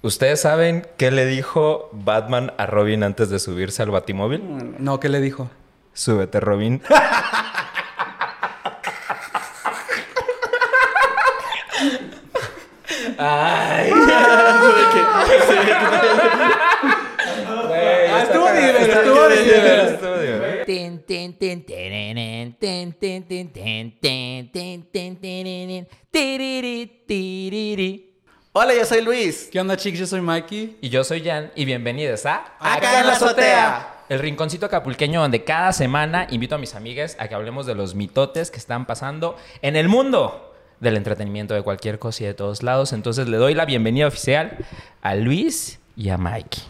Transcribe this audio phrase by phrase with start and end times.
[0.00, 4.76] ¿Ustedes saben qué le dijo Batman a Robin antes de subirse al Batimóvil?
[4.78, 5.50] No, ¿qué le dijo?
[5.92, 6.80] Súbete, Robin.
[13.20, 13.90] Ay.
[18.10, 20.58] Ah, estuvo divertido, estuvo divertido.
[28.60, 29.48] Hola, yo soy Luis.
[29.52, 30.00] ¿Qué onda, chicos?
[30.00, 30.78] Yo soy Mikey.
[30.80, 34.02] Y yo soy Jan y bienvenidos a Acá en la azotea.
[34.08, 37.94] El rinconcito acapulqueño donde cada semana invito a mis amigas a que hablemos de los
[37.94, 42.64] mitotes que están pasando en el mundo del entretenimiento de cualquier cosa y de todos
[42.64, 42.92] lados.
[42.92, 44.56] Entonces le doy la bienvenida oficial
[45.02, 46.64] a Luis y a Mikey.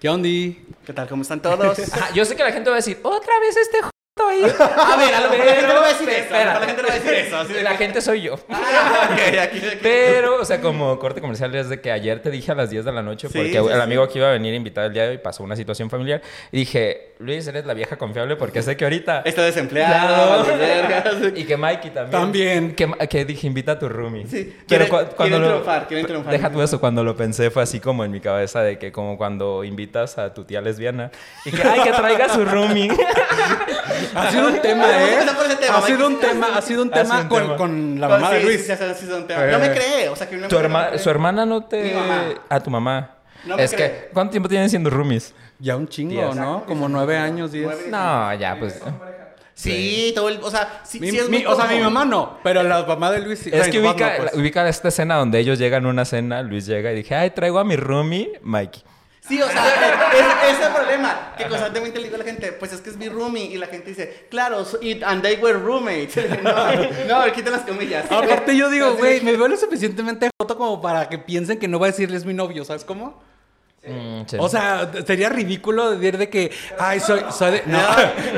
[0.00, 0.28] ¿Qué onda?
[0.28, 1.06] ¿Qué tal?
[1.08, 1.78] ¿Cómo están todos?
[1.92, 3.97] Ajá, yo sé que la gente va a decir, otra vez este j
[4.28, 4.42] ahí.
[4.42, 6.32] A ver, a lo mejor la gente no va a decir eso.
[6.32, 7.36] La gente no va a decir eso.
[7.38, 8.38] así de La que- gente soy yo.
[8.50, 9.78] Ah, ok, aquí- aquí.
[9.82, 12.84] Pero, o sea, como corte comercial es de que ayer te dije a las 10
[12.84, 13.72] de la noche Sí, porque sí, el sí.
[13.80, 16.20] amigo que iba a venir a invitar el día de hoy pasó una situación familiar
[16.52, 19.22] y dije, Luis, eres la vieja confiable porque sé que ahorita...
[19.24, 20.44] Está desempleado.
[20.44, 21.28] Claro.
[21.34, 22.10] Y que Mikey también.
[22.22, 22.74] También.
[22.74, 24.26] Que, que dije, invita a tu roomie.
[24.26, 25.48] Sí, Pero quieren- cu- cuando lo...
[25.48, 26.32] triunfar, quieren triunfar.
[26.32, 29.16] Deja tú eso, cuando lo pensé fue así como en mi cabeza de que como
[29.16, 31.10] cuando invitas a tu tía lesbiana
[31.44, 32.88] y que, ay, que traiga su roomie.
[34.14, 35.12] Ha sido un tema, Vamos a ¿eh?
[35.14, 37.56] empezar por ese tema, Ha sido un tema, ha sido un tema un con, tema.
[37.56, 38.60] con la mamá sí, de Luis.
[38.66, 39.44] sí, sí, sí, sí, es un tema.
[39.46, 39.52] Eh.
[39.52, 40.08] No me cree.
[40.08, 41.82] O sea, que una tu, mujer herma- no su hermana no te...
[41.82, 42.22] Mi mamá.
[42.48, 43.10] A tu mamá.
[43.44, 43.90] No me es cree.
[43.90, 45.34] que, ¿cuánto tiempo tienen siendo roomies?
[45.58, 46.34] Ya un chingo.
[46.34, 46.64] ¿no?
[46.66, 47.68] Como nueve años, diez.
[47.88, 48.80] No, ya, pues...
[49.54, 50.38] Sí, todo el...
[50.42, 52.84] O sea, sí, Mi- sí es mi- muy o sea, mi mamá no, pero la
[52.84, 53.50] mamá de Luis sí.
[53.52, 54.34] Es que ubica, no, pues.
[54.34, 57.58] ubica esta escena donde ellos llegan a una cena, Luis llega y dije, ay, traigo
[57.58, 58.82] a mi roomie, Mikey.
[59.28, 60.10] Sí, o sea,
[60.48, 61.34] es, es el problema.
[61.36, 63.44] Que constantemente le digo a la gente, pues es que es mi roomie.
[63.44, 66.16] Y la gente dice, claro, so- y- and they were roommates.
[66.42, 68.06] No, no, quiten las comillas.
[68.10, 71.78] Aparte yo digo, güey, me veo lo suficientemente joto como para que piensen que no
[71.78, 73.22] va a decirles mi novio, ¿sabes cómo?
[73.86, 74.36] Mm, sí.
[74.40, 77.62] O sea, sería ridículo decir de que, ay, soy, soy de...
[77.66, 77.78] No,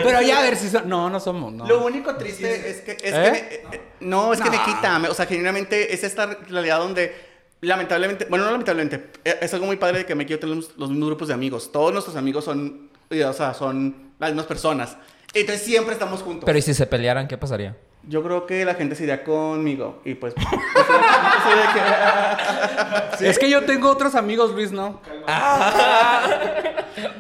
[0.04, 0.88] pero ya a ver si son...
[0.88, 1.66] No, no somos, no.
[1.66, 2.92] Lo único triste es que...
[2.92, 3.22] Es ¿Eh?
[3.24, 3.30] que
[3.70, 4.64] me- eh, no, es que me No.
[4.64, 4.98] quita.
[4.98, 7.29] me- O sea, genuinamente es esta realidad donde...
[7.62, 10.76] Lamentablemente, bueno, no lamentablemente, eh, es algo muy padre de que me quiero tener los,
[10.78, 11.70] los mismos grupos de amigos.
[11.70, 14.96] Todos nuestros amigos son, o sea, son las mismas personas.
[15.34, 16.44] Entonces siempre estamos juntos.
[16.46, 17.76] Pero ¿y si se pelearan, qué pasaría?
[18.08, 20.00] Yo creo que la gente se iría conmigo.
[20.04, 20.34] Y pues.
[23.20, 25.00] Es que yo tengo otros amigos, Luis, ¿no?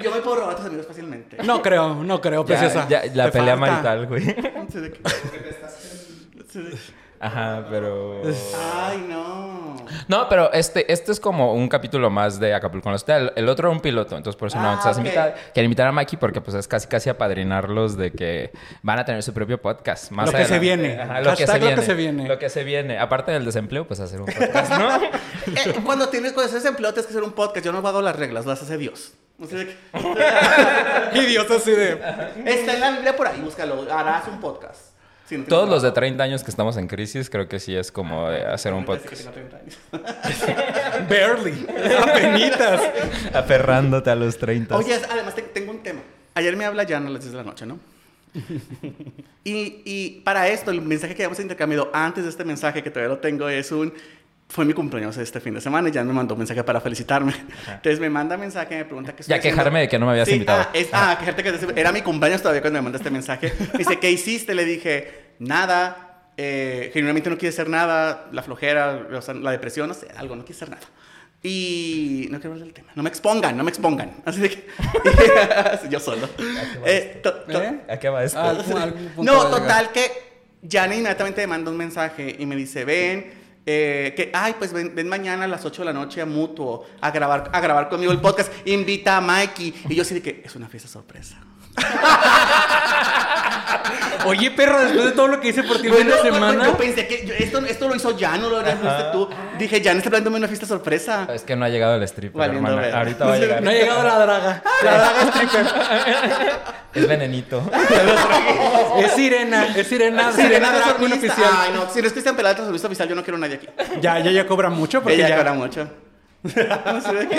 [0.02, 1.36] yo me puedo robar a tus amigos fácilmente.
[1.44, 2.86] No creo, no creo, preciosa.
[2.88, 3.70] Ya, ya, la Te pelea falta.
[3.70, 4.36] marital, güey.
[7.20, 8.22] Ajá, pero...
[8.82, 9.76] Ay, no.
[10.08, 13.16] No, pero este, este es como un capítulo más de Acapulco en la.
[13.16, 15.34] El, el otro era un piloto, entonces por eso no Ah, estás invitada.
[15.52, 18.50] Quiero invitar a Mikey porque pues es casi casi apadrinarlos de que
[18.82, 20.10] van a tener su propio podcast.
[20.12, 21.00] Más Lo que se viene.
[21.00, 21.74] Ajá, lo, que se lo viene.
[21.76, 22.28] que se viene.
[22.28, 22.98] Lo que se viene.
[22.98, 24.88] Aparte del desempleo, pues hacer un podcast, ¿no?
[25.46, 27.64] Eh, cuando tienes cuando eres empleado, tienes que hacer un podcast.
[27.66, 29.12] Yo no hago las reglas, las hace Dios.
[29.48, 29.76] Que-
[31.14, 31.92] Idiota así de...
[32.44, 33.86] Está en la Biblia por ahí, búscalo.
[33.92, 34.89] Harás un podcast.
[35.38, 36.00] No Todos los de trabajo.
[36.00, 38.86] 30 años que estamos en crisis, creo que sí es como de hacer un que
[38.86, 39.16] podcast.
[39.30, 39.78] tengo 30 años.
[41.08, 41.66] Barely.
[42.02, 42.80] Apenitas.
[43.34, 44.76] Aferrándote a los 30.
[44.76, 46.00] Oye, además te- tengo un tema.
[46.34, 47.78] Ayer me habla Jan a las 10 de la noche, ¿no?
[49.44, 53.14] y, y para esto, el mensaje que habíamos intercambiado antes de este mensaje, que todavía
[53.14, 53.92] lo tengo, es un...
[54.50, 57.32] Fue mi cumpleaños este fin de semana y Jan me mandó un mensaje para felicitarme.
[57.68, 59.56] Entonces me manda mensaje, me pregunta qué estoy Ya haciendo.
[59.58, 60.62] quejarme de que no me habías Sí, invitado.
[60.62, 63.52] Ah, es, ah, quejarte que era mi cumpleaños todavía cuando me manda este mensaje.
[63.72, 64.54] Me dice, ¿qué hiciste?
[64.54, 66.08] Le dije, nada.
[66.36, 68.28] Eh, genuinamente no quiere hacer nada.
[68.32, 70.82] La flojera, o sea, la depresión, no sé, algo, no quiere hacer nada.
[71.42, 72.88] Y no quiero hablar del tema.
[72.96, 74.10] No me expongan, no me expongan.
[74.24, 74.66] Así de que.
[75.90, 76.28] yo solo.
[76.84, 77.80] Eh, ¿Eh?
[77.88, 78.38] ¿A qué va esto?
[78.40, 80.10] Algún- algún punto no, total que
[80.68, 84.94] Jan inmediatamente me manda un mensaje y me dice, ven, eh, que, ay, pues ven,
[84.94, 88.12] ven mañana a las 8 de la noche a Mutuo a grabar, a grabar conmigo
[88.12, 89.74] el podcast, invita a Mikey.
[89.88, 91.36] Y yo sí de que es una fiesta sorpresa.
[94.26, 96.64] Oye, perro, después de todo lo que hice por ti Bueno, de bueno, semana...
[96.66, 98.78] yo pensé que yo- esto, esto lo hizo Jan, no lo harías
[99.12, 99.28] tú.
[99.58, 101.26] Dije, Jan está planeándome una fiesta sorpresa.
[101.32, 102.98] Es que no ha llegado el stripper, Valiendo hermana.
[102.98, 103.62] Ahorita va a llegar.
[103.62, 104.62] No ha llegado la draga.
[104.84, 105.66] La draga stripper.
[106.94, 107.62] Es venenito.
[109.00, 111.16] Es sirena, es sirena, sirena solista.
[111.16, 111.50] oficial.
[111.56, 113.68] Ay, no, si no es Cristian Peralta, solista oficial, yo no quiero a nadie aquí.
[114.00, 115.36] Ya, ya, ya cobra mucho porque Ella ya...
[115.36, 115.88] cobra mucho.
[116.42, 116.52] De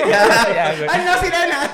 [0.09, 0.89] Ya, güey.
[0.89, 1.69] ¡Ay, no, sirena!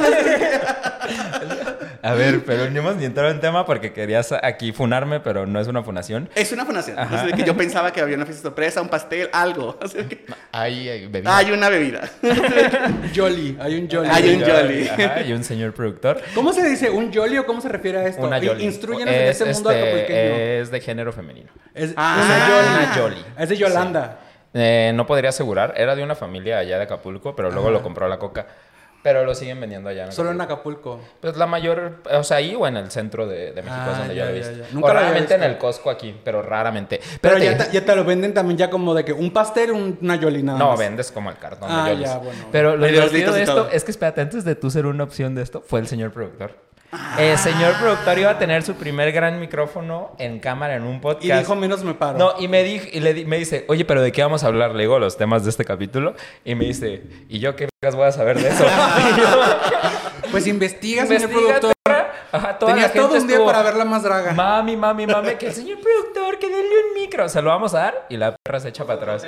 [2.02, 5.60] A ver, pero no hemos ni entrado en tema porque querías aquí funarme, pero no
[5.60, 6.30] es una funación.
[6.36, 6.98] Es una fundación.
[7.00, 7.18] Ajá.
[7.22, 9.78] Así de que yo pensaba que había una fiesta sorpresa, un pastel, algo.
[9.84, 11.38] Así de que Hay, hay bebida.
[11.38, 12.10] hay una bebida.
[13.16, 14.10] Jolly, hay un jolly.
[14.12, 14.88] Hay un jolly.
[14.88, 16.22] Ajá, y un señor productor.
[16.36, 16.90] ¿Cómo se dice?
[16.90, 18.26] ¿Un jolly o cómo se refiere a esto?
[18.26, 18.64] Una jolly.
[18.66, 20.36] Instrúyenos en Es, este mundo este, acapulqueño.
[20.62, 21.50] Es de género femenino.
[21.74, 22.22] Es Ah.
[22.26, 22.68] una jolly.
[22.86, 23.26] Una jolly.
[23.40, 24.20] Es de Yolanda.
[24.54, 25.74] Eh, no podría asegurar.
[25.78, 28.48] Era de una familia allá de Acapulco, pero luego lo compró la Coca.
[29.04, 31.00] Pero lo siguen vendiendo allá en Solo en Acapulco.
[31.22, 34.00] Pues la mayor, o sea, ahí o en el centro de, de México es Ah,
[34.00, 34.54] donde ya, yo lo he visto.
[34.58, 34.66] ya.
[34.74, 37.00] Nunca o raramente en el Costco aquí, pero raramente.
[37.22, 39.98] Pero ya te, ya te lo venden también ya como de que un pastel, un-
[40.02, 40.80] una yoli nada No, más.
[40.80, 42.08] vendes como el cartón Ah, de Yolis.
[42.10, 42.46] ya, bueno.
[42.52, 43.70] Pero lo divertido de esto todo.
[43.72, 46.67] es que, espérate, antes de tú ser una opción de esto, fue el señor productor.
[47.20, 51.26] El señor productor iba a tener su primer gran micrófono en cámara en un podcast.
[51.26, 52.18] Y dijo, menos me paro.
[52.18, 54.48] No, y me, dijo, y le di- me dice, oye, pero ¿de qué vamos a
[54.48, 54.72] hablar?
[54.74, 56.16] Le digo los temas de este capítulo.
[56.46, 58.66] Y me dice, ¿y yo qué voy a saber de eso?
[60.32, 61.74] Pues investiga, señor "Investiga, productor.
[62.38, 62.50] Perra".
[62.50, 64.34] Ajá, toda Tenías la gente todo un día estuvo, para verla más draga.
[64.34, 67.28] Mami, mami, mami, que el señor productor, que denle un micro.
[67.30, 69.26] Se lo vamos a dar y la perra se echa para atrás.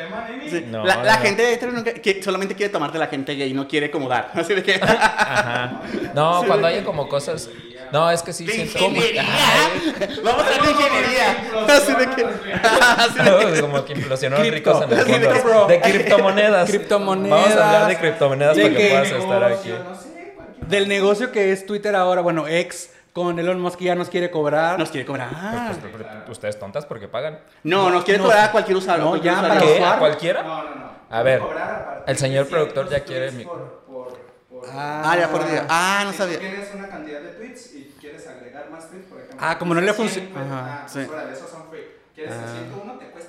[0.49, 0.65] Sí.
[0.69, 1.21] No, la, la no.
[1.21, 4.31] gente hetero nunca- que solamente quiere tomarte la gente gay, no quiere como dar.
[4.35, 4.75] Así de que.
[4.75, 5.81] Ajá.
[6.13, 7.49] No, cuando hay como cosas.
[7.91, 8.97] No, es que sí ¿De siento como.
[8.97, 9.23] ingeniería?
[10.23, 11.49] Vamos a de ingeniería.
[11.67, 12.25] Así de que.
[12.97, 13.17] Así
[13.47, 13.61] de que.
[13.61, 14.71] como que implosionaron Cripto.
[14.73, 15.07] ricos en el
[15.43, 15.67] mundo.
[15.67, 16.69] De criptomonedas.
[16.69, 17.39] Criptomonedas.
[17.41, 19.73] Vamos a hablar de criptomonedas De para que, que- puedas estar aquí.
[20.67, 24.29] Del negocio que es Twitter ahora, bueno, ex, con Elon Musk que ya nos quiere
[24.31, 24.77] cobrar.
[24.79, 25.29] Nos quiere cobrar.
[25.29, 27.39] Pues, pues, ustedes tontas porque pagan.
[27.63, 28.25] No, nos quiere No.
[28.25, 29.05] cobrar a cualquier usuario.
[29.05, 29.73] No, ya, para ¿Qué?
[29.79, 29.95] usar.
[29.95, 30.43] ¿A cualquiera?
[30.43, 30.89] No, no, no.
[31.09, 31.41] A ver,
[32.05, 34.19] el señor productor ya quiere mi- por- por-
[34.49, 35.65] por- Ah, ya por día.
[35.69, 36.35] Ah, no Si sabía.
[36.37, 39.39] tú tienes una cantidad de tweets y quieres agregar más tweets, por ejemplo.
[39.41, 40.65] Ah, como no le funciona- 100, pues, Ajá.
[40.73, 41.11] Ah, pues Sí.
[41.11, 41.83] órale, esos son free.
[42.13, 42.93] ¿Quieres 101?
[42.99, 43.28] Te cuesta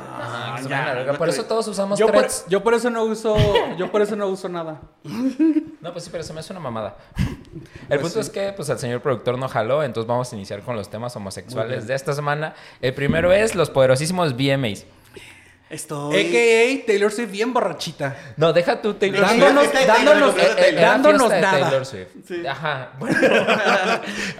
[0.00, 0.74] con 99.
[0.74, 2.44] Ah, ya, no Por te- eso todos usamos yo, por, threads.
[2.48, 3.36] yo por eso no uso,
[3.76, 4.80] yo por eso no uso nada.
[5.80, 6.94] No, pues sí, pero se me hace una mamada.
[7.88, 10.76] El punto es que pues el señor productor no jaló, entonces vamos a iniciar con
[10.76, 12.54] los temas homosexuales de esta semana.
[12.82, 14.84] El primero es los poderosísimos VMAs.
[15.70, 16.16] Estoy.
[16.16, 18.16] AKA Taylor Swift bien borrachita.
[18.36, 20.78] No, deja tú Taylor Dándonos, Fiesta de Taylor, dándonos, eh, Taylor.
[20.80, 21.60] Era dándonos nada.
[21.60, 22.08] Taylor Swift.
[22.26, 22.46] Sí.
[22.46, 22.92] Ajá.
[22.98, 23.14] Bueno.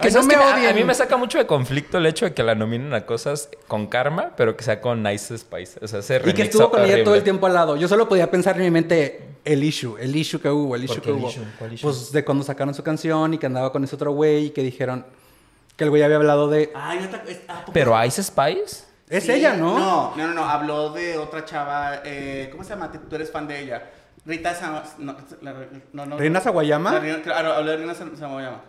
[0.01, 0.75] Que no me que a- a, odien.
[0.75, 3.87] mí me saca mucho de conflicto el hecho de que la nominen a cosas con
[3.87, 5.79] karma, pero que sea con Nice Spice.
[5.81, 7.77] O sea, ese Y que estuvo con ella todo el tiempo al lado.
[7.77, 10.95] Yo solo podía pensar en mi mente el issue, el issue que hubo, el issue
[10.97, 11.29] ¿Por qué que el hubo.
[11.29, 11.43] issue?
[11.57, 11.83] ¿Cuál issue?
[11.89, 14.61] Pues de cuando sacaron su canción y que andaba con ese otro güey y que
[14.63, 15.05] dijeron
[15.77, 16.71] que el güey había hablado de...
[16.75, 17.23] Ay, otra.
[17.27, 17.71] es- ¿a poco?
[17.73, 18.90] Pero Ice Spice.
[19.11, 19.77] Es Sí, ella, ¿no?
[19.77, 20.45] No, no, no, no.
[20.45, 22.01] Habló de otra chava.
[22.05, 22.89] Eh, ¿Cómo se llama?
[22.91, 23.89] Tú eres fan de ella.
[24.25, 24.83] Rita Sama.
[24.99, 25.53] No, la-
[25.91, 26.39] no, no, ¿Reina
[27.01, 28.61] reina- Claro, habló de Rina Sa- Sawayama.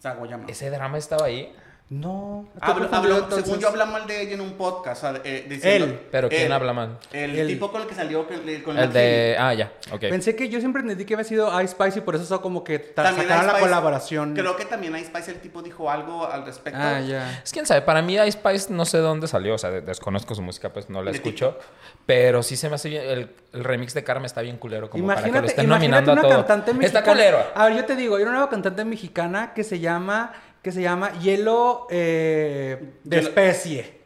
[0.00, 0.44] Sawayama.
[0.48, 1.54] Ese drama estaba ahí.
[1.90, 2.48] No.
[2.60, 2.84] habló-
[3.18, 3.44] entonces.
[3.44, 5.04] según yo habla mal de ella en un podcast.
[5.22, 6.00] eh, diciendo- Él.
[6.10, 6.52] Pero ¿quién él.
[6.52, 6.98] habla mal?
[7.12, 9.36] El, El- tipo con el que salió con, con El Matt de.
[9.38, 9.70] Ah, ya.
[9.92, 10.00] Ok.
[10.00, 12.64] Pensé que yo siempre entendí que había sido Ice Spice y por eso eso como
[12.64, 14.34] que sacaron la colaboración.
[14.34, 16.80] Creo que también Ice Spice el tipo dijo algo al respecto.
[16.82, 17.40] Ah, ya.
[17.44, 20.34] Es quién sabe, para mí Ice Spice no sé dónde salió, o sea, de- desconozco
[20.34, 21.58] su música, pues no la De escucho,
[22.06, 25.06] pero sí se me hace bien, el, el remix de Karma está bien culero, como
[25.06, 26.32] para que lo estén imagínate nominando a una todo.
[26.46, 26.98] cantante mexicana.
[27.00, 27.38] Está culero.
[27.54, 30.32] A ver, yo te digo, hay una nueva cantante mexicana que se llama,
[30.64, 34.02] que se llama Hielo eh, de Hielo- especie.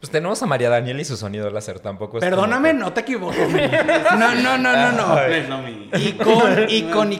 [0.00, 3.02] Pues tenemos a María Daniel y su sonido láser, tampoco es Perdóname, como no te
[3.02, 3.48] equivoques.
[4.18, 5.18] No, no, no, no, no.
[5.98, 7.12] Y con, y con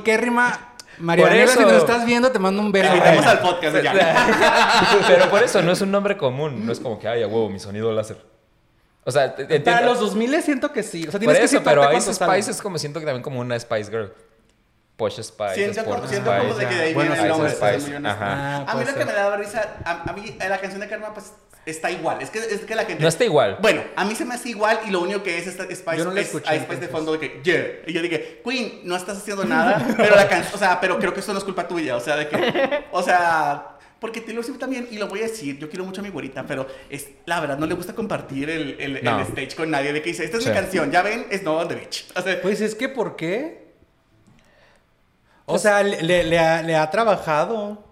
[0.98, 1.68] María Por Daniela, si eso.
[1.68, 2.88] nos estás viendo, te mando un beso.
[2.88, 4.98] invitamos al podcast que- ya.
[5.06, 7.48] Pero por eso no es un nombre común, no es como que, ay, a huevo,
[7.48, 8.16] mi sonido láser.
[9.04, 9.92] O sea, te- te Para entiendo.
[9.94, 11.02] los 2000 siento que sí.
[11.06, 12.32] O sea, Por tienes que eso, situarte pero Ice sale.
[12.32, 14.12] Spice es como siento que también como una Spice Girl.
[15.00, 17.50] Posh Spice, Siento como, siento como de que de ahí Bueno, viene el nombre.
[17.50, 18.22] Spice, te soy muy honesto.
[18.22, 18.56] ajá.
[18.58, 20.88] Ah, a mí lo que me da risa, a, a mí eh, la canción de
[20.88, 21.32] Karma pues
[21.66, 22.20] está igual.
[22.22, 23.02] Es que, es que la gente...
[23.02, 23.58] No está igual.
[23.60, 26.04] Bueno, a mí se me hace igual y lo único que es esta Spice, Yo
[26.04, 27.66] no escuché, Ice Spice de fondo de que, yeah.
[27.86, 31.12] Y yo dije, Queen, no estás haciendo nada, pero la canción, o sea, pero creo
[31.14, 33.76] que eso no es culpa tuya, o sea, de que, o sea...
[34.00, 36.46] Porque Taylor Swift también, y lo voy a decir, yo quiero mucho a mi güerita,
[36.46, 39.20] pero es, la verdad no le gusta compartir el, el, el No.
[39.20, 39.92] stage con nadie.
[39.92, 40.48] De que dice, esta es Sí.
[40.48, 42.06] mi canción, ya ven, es No on the Beach.
[42.16, 43.69] O sea, Pues es que, ¿por qué?
[45.52, 47.88] O sea, le, le- le ha, le ha trabajado.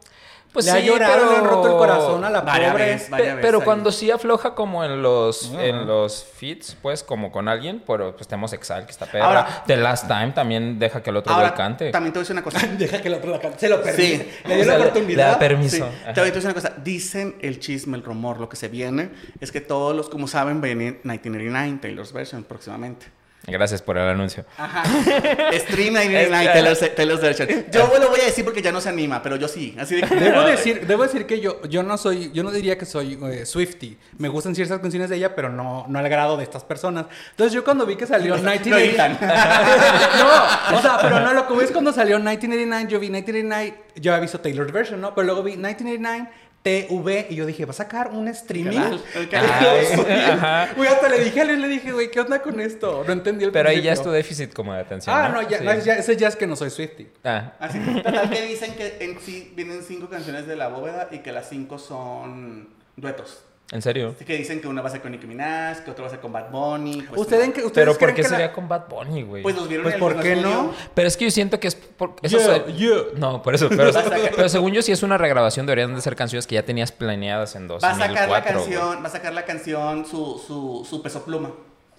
[0.50, 2.85] Pues le ha sí, llorado, pero- le han roto el corazón a la Varias pobre.
[2.87, 3.11] veces.
[3.11, 3.95] Varias Pe- pero veces cuando ahí.
[3.97, 8.55] sí afloja como en los en los feats, pues como con alguien, pero pues tenemos
[8.55, 9.27] Exile que está perra.
[9.27, 11.91] Ahora- The Last Time también deja que el otro ahora, cante.
[11.91, 12.67] también te voy a decir una cosa.
[12.79, 13.59] Deja que el otro la cante.
[13.59, 14.17] Se lo permite.
[14.25, 14.31] Sí.
[14.49, 15.17] Le dio O sea, la oportunidad.
[15.27, 15.77] le da permiso.
[15.77, 15.83] Sí.
[16.15, 16.73] Te voy a decir una cosa.
[16.83, 19.11] Dicen el chisme, el rumor, lo que se viene,
[19.41, 23.07] es que todos los, como saben, viene 1999, Taylor's version, próximamente.
[23.50, 24.45] Gracias por el anuncio.
[24.57, 24.85] Ajá.
[24.85, 27.49] Stream 1999, Es- Taylor's, Taylor's version.
[27.71, 29.75] Yo lo voy a decir porque ya no se anima, pero yo sí.
[29.78, 30.14] Así de que...
[30.14, 33.47] Debo decir, debo decir que yo, yo no soy, yo no diría que soy eh,
[33.47, 33.97] Swifty.
[34.19, 37.07] Me gustan ciertas canciones de ella, pero no, no al grado de estas personas.
[37.31, 38.85] Entonces yo cuando vi que salió No 1989...
[38.88, 39.19] editan.
[40.19, 43.85] no, o sea, pero no, lo que voy es cuando salió 1989, yo vi 1989,
[43.97, 45.14] yo había visto Taylor's version, ¿no?
[45.14, 46.28] Pero luego vi 1989
[46.62, 48.73] TV y yo dije, ¿va a sacar un streaming?
[48.77, 49.67] Canal, el canal.
[50.09, 50.69] Ay, ajá.
[50.77, 53.05] Güey, hasta le dije a Luis, le dije, güey, ¿qué onda con esto?
[53.07, 55.15] No entendí el Pero ahí ya es tu déficit como de atención.
[55.17, 55.65] Ah, no, ya, Sí.
[55.65, 57.09] no, ya, ese ya es que no soy Swifty.
[57.25, 61.19] Ah, Así, total que dicen que en sí vienen cinco canciones de la bóveda y
[61.21, 63.45] que las cinco son duetos.
[63.71, 64.15] ¿En serio?
[64.17, 66.11] Así que dicen que una va a ser con Nicki Minaj, que otra va a
[66.11, 67.03] ser con Bad Bunny.
[67.03, 67.53] pues, ¿Ustedes, no.
[67.67, 69.43] ustedes Pero ¿por creen qué que la- sería con Bad Bunny, güey?
[69.43, 70.55] Pues los vieron Pues, en el ¿por qué estudio.
[70.55, 70.75] no?
[70.95, 71.75] Pero es que yo siento que es...
[71.75, 72.97] Por, eso Yeah, se- yeah.
[73.17, 73.69] No, por eso.
[73.69, 73.91] Pero,
[74.37, 77.57] pero según yo, si es una regrabación, deberían de ser canciones que ya tenías planeadas
[77.57, 78.07] en Va a 2004.
[78.09, 78.53] sacar la güey.
[78.55, 81.51] canción, va a sacar la canción su, su, su peso pluma.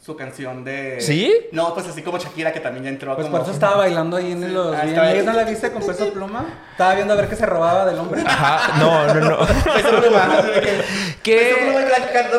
[0.09, 0.99] Su canción de.
[1.01, 1.31] ¿Sí?
[1.51, 3.37] No, pues así como Shakira que también ya entró Pues como.
[3.37, 5.21] por eso estaba bailando ahí en los Ah, ahí.
[5.23, 6.45] ¿No la viste con peso pluma?
[6.71, 8.23] Estaba viendo a ver qué se robaba del hombre.
[8.25, 9.37] Ajá, no, no, no.
[9.45, 10.41] Peso pluma.
[10.63, 10.81] que-
[11.21, 11.37] ¿Qué?
[11.37, 11.57] Peso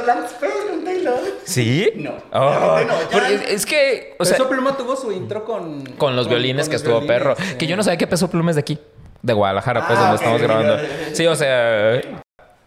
[0.03, 0.27] pluma
[0.69, 1.21] con Taylor.
[1.45, 1.93] ¿Sí?
[1.95, 3.29] No, Oh, no, ya.
[3.49, 5.85] es, que, o sea, peso pluma tuvo su intro con...
[5.97, 7.37] con los violines con que los estuvo violines, perro.
[7.39, 7.55] sí.
[7.57, 8.81] Que yo no sabía qué peso pluma es de aquí.
[9.23, 10.77] De Guadalajara, pues, Ah, donde ok, estamos grabando.
[11.13, 12.01] Sí, o sea...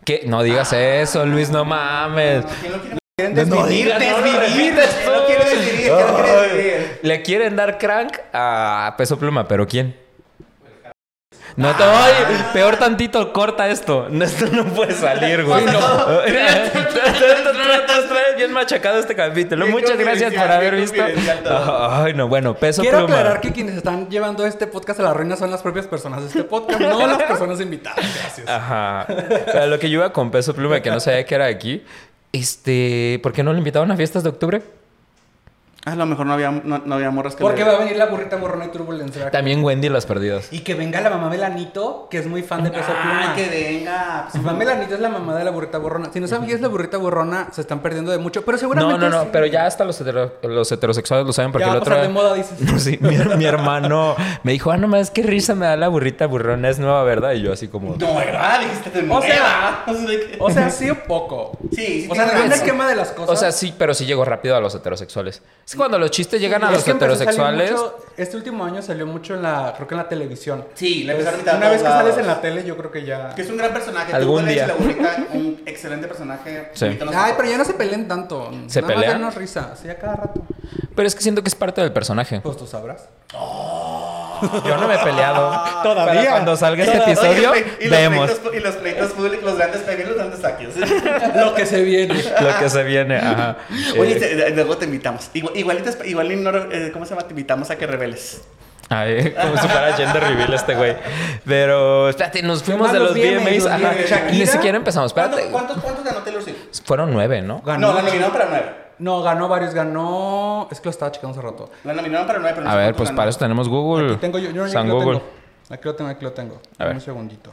[0.06, 0.22] ¿Qué?
[0.28, 2.46] No digas eso, Luis, no mames.
[2.62, 2.74] ¿Quién
[3.16, 4.00] Quieren No desvivir, no
[4.42, 4.74] desvivir.
[7.04, 9.96] Le quieren dar crank a Peso Pluma, pero ¿quién?
[11.56, 12.14] No te ay,
[12.54, 14.08] peor tantito, corta esto.
[14.14, 15.64] No, Esto no puede salir, güey.
[18.36, 19.68] Bien machacado este capítulo.
[19.68, 21.04] Muchas gracias por haber visto.
[21.92, 23.20] Ay, no, bueno, Peso Quiero Pluma.
[23.20, 26.30] aclarar que quienes están llevando este podcast a la ruina son las propias personas de
[26.30, 28.00] este podcast, no las personas invitadas.
[28.00, 28.50] Gracias.
[28.50, 29.06] Ajá.
[29.08, 31.86] Pero lo que yo iba con Peso Pluma, que no sabía que era aquí.
[32.34, 34.64] Este, ¿por qué no lo invitaron a fiestas de octubre?
[35.86, 37.98] A lo mejor no había, no, no había morras que Porque le- va a venir
[37.98, 39.30] la burrita borrona y turbulencia.
[39.32, 40.48] También Wendy las perdidas.
[40.52, 43.34] Y que venga la mamá Melanito, que es muy fan de Peso Pluma.
[43.36, 44.28] Ay, que venga.
[44.32, 46.10] Su mamá Melanito es la mamá de la burrita borrona.
[46.14, 48.46] Si no saben quién es la burrita borrona, se están perdiendo de mucho.
[48.46, 48.98] Pero seguramente.
[48.98, 49.30] No, no, no, sí.
[49.34, 51.96] pero ya hasta los, hetero- los heterosexuales lo saben porque Ya va el a otro
[51.96, 52.62] pasar de moda, dices.
[52.62, 56.28] No, sí, mi, mi hermano me dijo, ah, nomás qué risa me da la burrita
[56.28, 57.34] burrona, es nueva, ¿verdad?
[57.34, 57.98] Y yo así como...
[57.98, 58.62] No, ¿verdad?
[58.62, 59.84] Dijiste de O sea, nueva.
[59.88, 61.58] O sea, O sea, sí o poco.
[61.74, 62.54] Sí, sí O sea, razón.
[62.54, 63.30] esquema de las cosas.
[63.30, 65.42] O sea, sí, pero sí llegó rápido a los heterosexuales.
[65.74, 67.72] Es cuando los chistes llegan a los heterosexuales...
[67.72, 70.66] mucho- este último año salió mucho en la, creo que en la televisión.
[70.76, 73.34] Sí, Entonces, empezaron Una vez que sales en la tele, yo creo que ya.
[73.34, 74.14] Que es un gran personaje.
[74.14, 74.68] Algún día.
[74.68, 74.76] La
[75.34, 76.70] un excelente personaje.
[76.74, 76.86] Sí.
[77.16, 78.52] Ay, pero ya no se peleen tanto.
[78.68, 79.20] ¿Se Nada pelean?
[79.24, 79.76] Más risa.
[79.82, 80.44] Sí, a cada rato.
[80.96, 82.40] Pero es que siento que es parte del personaje.
[82.42, 83.10] Pues tú sabrás.
[84.66, 85.64] Yo no me he peleado.
[85.84, 86.14] Todavía.
[86.22, 89.58] Para cuando salga este Oye, episodio, y los vemos pleitos- y los pleitos públicos, los
[89.58, 90.74] grandes premios, los grandes saquios.
[91.36, 92.24] Lo que se viene.
[92.42, 93.18] lo que se viene.
[93.18, 93.58] Ajá.
[94.00, 95.30] Oye, Eh, te- luego te invitamos.
[95.34, 95.56] Igual,
[96.06, 97.24] igual y no, eh, ¿cómo se llama?
[97.28, 98.42] Te invitamos a que reveles.
[98.90, 100.96] Ay, como si fuera gender reveal este güey.
[101.46, 103.64] Pero, espérate, nos fuimos de los los VMAs, VMAs.
[103.64, 104.26] los Ajá.
[104.32, 105.14] Ni siquiera empezamos.
[105.14, 105.52] ¿Cuántos, Espérate.
[105.66, 106.58] cuántos, cuántos ganó Taylor Swift?
[106.86, 107.62] Fueron nueve, ¿no?
[107.62, 107.88] Ganó.
[107.88, 108.66] No, la nominaron para nueve.
[109.00, 109.74] No, ganó varios.
[109.74, 110.68] Ganó.
[110.72, 111.70] Es que lo estaba checando hace rato.
[111.84, 113.18] La nominaron para nueve, pero no A ver, pues ganó.
[113.18, 114.12] para eso tenemos Google.
[114.14, 114.52] Aquí tengo yo.
[114.52, 115.20] yo, San aquí lo Google.
[115.20, 115.32] tengo.
[115.70, 116.56] Aquí lo tengo, aquí lo tengo.
[116.56, 116.96] A Dame ver.
[116.96, 117.52] Un segundito.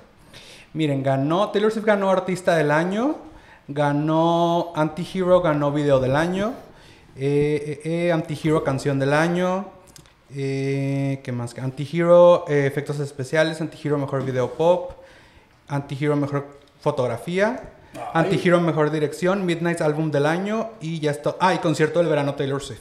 [0.72, 1.50] Miren, ganó.
[1.50, 3.16] Taylor Swift ganó Artista del Año.
[3.68, 6.52] Ganó Antihero, ganó Video del Año.
[7.16, 9.66] Eh, eh, eh, Antihero, Canción del Año.
[10.34, 11.56] Eh, ¿Qué más?
[11.58, 13.60] Antihero, eh, Efectos Especiales.
[13.60, 14.92] Antihero, Mejor Video Pop.
[15.68, 16.46] Antihero, Mejor
[16.80, 17.60] Fotografía.
[18.14, 19.44] Antihero, Mejor Dirección.
[19.46, 20.70] Midnight Álbum del Año.
[20.80, 21.36] Y ya está.
[21.40, 22.80] Ah, y Concierto del Verano Taylor Swift.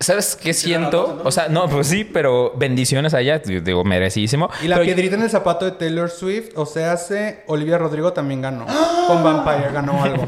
[0.00, 1.20] ¿Sabes qué siento?
[1.24, 3.38] O sea, no, pues sí, pero bendiciones a ella.
[3.38, 4.50] Digo, merecísimo.
[4.62, 8.12] Y la Pero- piedrita en el zapato de Taylor Swift, o sea, hace Olivia Rodrigo
[8.12, 8.66] también ganó.
[9.06, 10.26] Con Vampire ganó algo.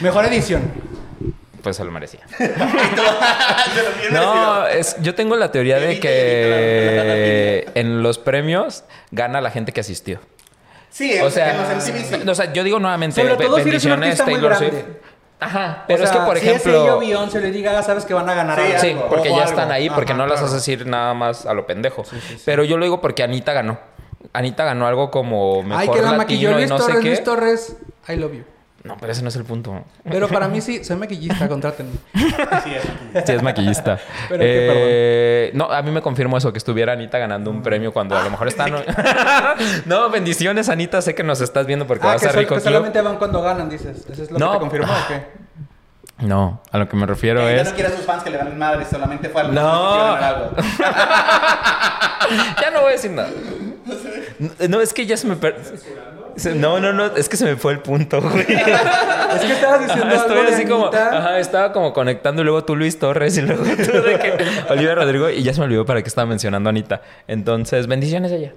[0.00, 0.62] Mejor edición.
[1.62, 2.20] Pues se lo merecía.
[4.12, 9.80] No, es, yo tengo la teoría de que en los premios gana la gente que
[9.80, 10.20] asistió.
[10.94, 12.28] Sí, O en sea, los MTV sí.
[12.28, 14.70] o sea, yo digo nuevamente, Sobre todo si eres un bendiciones artista muy grande.
[14.70, 14.84] Swift.
[15.40, 17.82] Ajá, pero O es sea, que por si es ejemplo, ella o Beyoncé, Lady Gaga,
[17.82, 18.78] sabes que van a ganar Sí, algo.
[18.80, 19.48] sí, porque ya algo.
[19.50, 20.54] están ahí, porque Ajá, no las claro.
[20.56, 22.04] haces ir nada más a lo pendejo.
[22.44, 23.78] Pero yo lo digo porque Anita ganó.
[24.32, 27.08] Anita ganó algo como mejor Ay, que la latino y no sé Torres, qué.
[27.08, 27.76] Luis Torres.
[28.08, 28.44] I love you.
[28.84, 29.82] No, pero ese no es el punto.
[30.04, 31.92] Pero para mí sí, soy maquillista, contrátenme.
[32.14, 32.26] Sí,
[33.14, 33.24] es.
[33.24, 33.98] Sí, es maquillista.
[34.28, 38.14] Pero Eh, no, a mí me confirmó eso, que estuviera Anita ganando un premio cuando
[38.14, 38.66] a lo mejor está...
[38.68, 38.80] No,
[39.86, 41.00] no bendiciones, Anita.
[41.00, 42.72] Sé que nos estás viendo porque Ah, vas que, a Rico que Club.
[42.72, 44.06] solamente van cuando ganan, dices.
[44.10, 44.50] ¿Eso es lo No.
[44.52, 45.44] que te confirmó o qué?
[46.26, 47.68] No, a lo que me refiero Ella es...
[47.70, 50.12] no quiere a sus fans que le ganen madre, solamente fue al No.
[50.14, 50.50] algo.
[52.60, 53.30] ya no voy a decir nada.
[54.68, 55.36] No, es que ya se me...
[55.36, 55.76] per- se-
[56.56, 57.06] No, no, no.
[57.16, 58.46] Es que se me fue el punto, güey.
[59.34, 60.86] Es que estabas diciendo Estoy algo de así como...
[60.86, 64.36] Ajá, estaba como conectando y luego tú Luis Torres y luego tú de que...
[64.72, 67.02] Olivia Rodrigo y ya se me olvidó para qué estaba mencionando a Anita.
[67.26, 68.52] Entonces, bendiciones a ella.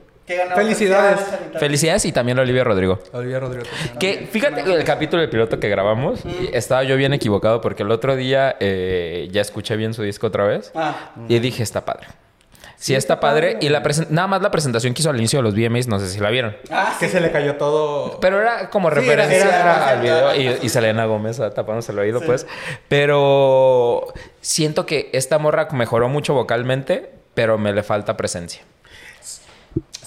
[0.56, 1.22] Felicidades.
[1.58, 3.00] Felicidades y también a Olivia Rodrigo.
[3.14, 3.66] Olivia Rodrigo.
[3.98, 8.16] Que fíjate, el capítulo del piloto que grabamos, estaba yo bien equivocado porque el otro
[8.18, 12.08] día eh, ya escuché bien su disco otra vez Ah, y dije, está padre.
[12.80, 13.58] Sí, está padre.
[13.60, 16.08] Y la nada más la presentación que hizo al inicio de los VMAs, no sé
[16.10, 16.56] si la vieron.
[16.72, 18.20] ah, Que se le cayó todo.
[18.20, 21.92] Pero era como Sí, era- referencia era- al video y, y Selena Gómez ah, tapándose
[21.92, 22.46] el oído, pues.
[22.88, 28.62] Pero siento que esta morra mejoró mucho vocalmente, pero me le falta presencia.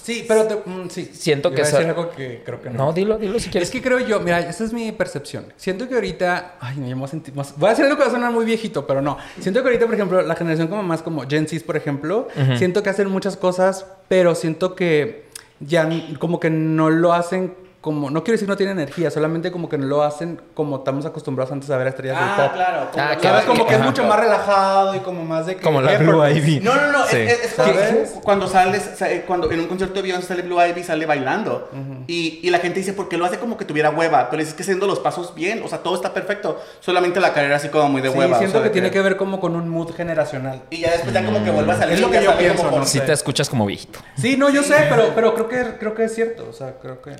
[0.01, 1.09] Sí, pero te- mm, sí.
[1.13, 2.85] Siento que a decir algo que creo que no.
[2.87, 3.69] No, dilo, dilo si quieres.
[3.69, 5.45] Es que creo yo, mira, esa es mi percepción.
[5.57, 7.53] Siento que ahorita, ay, me voy a sentir más.
[7.57, 9.17] Voy a decir algo que va a sonar muy viejito, pero no.
[9.39, 12.27] Siento que ahorita, por ejemplo, la generación como más como Gen Z, por ejemplo,
[12.57, 15.25] siento que hacen muchas cosas, pero siento que
[15.59, 19.67] ya como que no lo hacen como, no quiero decir no tienen energía, solamente como
[19.67, 22.53] que no lo hacen como estamos acostumbrados antes a ver a estrellas del Ah, pop.
[22.53, 22.91] claro.
[22.91, 23.45] como Ah, la- ¿Sabes?
[23.45, 23.89] Como que es Ajá.
[23.89, 25.63] mucho más relajado y como más de que...
[25.63, 25.97] Como la.
[25.97, 26.59] Blue Ivy.
[26.59, 27.05] No, no, no.
[27.07, 27.17] Sí.
[27.17, 28.11] Es, es- es ¿Sabes?
[28.11, 31.07] que cuando sales, sa- eh, cuando en un concierto de Beyoncé sale Blue Ivy, sale
[31.07, 31.69] bailando.
[32.07, 34.29] y, y la gente dice, porque lo hace como que tuviera hueva.
[34.29, 35.63] Pero es que haciendo los pasos bien.
[35.65, 36.61] O sea, todo está perfecto.
[36.81, 38.35] Solamente la carrera así como muy de Sí, hueva.
[38.35, 40.61] o siento sea, que de tiene que ver como con un mood generacional.
[40.69, 41.95] Y ya después ya como que vuelve a salir.
[41.95, 43.97] Es lo que yo pienso, Si te escuchas como viejito.
[44.17, 46.45] Sí, no, yo sé, pero, pero creo, que, creo que es cierto.
[46.47, 47.15] O sea, creo que...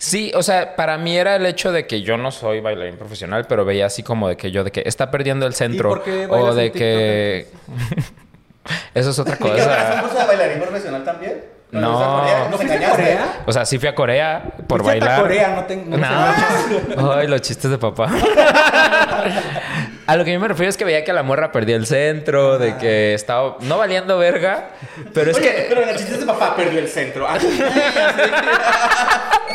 [0.00, 3.44] Sí, o sea, para mí era el hecho de que yo no soy bailarín profesional,
[3.46, 6.26] pero veía así como de que yo de que está perdiendo el centro por qué
[6.26, 7.46] o de en que
[8.94, 10.00] eso es otra ¿Y un cosa.
[10.00, 11.44] curso de bailarín profesional también?
[11.70, 12.00] No.
[12.00, 12.38] a Corea?
[12.44, 12.90] ¿No ¿Nos fuiste a?
[12.90, 13.42] Corea?
[13.44, 15.20] O sea, sí fui a Corea por bailar.
[15.20, 15.94] Corea, no tengo...
[15.98, 17.12] No.
[17.12, 18.08] Ay, los chistes de papá.
[20.10, 22.58] A lo que yo me refiero es que veía que la morra perdía el centro,
[22.58, 24.70] de que estaba no valiendo verga,
[25.14, 27.28] pero es Oye, que pero en el chiste de papá perdió el centro.
[27.28, 27.38] Ah,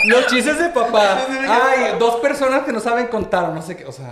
[0.05, 1.27] Los chistes de papá.
[1.49, 3.83] Ay, dos personas que no saben contar, no sé qué.
[3.83, 4.05] O sea.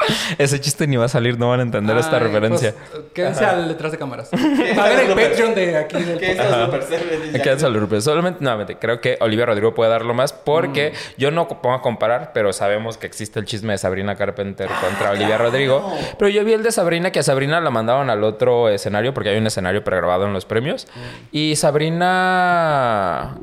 [0.38, 2.74] ese chiste ni va a salir, no van a entender esta ay, referencia.
[2.90, 4.28] pues, quédense al detrás de cámaras.
[4.30, 6.60] Paguen el Patreon de aquí del ¿Qué es podcast.
[6.60, 6.70] eso?
[6.70, 7.42] Percebes, ya.
[7.42, 8.04] Quedan saludos.
[8.04, 12.32] Solamente, nuevamente, creo que Olivia Rodrigo puede darlo más porque yo no pongo a comparar,
[12.32, 15.92] pero sabemos que existe el chisme de Sabrina Carpenter contra Olivia Rodrigo.
[16.18, 19.30] Pero yo vi el de Sabrina, que a Sabrina la mandaron al otro escenario porque
[19.30, 20.86] hay un escenario pregrabado en los premios.
[21.32, 23.36] Y Sabrina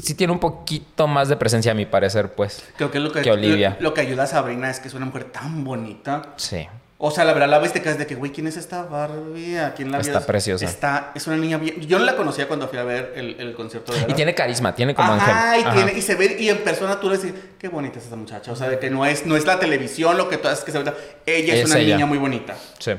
[0.00, 2.62] sí tiene un poquito más de presencia, a mi parecer, pues.
[2.76, 3.76] Creo que lo que, Que Olivia.
[3.80, 6.22] Lo, lo que ayuda a Sabrina es que es una mujer tan bonita.
[6.36, 6.66] Sí.
[7.04, 9.58] O sea, la verdad, la ves te quedas de que, güey, ¿quién es esta Barbie?
[9.58, 10.64] ¿A quién la Está preciosa.
[10.64, 11.80] Está, es una niña bien.
[11.80, 14.72] Yo no la conocía cuando fui a ver el, el concierto de Y tiene carisma,
[14.76, 15.62] tiene como Ajá, ángel.
[15.62, 15.74] y, Ajá.
[15.74, 18.52] tiene, y se ve, y en persona tú le dices, qué bonita es esa muchacha.
[18.52, 20.70] O sea, de que no es, no es la televisión lo que tú haces que
[20.70, 20.92] se ve.
[21.26, 21.96] Ella es, Es una ella.
[21.96, 22.54] niña muy bonita.
[22.78, 22.92] Sí.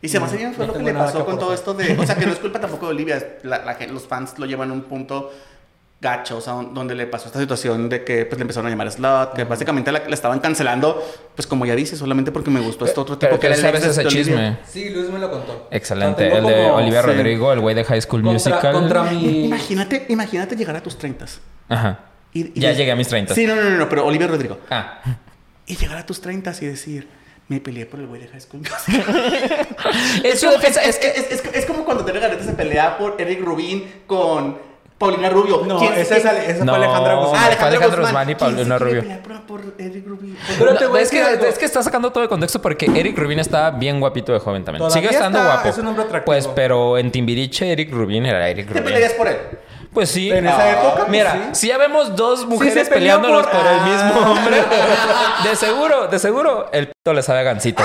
[0.00, 1.74] Y se me hace bien fue no lo que le pasó que con todo esto
[1.74, 1.98] de.
[1.98, 3.36] O sea, que no es culpa tampoco de Olivia.
[3.42, 5.32] la- la gen- los fans lo llevan a un punto
[6.00, 8.90] gacho, o sea, donde le pasó esta situación de que pues, le empezaron a llamar
[8.90, 11.02] slut, que básicamente la, la estaban cancelando,
[11.34, 14.58] pues como ya dice, solamente porque me gustó este otro tipo que sabes ese chisme.
[14.66, 15.68] Sí, Luis me lo contó.
[15.70, 16.26] Excelente.
[16.34, 17.06] El de como- Olivia sí.
[17.06, 18.72] Rodrigo, el güey de High School Contra, Musical.
[18.72, 19.44] contra mi.
[19.44, 21.26] Imagínate, imagínate llegar a tus 30.
[21.68, 22.00] Ajá.
[22.32, 23.34] Y, y Ya llegué a mis 30.
[23.34, 24.58] Sí, no, no, no, no, pero Olivia Rodrigo.
[24.70, 25.00] Ah.
[25.66, 27.08] Y llegar a tus 30 y decir,
[27.48, 29.66] me peleé por el güey de High School Musical.
[30.24, 33.42] Es, como- es, es, es, es- es como cuando Tere Garreta se pelea por Eric
[33.44, 34.69] Rubin con
[35.00, 35.62] Paulina Rubio.
[35.66, 36.74] No, ¿Quién- esa, es, quién- esa No.
[36.76, 37.40] fue Alejandra Ah, Guzmán.
[37.58, 39.00] fue Alejandro Guzmán y ¿Quién Paulina Rubio.
[39.00, 40.38] pelear por, por Eric Rubin?
[40.58, 41.46] Pero No, te voy a es, decir que, algo.
[41.46, 44.62] es que está sacando todo de contexto porque Eric Rubin estaba bien guapito de joven
[44.62, 44.80] también.
[44.86, 45.68] Todavía Sigue estando está, guapo.
[45.70, 46.26] es un hombre atractivo.
[46.26, 48.84] Pues, pero en Timbiriche, Eric Rubin era Eric ¿Te Rubin.
[48.84, 49.38] pelearías por él?
[49.94, 50.30] Pues sí.
[50.30, 51.40] En esa época, pues, Mira, sí.
[51.52, 53.86] si ya vemos dos mujeres peleó peleándonos por, por- el Ah.
[54.12, 54.56] mismo hombre,
[55.48, 57.82] de seguro, de seguro, el pito le sabe a gancito.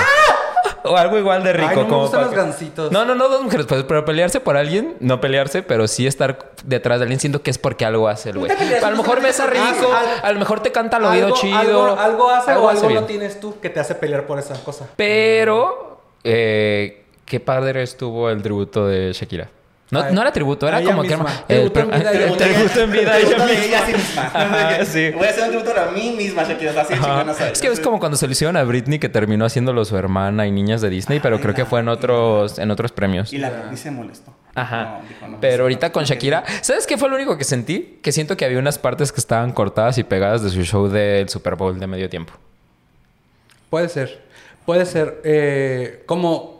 [0.86, 1.68] O algo igual de rico.
[1.70, 2.92] Ay, no me gustan para los gancitos.
[2.92, 3.66] No, no, no, dos mujeres.
[3.66, 7.50] Pues, pero pelearse por alguien, no pelearse, pero sí estar detrás de alguien, siento que
[7.50, 8.50] es porque algo hace el güey.
[8.50, 11.58] A lo mejor besa justamente rico, a lo mejor te canta al oído algo, chido.
[11.58, 14.86] Algo, algo hace o algo no tienes tú que te hace pelear por esa cosa.
[14.96, 19.48] Pero, eh, qué padre estuvo el tributo de Shakira.
[19.88, 21.44] No, A- no era tributo, era como que misma.
[21.48, 23.86] el, Tributo en vida, el ella- tributo en vida a Tributo misma.
[23.86, 24.22] sí misma.
[24.34, 25.10] Ajá, sí.
[25.10, 26.80] Voy a hacer un tributo a mí misma, Shakira.
[26.80, 27.50] Así chingona soy.
[27.52, 30.46] Es que es como cuando se lo hicieron a Britney que terminó haciéndolo su hermana
[30.46, 33.32] y niñas de Disney, pero creo que fue en otros, en otros premios.
[33.32, 34.34] Y la Britney se molestó.
[34.56, 35.00] Ajá.
[35.02, 37.44] No, dijo, no, Pero no, ahorita no, con Shakira, ¿sabes qué fue lo único que
[37.44, 37.98] sentí?
[38.02, 41.28] Que siento que había unas partes que estaban cortadas y pegadas de su show del
[41.28, 42.32] Super Bowl de medio tiempo.
[43.70, 44.20] Puede ser.
[44.64, 45.20] Puede ser.
[45.24, 46.55] eh, como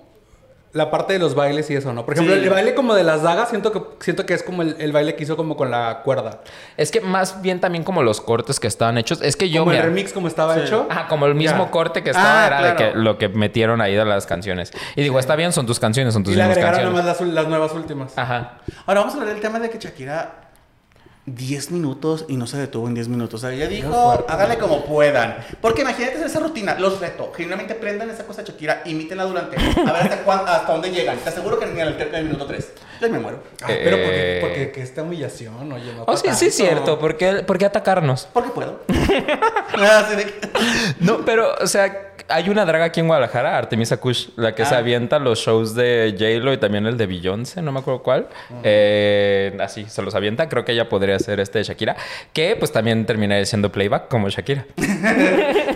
[0.77, 2.05] la parte de los bailes y eso, ¿no?
[2.05, 2.43] Por ejemplo, Sí.
[2.43, 5.17] el baile como de las dagas, siento que, siento que es como el, el baile
[5.17, 6.41] que hizo como con la cuerda.
[6.77, 9.21] Es que más bien también como los cortes que estaban hechos.
[9.23, 10.61] Es que yo como mira, el remix como estaba Sí.
[10.61, 10.87] hecho.
[10.91, 12.79] Ajá, como el mismo corte que estaba Ah, era claro.
[12.87, 14.71] de que lo que metieron ahí de las canciones.
[14.95, 17.05] Y digo, está bien, son tus canciones, son tus Y le mismas agregaron canciones.
[17.05, 18.19] nomás las, las nuevas últimas.
[18.19, 18.59] Ajá.
[18.87, 20.46] Ahora vamos a hablar del tema de que Shakira
[21.27, 23.43] 10 minutos y no se detuvo en 10 minutos.
[23.43, 24.33] O sea, ella dijo, fuerte.
[24.33, 25.37] háganle como puedan.
[25.61, 27.33] Porque imagínate hacer esa rutina, los reto.
[27.37, 29.57] Genuinamente prendan esa cosa de Shakira, imítenla durante.
[29.57, 31.19] A ver hasta, cuán- hasta dónde llegan.
[31.19, 32.73] Te aseguro que ni al en el minuto 3.
[33.01, 33.43] Yo me muero.
[33.63, 34.41] Ay, pero porque, Eh.
[34.41, 36.05] porque que esta humillación, oye, no.
[36.07, 36.99] Oh, sí, sí, es cierto.
[36.99, 38.29] ¿Por qué, por qué atacarnos?
[38.33, 38.81] Porque puedo.
[39.77, 44.65] Que- No, pero, o sea, hay una draga aquí en Guadalajara, Artemisa Kush, la que
[44.65, 44.79] se Ah.
[44.79, 48.29] avienta los shows de J-Lo y también el de Beyoncé, no me acuerdo cuál.
[48.63, 50.49] Eh, así, se los avienta.
[50.49, 51.97] Creo que ella podría quería hacer este de Shakira,
[52.33, 54.67] que pues también terminaría siendo playback como Shakira.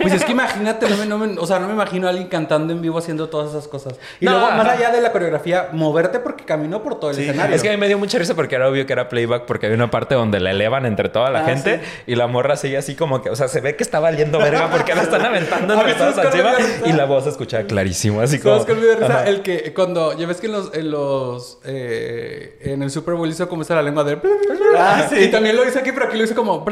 [0.01, 2.27] Pues es que imagínate, no me, no me- o sea, no me imagino a alguien
[2.27, 3.99] cantando en vivo haciendo todas esas cosas.
[4.19, 7.23] Y No, luego, más allá de la coreografía, moverte porque caminó por todo el Sí.
[7.23, 7.55] escenario.
[7.55, 9.67] Es que a mí me dio mucha risa porque era obvio que era playback porque
[9.67, 12.03] había una parte donde la elevan entre toda la Ah, gente sí.
[12.07, 14.69] y la morra sigue así como que, o sea, se ve que está valiendo verga
[14.71, 16.53] porque la están aventando entre todos encima
[16.85, 18.59] y la voz se escuchaba clarísimo, así como...
[18.59, 19.05] ¿Sabes qué me dio risa?
[19.19, 19.27] Ajá.
[19.27, 23.29] El que cuando, ya ves que en los, en los, eh, en el Super Bowl
[23.29, 24.17] hizo como esa la lengua de...
[24.77, 25.15] Ah, sí.
[25.31, 26.63] Y también lo hizo aquí, pero aquí lo hizo como...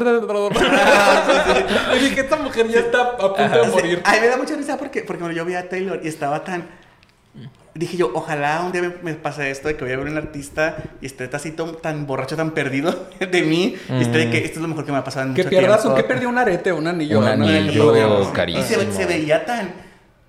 [1.95, 4.01] Y dije, esta mujer ya está a punto de morir.
[4.03, 6.67] A mí me da mucha risa porque, porque yo vi a Taylor y estaba tan...
[7.75, 10.17] Dije yo, ojalá un día me, me pase esto de que voy a ver un
[10.17, 13.75] artista y esté así tan, tan borracho, tan perdido de mí.
[13.89, 15.49] Y esté de que esto es lo mejor que me ha pasado en Que mucho
[15.49, 15.95] pierdas tiempo.
[15.95, 16.01] un...
[16.01, 17.19] Que perdió un arete, un anillo.
[17.19, 17.31] Un ¿no?
[17.31, 17.93] anillo
[18.27, 18.81] Que- carísimo.
[18.81, 19.71] Y se, se veía tan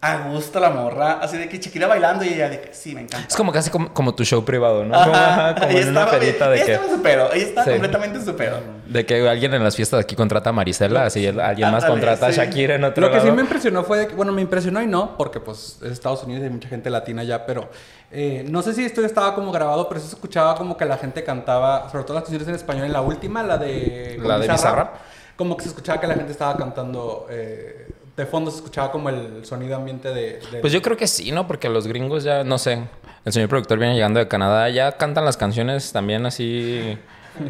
[0.03, 1.19] a gusto la morra.
[1.21, 3.27] Así de que Shakira bailando y ella de que sí, me encanta.
[3.29, 4.99] Es como casi como, como tu show privado, ¿no?
[4.99, 7.33] Como, ajá, como Ella en una estaba- pedita de ella que, estaba en su pedo.
[7.35, 7.71] Ella Sí.
[7.71, 8.59] completamente en su pedo.
[8.87, 12.27] de que alguien en las fiestas de aquí contrata a Marisela, así alguien más contrata
[12.27, 12.31] a.
[12.31, 14.87] Shakira en otro Lo que sí me impresionó fue, de que- bueno, me impresionó y
[14.87, 17.69] no, porque pues es Estados Unidos y hay mucha gente latina ya, pero
[18.11, 21.23] eh, no sé si esto estaba como grabado, pero se escuchaba como que la gente
[21.23, 24.19] cantaba, sobre todo las canciones en español, en la última, la de...
[24.23, 24.95] La de Bizarrap.
[25.37, 29.09] Como que se escuchaba que la gente estaba cantando, eh, de fondo se escuchaba como
[29.09, 30.41] el sonido ambiente de...
[30.53, 31.47] de- Pues yo creo que sí, ¿no?
[31.47, 32.83] Porque los gringos ya, no sé,
[33.25, 36.99] el señor productor viene llegando de Canadá, ya cantan las canciones también así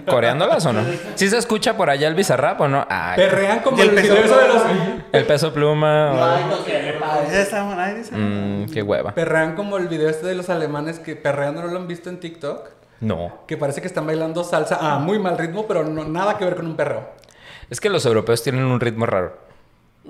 [0.06, 0.82] coreándolas o no?
[1.14, 2.86] ¿Sí se escucha por allá el bizarrap o no?
[2.88, 4.62] Ay, Perrean como el el peso video de los...
[5.12, 6.12] el peso pluma.
[6.12, 6.88] o- Ay, no sé,
[7.30, 8.14] Esa está- ay, dice.
[8.16, 9.14] Mm, qué hueva.
[9.14, 12.20] Perrean como el video este de los alemanes que perreando no lo han visto en
[12.20, 12.68] TikTok.
[13.00, 13.38] No.
[13.48, 16.54] Que parece que están bailando salsa a muy mal ritmo, pero no, nada que ver
[16.56, 17.08] con un perreo.
[17.70, 19.38] Es que los europeos tienen un ritmo raro.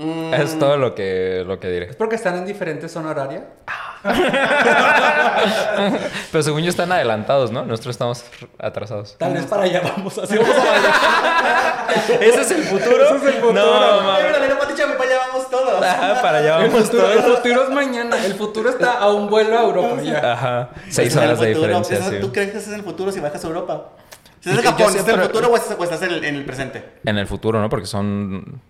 [0.01, 0.33] Mm.
[0.33, 1.93] Es todo lo que, lo que ¿Es diré.
[1.95, 3.45] porque están en diferentes zona horaria?
[6.33, 7.67] Pero según yo están adelantados, ¿no?
[7.67, 8.25] Nosotros estamos
[8.59, 9.17] atrasados.
[9.19, 10.57] Tal vez para allá vamos, así vamos.
[12.21, 13.05] ¿Ese es el futuro?
[13.05, 13.53] Ese es el futuro.
[13.53, 15.83] No, Pati Chapoy, para allá vamos todos.
[15.85, 17.39] Ajá, para allá El vamos futuro, el todos.
[17.39, 18.25] futuro es mañana.
[18.25, 20.33] El futuro está a un vuelo a Europa ya.
[20.33, 20.71] Ajá.
[20.89, 21.79] Seis es el horas de futuro.
[21.79, 22.17] diferencia, sí.
[22.23, 23.89] ¿Tú crees que ese es el futuro si bajas a Europa?
[24.41, 26.83] Si en yo Japón, ¿estás en el futuro o estás, en, el, en el presente?
[27.05, 27.69] En el futuro, ¿no?
[27.69, 28.63] Porque son...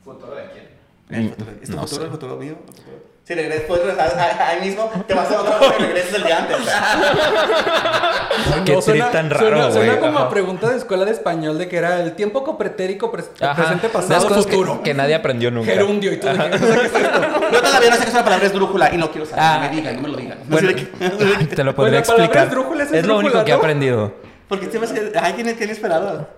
[1.11, 1.51] El futuro.
[1.63, 2.57] ¿Es tu No futuro el futuro mío?
[2.69, 3.11] ¿El futuro?
[3.25, 6.57] Si regresas, puedes regresar ahí mismo, te vas a otro y regresas el día antes.
[8.65, 10.27] Qué No, trip tan raro, suena, suena como Ajá.
[10.27, 13.55] a pregunta de escuela de español de que era el tiempo copretérico, pres- Ajá.
[13.55, 14.83] presente, pasado, cosas que- futuro.
[14.83, 15.71] Que, nadie aprendió nunca.
[15.71, 16.33] Gerundio y todo.
[16.33, 16.99] ¿Qué es esto?
[17.53, 19.45] Yo todavía no sé qué es una palabra esdrújula y no quiero saber.
[19.45, 19.55] Ah.
[19.63, 20.39] No me digan, no me lo digan.
[20.49, 22.47] Bueno, de que- te lo podría Bueno, la palabra explicar.
[22.49, 23.61] esdrújula es Es lo único que he ¿no?
[23.61, 24.13] aprendido.
[24.49, 26.29] Porque te vas a ay, ¿quién, quién esperado?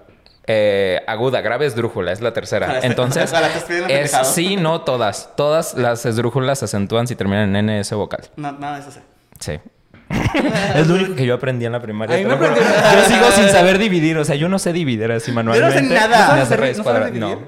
[0.46, 2.80] Eh, aguda, grave, esdrújula, es la tercera.
[2.82, 3.32] Entonces,
[3.88, 5.30] es sí, no todas.
[5.36, 8.28] Todas las esdrújulas se acentúan si terminan en NS vocal.
[8.36, 9.00] No, nada de eso sé.
[9.38, 9.60] Sí.
[10.74, 12.20] es lo único que yo aprendí en la primaria.
[12.20, 15.94] Yo sigo sin saber dividir, o sea, yo no sé dividir así manualmente.
[15.94, 16.34] nada.
[16.34, 16.84] Ni ¿No sabes hacer dividir?
[16.84, 17.42] raíz ¿No No,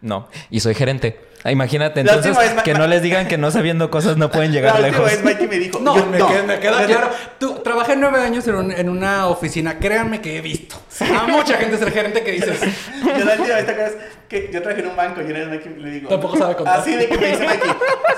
[0.00, 0.28] no.
[0.50, 1.20] Y soy gerente.
[1.44, 4.80] Ah, Imagínate, entonces, vez, que no les digan que no sabiendo cosas no pueden llegar
[4.80, 5.22] La última lejos.
[5.22, 5.78] vez Mikey me dijo.
[5.78, 7.10] No, yo- me, Queda, me queda claro.
[7.38, 9.78] Tú, trabajé nueve años en, un- en una oficina.
[9.78, 12.58] Créanme que he visto a mucha gente ser gerente que dices...
[12.60, 13.92] Yo la última vez, ¿te acuerdas?
[14.28, 16.08] Que yo trabajé en un banco y una vez Mikey le digo.
[16.08, 16.80] Tampoco sabe contar.
[16.80, 17.70] Así de que me dice Mikey,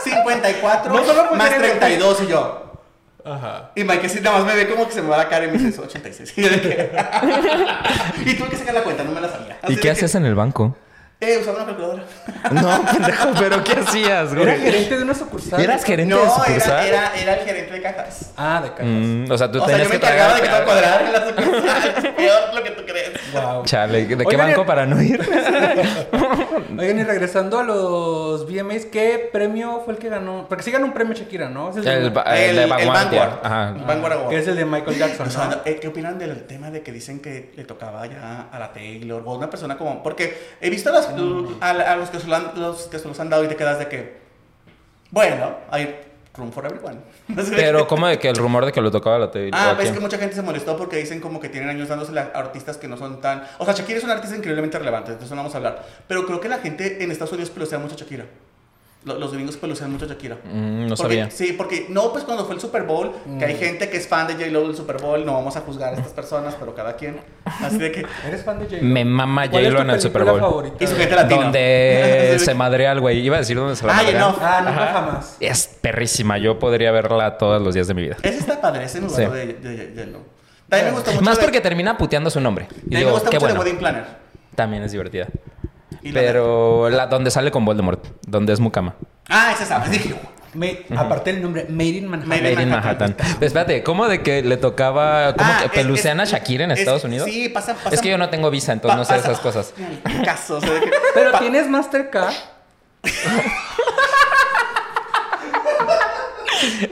[0.04, 2.72] 54 No solo pues más eres- 32 y yo.
[3.26, 3.72] Ajá.
[3.74, 5.48] Y Mikey sí nada más me ve como que se me va la cara y
[5.48, 6.33] me dice, "Es 86.
[8.24, 9.59] Y tuve que sacar la cuenta, no me la sabía.
[9.62, 10.76] Así ¿Y qué que, hacías en el banco?
[11.20, 12.04] Eh, usaba una calculadora.
[12.52, 14.61] No, pendejo, pero ¿qué hacías, Era güey?
[14.61, 15.61] gerente de una sucursal.
[15.61, 16.87] ¿Eras gerente No, de era, sucursal?
[16.87, 18.31] era, era el gerente de cajas.
[18.37, 18.87] Ah, de cajas.
[18.87, 21.07] Mm, o sea, tú O sea, tenías yo me que encargaba de que todo cuadrara
[21.07, 22.14] en la sucursal.
[22.16, 23.11] Peor lo que tú crees.
[23.33, 23.64] Wow.
[23.64, 25.20] Chale, ¿de qué Oigan, banco y- para no ir?
[26.78, 30.46] Oigan, y regresando a los VMAs, ¿qué premio fue el que ganó?
[30.48, 31.70] Porque sí ganó un premio Shakira, ¿no?
[31.70, 33.40] Es el, de- El, ba- el de Vanguardia.
[33.42, 33.74] Ajá.
[33.87, 34.28] Vanguard Award.
[34.31, 35.57] que es el de Michael Jackson, O sea, ¿no?
[35.64, 39.22] eh, ¿Qué opinan del tema de que dicen que le tocaba ya a la Taylor
[39.26, 40.00] o a una persona como...
[40.02, 41.07] Porque he visto las-
[41.60, 43.56] a, a los, que se lo han, los que se los han dado y te
[43.56, 44.18] quedas de que...
[45.10, 46.00] Bueno, hay
[46.34, 47.00] room for everyone.
[47.50, 49.50] Pero como de que el rumor de que lo tocaba la TV.
[49.52, 52.30] Ah, ves que mucha gente se molestó porque dicen como que tienen años dándose a
[52.34, 53.42] artistas que no son tan...
[53.58, 55.84] O sea, Shakira es una artista increíblemente relevante, de eso no vamos a hablar.
[56.06, 58.26] Pero creo que la gente en Estados Unidos pelosea mucho a Shakira.
[59.08, 60.36] Lo- Los gringos pelucean mucho a Shakira.
[60.44, 61.30] Mm, no Porque- sabía.
[61.30, 64.26] Sí, porque no, pues cuando fue el Super Bowl, que hay gente que es fan
[64.28, 67.18] de J-Lo del Super Bowl, no vamos a juzgar a estas personas, pero cada quien.
[67.44, 68.06] Así de que.
[68.26, 68.82] ¿Eres fan de J-Lo?
[68.84, 70.38] Me mama ¿Cuál es J-Lo en el Super Bowl.
[70.40, 70.76] favorita?
[70.84, 71.42] Y su gente latina.
[71.44, 71.58] Donde
[72.32, 73.18] de se madrea al güey.
[73.20, 74.20] Iba a decir donde se la Ay, madrea.
[74.20, 74.36] no.
[74.40, 75.36] Ah, nunca jamás.
[75.40, 76.38] Es perrísima.
[76.38, 78.16] Yo podría verla todos los días de mi vida.
[78.22, 79.22] Ese está padre, ese me Sí.
[79.22, 79.54] de, de,
[79.88, 80.18] de J-Lo.
[80.68, 81.24] También me gusta mucho.
[81.24, 82.66] Más de- porque termina puteando su nombre.
[82.66, 83.64] Y También me digo, gusta qué mucho de bueno.
[83.64, 84.04] Wedding Planner.
[84.54, 85.28] También es divertida.
[86.02, 88.04] Y Pero la donde sale con Voldemort.
[88.26, 88.94] Donde es Mukama.
[89.28, 89.90] Ah, esa sabes.
[89.90, 90.14] Dije,
[90.54, 92.28] Ma- Aparte del nombre, Made in Manhattan.
[92.30, 93.14] Made Made in Manhattan.
[93.16, 95.34] Pero espérate, ¿cómo de que le tocaba.
[95.34, 95.72] ¿Cómo Ah, que es-
[96.20, 97.28] a es- Shakira en es- Estados Unidos?
[97.30, 97.90] Sí, pasa, pasa.
[97.94, 99.74] Es que yo no tengo visa, entonces no sé pasa- esas cosas.
[100.06, 102.32] Ni caso, o sea, de que- Pero pa- tienes Mastercard.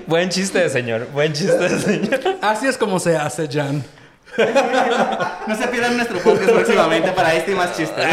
[0.06, 1.08] Buen chiste, señor.
[1.12, 2.20] Buen chiste, señor.
[2.42, 3.82] Así es como se hace, Jan.
[5.46, 8.06] No se pierdan nuestro podcast próximamente para este y más chistes.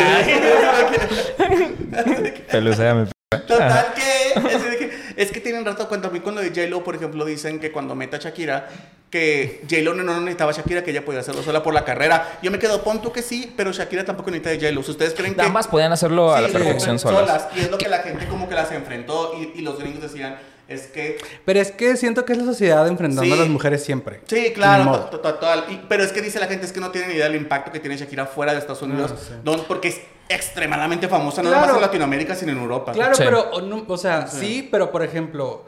[2.51, 3.07] Peluceame.
[3.47, 6.95] Total que es, que es que tienen rato cuando a mí cuando de J-Lo, por
[6.95, 8.67] ejemplo, dicen que cuando meta a Shakira,
[9.09, 12.37] que J-Lo no, no necesitaba a Shakira, que ella podía hacerlo sola por la carrera.
[12.43, 14.83] Yo me quedo, pon tú que sí, pero Shakira tampoco necesita de J-Lo.
[14.83, 15.41] Si ustedes creen que...
[15.41, 17.47] Ambas podían hacerlo a la Sí, perfección sí, solas.
[17.55, 20.37] Y es lo que la gente como que las enfrentó y, y los gringos decían,
[20.67, 21.17] es que...
[21.45, 23.31] Pero es que siento que es la sociedad enfrentando Sí.
[23.39, 24.21] a las mujeres siempre.
[24.27, 24.99] Sí, claro, modo.
[25.05, 25.65] to- to- total.
[25.69, 27.79] Y- pero es que dice la gente, es que no tienen idea del impacto que
[27.79, 29.33] tiene Shakira fuera de Estados Unidos, Ah, sí.
[29.43, 31.61] don- porque es extremadamente famosa, no Claro.
[31.67, 32.91] nomás en Latinoamérica, sino en Europa.
[32.93, 33.23] Claro, Sí.
[33.25, 34.67] pero, o, no- o sea, sí.
[34.71, 35.65] pero por ejemplo,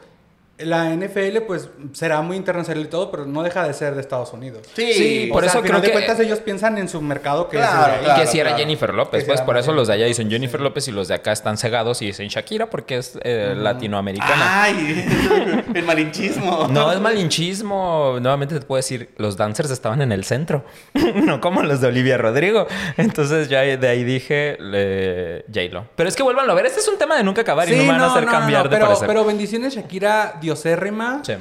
[0.58, 4.32] la NFL, pues será muy internacional y todo, pero no deja de ser de Estados
[4.32, 4.66] Unidos.
[4.74, 7.48] Sí, Sí, O por sea, eso creo de que- cuentas ellos piensan en su mercado
[7.48, 8.04] que Claro, es de ahí.
[8.04, 8.20] claro.
[8.22, 10.32] y que si era Jennifer López, Que pues por eso los de allá dicen sí.
[10.32, 14.62] Jennifer López y los de acá están cegados y dicen Shakira porque es eh, latinoamericana.
[14.62, 16.68] Ay, el malinchismo.
[16.70, 18.16] No, es malinchismo.
[18.20, 20.64] Nuevamente te puedo decir, los dancers estaban en el centro,
[20.94, 22.66] no como los de Olivia Rodrigo.
[22.96, 25.86] Entonces ya de ahí dije eh, J-Lo.
[25.96, 27.86] Pero es que vuelvan a ver, este es un tema de nunca acabar y no
[27.86, 29.06] van a hacer cambiar de pero, parecer.
[29.06, 31.22] pero bendiciones Shakira, diosérrima.
[31.24, 31.34] Sí.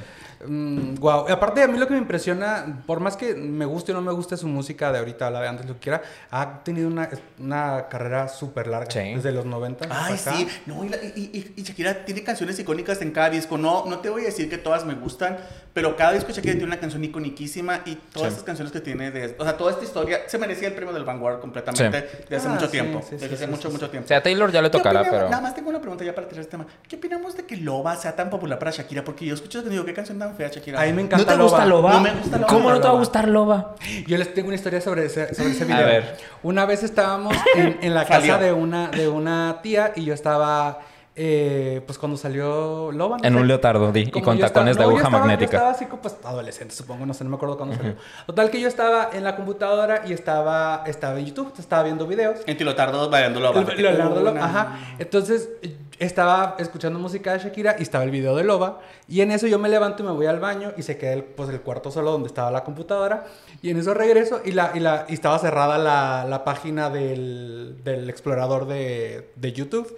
[1.00, 1.26] Wow.
[1.30, 4.12] Aparte, a mí lo que me impresiona, por más que me guste o no me
[4.12, 7.88] guste su música de ahorita, la de antes, lo que quiera, ha tenido una, una
[7.90, 8.92] carrera súper larga.
[8.92, 9.14] Sí.
[9.16, 9.88] Desde los 90.
[9.90, 10.40] Ay, hasta acá.
[10.40, 10.48] sí.
[10.66, 13.58] No, y, la- y- y- y Shakira tiene canciones icónicas en cada disco.
[13.58, 15.38] No, no te voy a decir que todas me gustan,
[15.74, 18.34] pero cada disco de Shakira tiene una canción iconiquísima y todas Sí.
[18.36, 19.36] esas canciones que tiene de...
[19.38, 22.52] O sea, toda esta historia se merecía el premio del Vanguard completamente desde hace Ah,
[22.52, 23.00] mucho sí, tiempo.
[23.02, 23.92] sí, sí, desde sí, hace sí, mucho, sí, mucho sí.
[23.92, 24.06] tiempo.
[24.06, 25.30] O sea, a Taylor ya le ¿Qué tocará, pero...
[25.30, 26.66] Nada más tengo una pregunta ya para tirar este tema.
[26.88, 29.04] ¿Qué opinamos de que Loba sea tan popular para Shakira?
[29.04, 30.82] Porque yo escucho que digo, ¿qué canción tan fea Shakira?
[30.82, 31.94] A mí me encanta ¿No te gusta Loba?
[31.94, 32.48] No me gusta Loba.
[32.48, 33.00] ¿Cómo no te va a Loba.
[33.00, 33.76] gustar Loba?
[34.08, 35.86] Yo les tengo una historia sobre ese, sobre ese A video.
[35.86, 36.18] ver.
[36.44, 40.80] Una vez estábamos en, en la casa de una, de una tía y yo estaba,
[41.18, 43.18] eh, pues cuando salió Loba.
[43.18, 43.40] no En sé.
[43.40, 45.52] un leotardo, di, y con tacones estaba- de no, yo aguja estaba- magnética.
[45.52, 47.96] Yo estaba así, pues adolescente, supongo, no sé, no me acuerdo cuándo salió.
[48.28, 52.40] Total que yo estaba en la computadora y estaba, estaba en YouTube, estaba viendo videos.
[52.46, 53.62] En Tilotardo bailando Loba.
[53.62, 54.80] El- Leonardo Loba, ajá.
[55.00, 55.50] Entonces
[55.98, 58.82] estaba escuchando música de Shakira y estaba el video de Loba.
[59.08, 61.24] Y en eso yo me levanto y me voy al baño y se queda el,
[61.24, 63.24] pues, el cuarto solo donde estaba la computadora.
[63.62, 67.78] Y en eso regreso y, la, y, la, y estaba cerrada la, la página del,
[67.86, 69.96] del explorador de, de YouTube.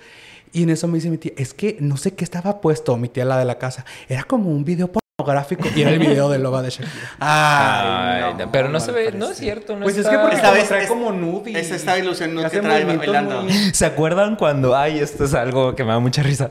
[0.58, 3.10] Y en eso me dice mi tía, es que no sé qué estaba puesto, mi
[3.10, 3.86] tía la de la casa.
[4.10, 6.92] Era como un video pornográfico y era el video de Loba de Shakira.
[7.20, 9.18] Ay, Ay, no, pero no, no se ve, parece.
[9.20, 9.76] no es cierto.
[9.76, 11.96] No Pues es que porque Esta como vez trae es- como nude y- es esta
[12.00, 13.44] ilusión hace que trae bailando.
[13.44, 16.50] muy- ¿Se acuerdan cuando, ay, esto es algo que me da mucha risa?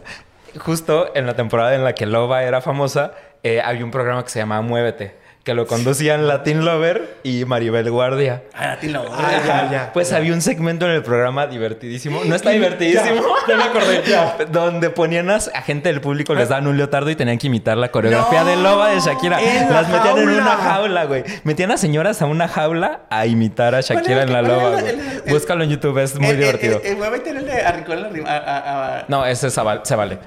[0.56, 4.30] Justo en la temporada en la que Loba era famosa, eh, había un programa que
[4.30, 8.42] se llamaba Muévete, que lo conducían Latin Lover y Maribel Guardia.
[8.52, 9.04] Ay, a ti no.
[9.08, 9.92] Ah, ya, ya.
[9.92, 12.22] Pues había un segmento en el programa divertidísimo.
[12.24, 13.22] No está divertidísimo.
[13.46, 14.02] Ya, me acordé.
[14.50, 17.92] Donde ponían a, gente del público, les daban un leotardo y tenían que imitar la
[17.92, 19.38] coreografía No, de Loba de Shakira.
[19.70, 21.22] Las metían en una jaula, güey.
[21.44, 24.78] Metían a señoras a una jaula a imitar a Shakira en la ¿Cuál era Loba,
[24.80, 24.94] el- güey.
[24.94, 26.80] el- el- Búscalo en YouTube, es muy divertido.
[26.84, 30.18] El, muévete a- a- a- No, ese se vale.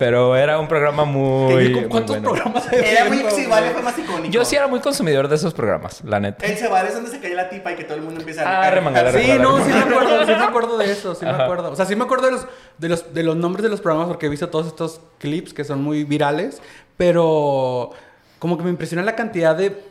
[0.00, 1.72] Pero era un programa muy.
[1.72, 2.32] ¿Con muy ¿Cuántos bueno.
[2.32, 3.18] programas Era muy.
[3.30, 4.32] Sí, vale, fue más icónico.
[4.32, 6.46] Yo sí era muy consumidor de esos programas, la neta.
[6.46, 8.62] El Cebal es donde se cae la tipa y que todo el mundo empieza Ah,
[8.66, 8.70] a.
[8.70, 9.42] remangala, Sí, remangala.
[9.42, 11.70] no, sí me acuerdo, sí me acuerdo de eso, sí me acuerdo.
[11.70, 12.46] O sea, sí me acuerdo de los,
[12.78, 15.64] de los, de los nombres de los programas porque he visto todos estos clips que
[15.64, 16.62] son muy virales,
[16.96, 17.90] pero
[18.38, 19.89] como que me impresiona la cantidad de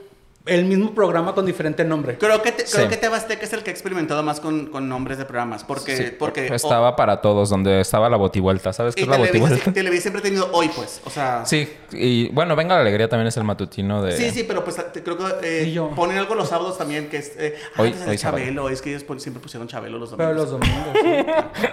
[0.50, 2.18] el mismo programa con diferente nombre.
[2.18, 2.90] Creo que, te, creo Sí.
[2.90, 5.64] que TV Azteca es el que ha experimentado más con, con nombres de programas.
[5.64, 5.96] Porque.
[5.98, 8.74] Sí, porque estaba para todos, donde estaba la botivuelta.
[8.74, 9.72] ¿Sabes qué es la botivuelta?
[9.74, 11.02] Televisa siempre ha tenido hoy, pues.
[11.06, 11.46] O sea.
[11.46, 14.18] Sí, y bueno, Venga la Alegría también es el matutino de...
[14.18, 17.34] Sí, sí, pero pues te- creo que eh, ponen algo los sábados también que es.
[17.38, 18.44] Eh, Hoy- era hoy sábado.
[18.44, 20.52] Chabelo, es que ellos pon- siempre pusieron Chabelo los Pero domingos.
[20.52, 21.44] los domingos.
[21.56, 21.70] sí.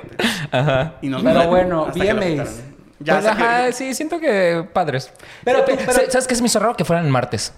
[0.52, 0.94] Ajá.
[1.02, 2.26] Y no- Pero bueno, que lo VMAs.
[2.28, 2.76] quitaron.
[2.98, 5.10] Ya, Pues, que- sí, siento que padres.
[5.44, 6.74] Pero pero- ¿Sabes qué es mi raro?
[6.76, 7.52] Que fueran martes.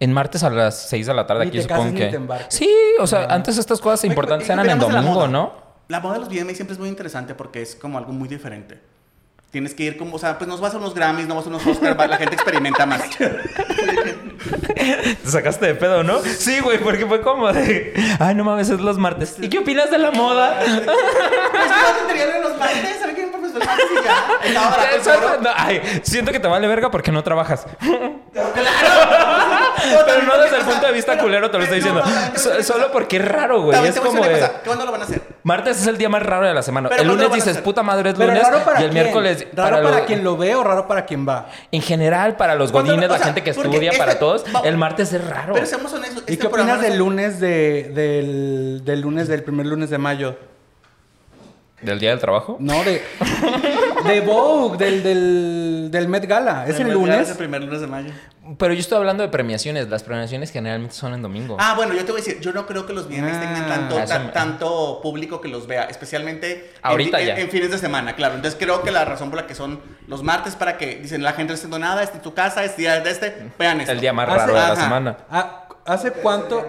[0.00, 2.10] En martes a las 6 de la tarde Ni aquí te cases supongo ni que...
[2.10, 2.54] te embarques.
[2.54, 5.28] Sí, o sea, antes estas cosas importantes ¿y qué eran en domingo?
[5.28, 5.52] ¿no?
[5.88, 8.80] La moda de los VMAs siempre es muy interesante porque es como algo muy diferente.
[9.50, 11.48] Tienes que ir como, o sea, pues nos vas a unos Grammys, no vas a
[11.48, 13.02] unos Oscars, la gente experimenta más.
[14.74, 16.18] Te sacaste de pedo, ¿no?
[16.20, 17.94] Sí, güey, porque fue como de...
[18.18, 19.36] Ay, no mames, es los martes.
[19.40, 20.58] ¿Y qué opinas de la moda?
[20.64, 23.26] Pues que no de los martes, ¿sabe qué?
[23.28, 24.48] Fue el martes y ya.
[24.48, 25.40] Estaba barato el Eso- foro.
[25.40, 27.66] no, ay, siento que te vale verga porque no trabajas.
[27.80, 28.52] Pero
[30.06, 32.02] Pero no desde el punto de vista culero te lo estoy diciendo.
[32.62, 33.86] Solo porque es raro, güey.
[33.86, 34.22] Es como
[34.64, 35.22] ¿Cuándo lo van a hacer?
[35.42, 36.88] Martes es el día más raro de la semana.
[36.88, 38.42] El ¿cuándo lunes dices, puta madre es lunes.
[38.64, 39.46] para y el miércoles.
[39.52, 41.48] ¿Raro para, quien lo ve o raro para quien va?
[41.70, 44.60] En general, para los ¿Cuándo lo- godines, la gente que estudia, para este- todos, va-
[44.64, 45.52] el martes es raro.
[45.54, 46.24] Pero seamos honestos.
[46.26, 49.98] ¿Y este qué opinas del es- lunes de, del, del lunes del primer lunes de
[49.98, 50.36] mayo?
[51.82, 52.56] ¿Del día del trabajo?
[52.60, 53.02] No, de
[54.06, 56.64] de Vogue, del, del, del Met Gala.
[56.66, 57.30] ¿Es el Es lunes?
[57.30, 58.10] el primer lunes de mayo.
[58.58, 59.88] Pero yo estoy hablando de premiaciones.
[59.88, 61.56] Las premiaciones generalmente son en domingo.
[61.58, 63.66] Ah, bueno, yo te voy a decir, yo no creo que los viernes Ah, tengan
[63.68, 67.38] tanto, eso ta- me- tanto público que los vea, especialmente en Ahorita en, ya.
[67.38, 68.34] en fines de semana, claro.
[68.34, 71.30] Entonces creo que la razón por la que son los martes para que dicen la
[71.32, 73.92] gente no está haciendo nada, este es tu casa, es día de este, vean esto.
[73.92, 74.76] el día más Hace- raro de la ajá.
[74.82, 75.16] semana.
[75.30, 76.64] Ah, ¿Hace cuánto?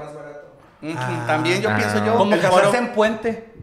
[0.98, 1.24] Ah.
[1.28, 1.76] También yo Ah.
[1.78, 2.16] pienso yo.
[2.18, 3.55] Como el casarse foro- en puente.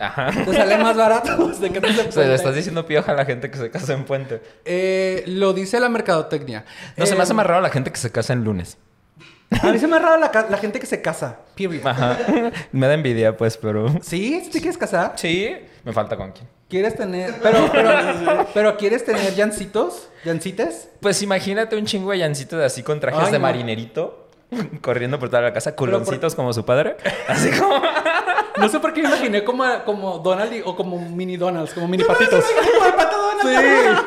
[0.00, 0.30] Ajá.
[0.44, 1.46] Te sale más barato.
[1.60, 3.92] de que te O sea, le estás diciendo pioja a la gente que se casa
[3.92, 4.40] en puente.
[4.64, 6.64] Eh, lo dice la mercadotecnia.
[6.96, 8.78] No, se Eh, me hace más raro la gente que se casa en lunes.
[9.62, 11.38] A mí se me ha raro la, la gente que se casa.
[11.56, 11.84] Period.
[11.86, 12.16] Ajá.
[12.72, 13.88] Me da envidia, pues, pero...
[14.00, 14.40] ¿Sí?
[14.44, 15.12] ¿Sí te quieres casar?
[15.16, 15.54] Sí.
[15.84, 16.48] Me falta con quién.
[16.68, 17.34] ¿Quieres tener...
[17.42, 20.08] Pero, pero, pero ¿quieres tener llancitos?
[20.24, 20.88] ¿Llancites?
[21.00, 23.42] Pues imagínate un chingo de llancitos así con trajes Ay, de no.
[23.42, 24.28] marinerito.
[24.80, 26.96] Corriendo por toda la casa, por- culoncitos como su padre.
[27.26, 27.74] Así como...
[28.60, 31.88] No sé por qué me imaginé como, como Donald y- o como mini Donalds, como
[31.88, 32.44] mini patitos.
[32.44, 33.98] Como el pato Donald.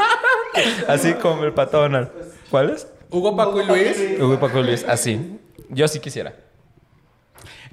[0.56, 0.84] Sí.
[0.88, 2.10] Así como el pato Donald.
[2.50, 2.88] ¿Cuál es?
[3.10, 3.98] Hugo, Paco y Luis.
[4.20, 4.86] Uy, Paco Luis.
[4.88, 5.40] Así.
[5.70, 6.34] Yo sí quisiera.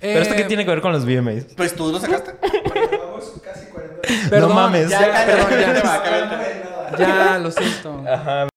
[0.00, 1.44] Pero esto Eh, qué tiene que ver con los VMAs?
[1.56, 2.32] Pues tú lo sacaste.
[2.90, 4.88] Llevamos casi 40 Perdón, No mames.
[4.88, 5.74] Ya, Ya, perdón, ya, ya.
[5.82, 6.62] ya, cállate.
[6.98, 8.04] Ya, lo siento.
[8.08, 8.49] Ajá.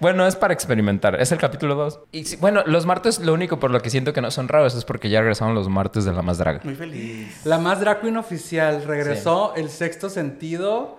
[0.00, 1.20] Bueno, es para experimentar.
[1.20, 2.00] Es el capítulo 2.
[2.10, 4.74] Y sí, bueno, los martes lo único por lo que siento que no son raros
[4.74, 6.60] es porque ya regresaron los martes de la más draga.
[6.64, 7.44] Muy feliz.
[7.44, 10.96] La más drag queen oficial regresó el sexto sentido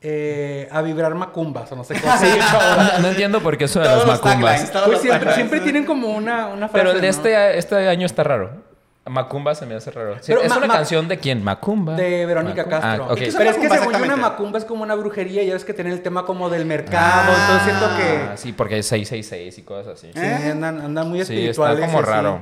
[0.00, 2.14] eh, a vibrar macumbas, o no sé cómo.
[2.14, 4.70] No, no entiendo por qué eso de las taglines, macumbas.
[4.70, 5.34] Pues siempre, taglines.
[5.34, 6.84] siempre tienen como una, una frase.
[6.84, 7.10] Pero el de ¿no?
[7.10, 8.65] este, este año está raro.
[9.08, 10.16] Macumba se me hace raro.
[10.16, 11.42] Sí, Pero ¿Es ma- una ma- canción de quién?
[11.44, 11.94] Macumba.
[11.94, 12.80] De Verónica Macumba.
[12.80, 13.04] Castro.
[13.08, 13.18] Ah, ok.
[13.18, 15.64] ¿Y qué Pero es que según yo una macumba es como una brujería ya ves
[15.64, 17.32] que tiene el tema como del mercado.
[17.32, 17.36] Ah.
[17.40, 20.10] Entonces siento que Ah, sí, porque es 666 y cosas así.
[20.12, 20.50] sí, ¿Eh?
[20.52, 21.78] andan, andan muy Sí, espirituales.
[21.80, 22.40] está como raro.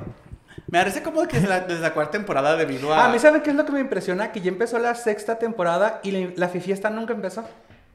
[0.68, 3.03] Me parece como que desde la, desde la cuarta temporada debido a...
[3.03, 5.38] Ah, a mí saben qué es lo que me impresiona que ya empezó la sexta
[5.38, 7.44] temporada y la, la fiesta nunca empezó.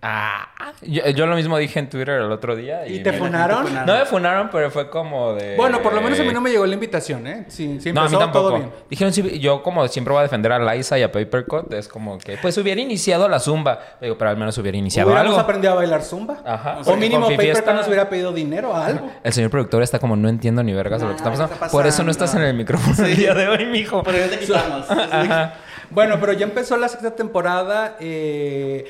[0.01, 0.47] Ah,
[0.81, 2.87] yo, yo lo mismo dije en Twitter el otro día.
[2.87, 3.65] ¿Y ¿Y, te funaron?
[3.67, 3.85] funaron.
[3.85, 5.57] No me funaron, pero fue como de...
[5.57, 7.45] Bueno, por lo menos a mí no me llegó la invitación, ¿eh?
[7.49, 8.57] Sí, sí No, a mí empezó todo tampoco.
[8.71, 8.71] bien.
[8.89, 12.17] Dijeron, sí, yo como siempre voy a defender a Liza y a Papercut, es como
[12.17, 13.79] que, pues hubiera iniciado la zumba.
[13.99, 15.37] Digo, pero al menos hubiera iniciado algo.
[15.37, 16.37] aprendido a bailar zumba.
[16.45, 16.77] Ajá.
[16.85, 19.11] O mínimo con Fifi Paper está- nos hubiera pedido dinero a algo.
[19.21, 21.49] El señor productor está como, no entiendo ni vergas de lo que está Nah, pasando.
[21.59, 24.01] ¿qué está Por eso no estás en el micrófono el día de hoy, mijo.
[24.03, 24.89] Pero ya te quitamos.
[25.11, 25.55] Ajá.
[25.91, 27.97] Bueno, pero ya empezó la sexta temporada.
[27.99, 28.85] eh,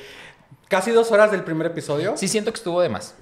[0.69, 2.15] casi dos horas del primer episodio.
[2.15, 3.15] Sí siento que estuvo de más.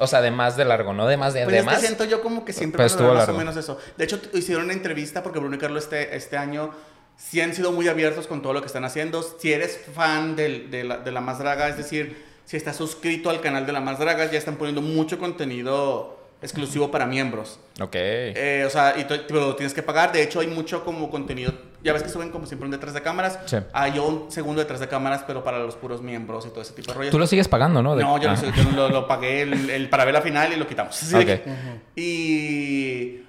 [0.00, 1.80] O sea, de más de largo, no de más de, Pues de es que más.
[1.80, 3.34] siento yo como que siempre a estuvo más largo.
[3.34, 3.78] o menos eso.
[3.96, 6.70] De hecho, hicieron una entrevista porque Bruno y Carlos este, este año
[7.16, 9.22] sí han sido muy abiertos con todo lo que están haciendo.
[9.22, 13.28] Si eres fan del- de, la, de La Más Draga, es decir, si estás suscrito
[13.30, 17.58] al canal de La Más Draga, ya están poniendo mucho contenido exclusivo para miembros.
[17.80, 17.90] Ok.
[17.94, 20.12] Eh, o sea, y pero lo tienes que pagar.
[20.12, 21.52] De hecho, hay mucho como contenido.
[21.82, 23.38] Ya ves que suben como siempre un detrás de cámaras.
[23.46, 23.56] Sí.
[23.72, 26.90] Hay un segundo detrás de cámaras, pero para los puros miembros y todo ese tipo
[26.92, 27.12] de rollos.
[27.12, 27.94] Tú lo sigues pagando, ¿no?
[27.96, 28.36] De- No, yo, Ah.
[28.40, 30.94] lo, yo lo, lo pagué el, el- para ver la final y lo quitamos.
[31.02, 31.44] Así de Ok.
[31.44, 33.22] que- Y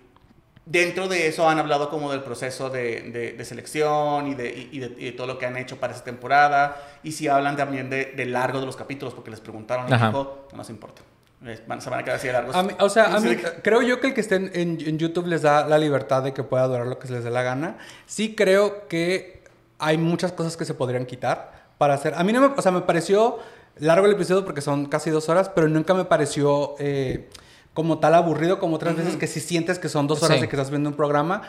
[0.66, 4.70] dentro de eso han hablado como del proceso de, de- de selección y de, y,
[4.78, 6.78] y de, y de todo lo que han hecho para esta temporada.
[7.04, 10.58] Y si hablan también de, largo de los capítulos, porque les preguntaron y dijo, no
[10.58, 11.02] nos importa.
[11.68, 12.56] Van- se van a quedar así de largos.
[12.56, 15.42] A mí- o sea, a mí, creo yo que el que esté en YouTube les
[15.42, 17.78] da la libertad de que pueda durar lo que se les dé la gana.
[18.06, 19.44] Sí creo que
[19.78, 22.14] hay muchas cosas que se podrían quitar para hacer...
[22.16, 22.48] A mí no me...
[22.48, 23.40] O sea, me pareció
[23.78, 26.76] largo el episodio porque son casi dos horas, pero nunca me pareció...
[26.80, 27.30] eh,
[27.80, 30.42] como tal aburrido como otras veces que si sientes que son dos horas Sí.
[30.42, 31.44] de que estás viendo un programa.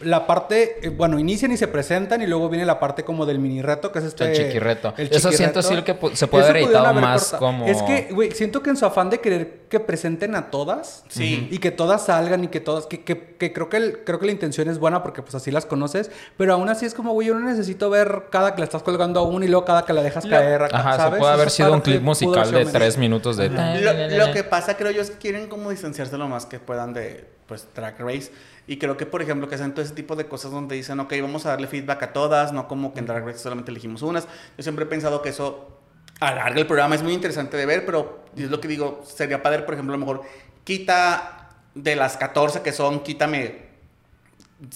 [0.00, 3.38] La parte, eh, bueno, inician y se presentan y luego viene la parte como del
[3.38, 4.24] mini reto, que es este...
[4.32, 4.94] El chiquirreto.
[4.96, 6.08] el Eso siento chiquirreto.
[6.08, 7.40] sí que se puede Eso haber editado más cortado.
[7.40, 11.04] como- Es que, güey, siento que en su afán de querer que presenten a todas
[11.08, 11.46] Sí.
[11.50, 14.24] y que todas salgan y que todas, que, que- que creo, que el- creo que
[14.24, 17.28] la intención es buena porque pues así las conoces, pero aún así es como, güey,
[17.28, 19.92] yo no necesito ver cada que la estás colgando a una y luego cada que
[19.92, 21.14] la dejas Lo- caer, Ajá, ¿sabes?
[21.14, 23.50] se puede haber Esa sido un clip musical de tres minutos de...
[23.50, 26.92] Lo, lo que pasa, creo yo, es que quieren como distanciarse lo más que puedan
[26.92, 28.30] de, pues, Drag Race.
[28.66, 31.12] Y creo que, por ejemplo, que hacen todo ese tipo de cosas donde dicen, ok,
[31.20, 34.28] vamos a darle feedback a todas, no como que en Drag Race solamente elegimos unas.
[34.56, 35.78] Yo siempre he pensado que eso
[36.20, 39.62] alarga el programa, es muy interesante de ver, pero es lo que digo, sería padre,
[39.62, 40.22] por ejemplo, a lo mejor
[40.64, 43.68] quita de las 14 que son, quítame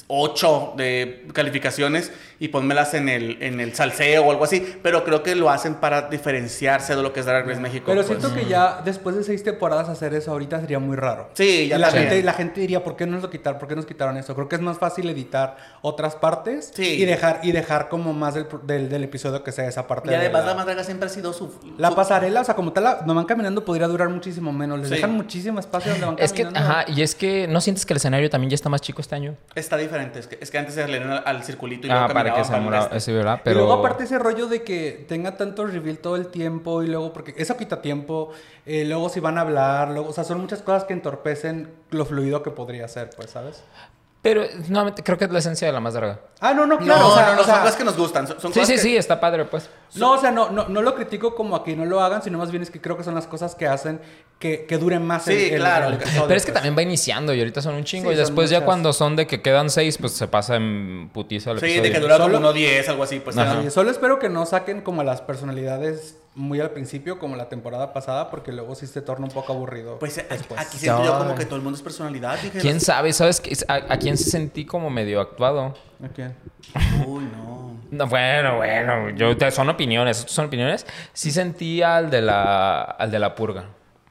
[0.06, 4.76] 8 de calificaciones y ponmelas en el, en el salseo o algo así.
[4.82, 7.84] Pero creo que lo hacen para diferenciarse de lo que es Drag Race México.
[7.86, 8.06] Pero pues.
[8.18, 11.30] siento que ya después de seis temporadas hacer eso ahorita sería muy raro.
[11.34, 12.08] Sí, ya y la también.
[12.08, 13.58] gente, la gente diría, ¿por qué nos lo quitaron?
[13.58, 14.34] ¿Por qué nos quitaron eso?
[14.34, 17.02] Creo que es más fácil editar otras partes Sí.
[17.02, 20.10] y dejar y dejar como más del, del, del episodio que sea esa parte.
[20.10, 21.52] Y además de la draga siempre ha sido su...
[21.78, 24.78] La su- pasarela, o sea, como tal, la, donde van caminando podría durar muchísimo menos.
[24.80, 24.94] Les Sí.
[24.96, 26.68] dejan muchísimo espacio donde van Es que, caminando.
[26.70, 29.14] ajá, y es que no sientes que el escenario también ya está más chico este
[29.14, 29.36] año.
[29.54, 30.18] Está diferente.
[30.18, 32.44] Es que, es que antes se le al, al circulito y Ah, luego para que
[33.00, 33.40] se ¿verdad?
[33.40, 36.88] Y Pero luego aparte ese rollo de que tenga tanto reveal todo el tiempo y
[36.88, 38.30] luego, porque eso quita tiempo,
[38.66, 42.04] eh, luego si van a hablar, luego, o sea, son muchas cosas que entorpecen lo
[42.04, 43.62] fluido que podría ser, pues, ¿sabes?
[44.22, 46.20] Pero nuevamente creo que es la esencia de la más draga.
[46.38, 47.96] Ah, no, no, No, claro, o sea, no, no, o sea, son cosas que nos
[47.96, 48.28] gustan.
[48.28, 49.68] Son, son Sí, cosas sí, que- sí, está padre, pues.
[49.96, 52.38] no, o sea, no, no, no lo critico como a que no lo hagan, sino
[52.38, 54.00] más bien es que creo que son las cosas que hacen
[54.38, 55.92] que, que duren más Sí, claro.
[55.92, 56.62] episodio, Pero es que pues.
[56.62, 58.10] también va iniciando y ahorita son un chingo.
[58.10, 61.50] Sí, y después ya cuando son de que quedan seis, pues se pasa en putiza
[61.50, 61.82] el Sí, episodio.
[61.82, 63.18] de que dura como Solo- uno 10, algo así.
[63.18, 63.54] Pues, Ajá.
[63.54, 63.62] ¿no?
[63.62, 67.48] Sí, solo espero que no saquen como a las personalidades muy al principio, como la
[67.48, 69.98] temporada pasada, porque luego sí se torna un poco aburrido.
[69.98, 70.60] Pues después.
[70.60, 72.38] aquí siento yo como que todo el mundo es personalidad.
[72.40, 73.12] Dije, ¿Quién sabe?
[73.12, 73.56] ¿Sabes qué?
[73.68, 75.74] a, a quién se sentí como medio actuado?
[76.02, 76.34] ¿A quién?
[77.06, 77.62] Uy, no.
[77.90, 80.86] No, bueno, bueno, yo, son opiniones, estos son opiniones.
[81.12, 83.66] Sí sentí al de la, al de la purga.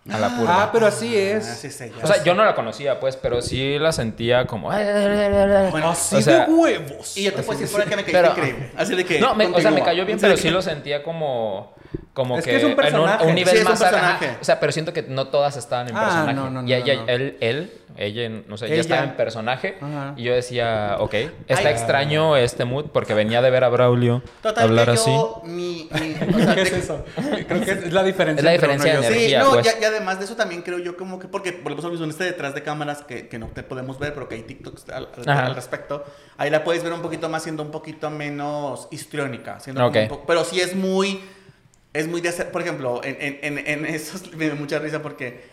[0.10, 0.64] A la purga.
[0.64, 1.46] Ah, pero así Ah, es.
[1.46, 4.70] sí, sí, ya o sea, yo no la conocía, pues, pero sí la sentía como...
[4.70, 7.16] Bueno, Así o sea, de huevos.
[7.18, 8.72] y yo te puedo decir fuera que me Pero- increíble.
[8.76, 9.20] Así de que.
[9.20, 11.76] No, me- o sea, me cayó bien, Así pero de sí que- lo sentía como...
[12.14, 13.26] Como Es que, que es un en un, personaje.
[13.26, 13.82] un nivel Sí, es un más...
[13.82, 14.38] ajá, personaje.
[14.42, 16.34] o sea, pero siento que no todas estaban en Ah, personaje.
[16.34, 18.76] no, no, no, y ella, no, él, él, ella, no sé, Ella.
[18.76, 19.78] ya estaba en personaje.
[19.80, 20.14] Ajá.
[20.18, 21.14] Y yo decía, ok,
[21.48, 21.74] está Ay.
[21.74, 25.10] extraño este mood porque venía de ver a Braulio Total, hablar que así.
[25.10, 27.06] yo, mi, mi- o sea, ¿Qué es eso?
[27.48, 28.40] Creo que es la diferencia.
[28.42, 29.40] Es la entre diferencia uno y de energía.
[29.40, 29.66] Sí, no, pues.
[29.66, 32.24] ya- y además de eso también creo yo como que, porque volvemos al mismo, este
[32.26, 35.30] detrás de cámaras que, que no te podemos ver, pero que hay TikToks al, al-
[35.30, 36.04] al respecto,
[36.38, 40.12] ahí la puedes ver un poquito más, siendo un poquito menos histriónica, siendo como Ok.
[40.22, 41.22] un pero sí es muy,
[41.94, 45.02] es muy de hacer, por ejemplo, en, en, en, en esos me da mucha risa
[45.02, 45.44] porque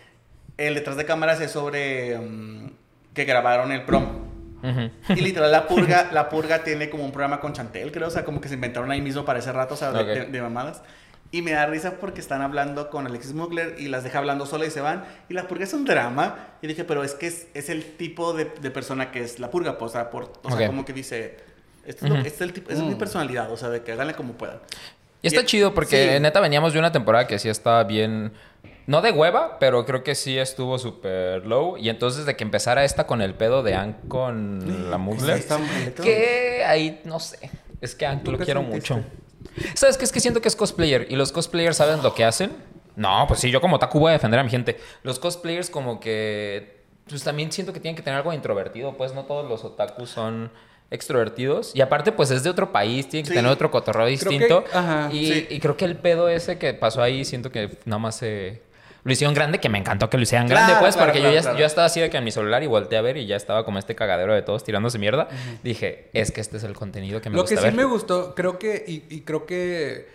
[0.57, 2.71] el detrás de cámaras es sobre mm,
[3.15, 4.27] que grabaron el prom.
[4.61, 4.91] Ujú.
[5.15, 8.09] Y literal, la purga, la purga tiene como un programa con Chantel, creo.
[8.09, 10.07] O sea, como que se inventaron ahí mismo para ese rato, o sea, de, Ok.
[10.09, 10.83] de- de mamadas.
[11.31, 14.65] Y me da risa porque están hablando con Alexis Mugler y las deja hablando sola
[14.65, 15.05] y se van.
[15.29, 16.55] Y la purga es un drama.
[16.63, 19.51] Y dije, pero es que es, es el tipo de, de persona que es la
[19.51, 21.37] purga, pues, o sea, por, o sea como que dice,
[21.85, 22.21] esto es, Ujú.
[22.21, 24.59] este es el tipo, es mi personalidad, o sea, de que háganle como puedan.
[25.21, 26.21] Y está Y- chido porque sí.
[26.21, 28.33] neta veníamos de una temporada que sí estaba bien.
[28.87, 31.77] No de hueva, pero creo que sí estuvo súper low.
[31.77, 35.43] Y entonces de que empezara esta con el pedo de Ank con la Mugler.
[35.43, 35.49] Sí,
[36.03, 37.51] Que ahí, no sé.
[37.83, 38.95] Es que ¿Tú lo quiero sentiste?
[38.95, 39.07] mucho.
[39.75, 40.05] ¿Sabes qué?
[40.05, 41.07] Es que siento que es cosplayer.
[41.11, 42.53] Y los cosplayers saben lo que hacen.
[42.97, 44.79] No, pues sí, yo como Taku voy a defender a mi gente.
[45.03, 46.79] Los cosplayers como que...
[47.09, 48.97] Pues también siento que tienen que tener algo introvertido.
[48.97, 50.51] Pues no todos los otakus son
[50.91, 51.73] extrovertidos.
[51.75, 53.09] Y aparte, pues es de otro país.
[53.09, 53.37] Tienen que Sí.
[53.37, 54.65] tener otro cotorreo que- distinto.
[54.73, 55.47] ajá, y, sí.
[55.51, 58.63] y creo que el pedo ese que pasó ahí, siento que nada más se...
[59.09, 61.35] Lo hicieron grande, que me encantó que lo hicieran Claro, grande, pues, claro, porque claro,
[61.35, 63.27] yo ya yo estaba así de que en mi celular y volteé a ver y
[63.27, 65.29] ya estaba como este cagadero de todos tirándose mierda.
[65.65, 67.75] Dije, es que este es el contenido que me Lo gusta que sí ver.
[67.75, 70.07] me gustó, creo que, y, y creo que,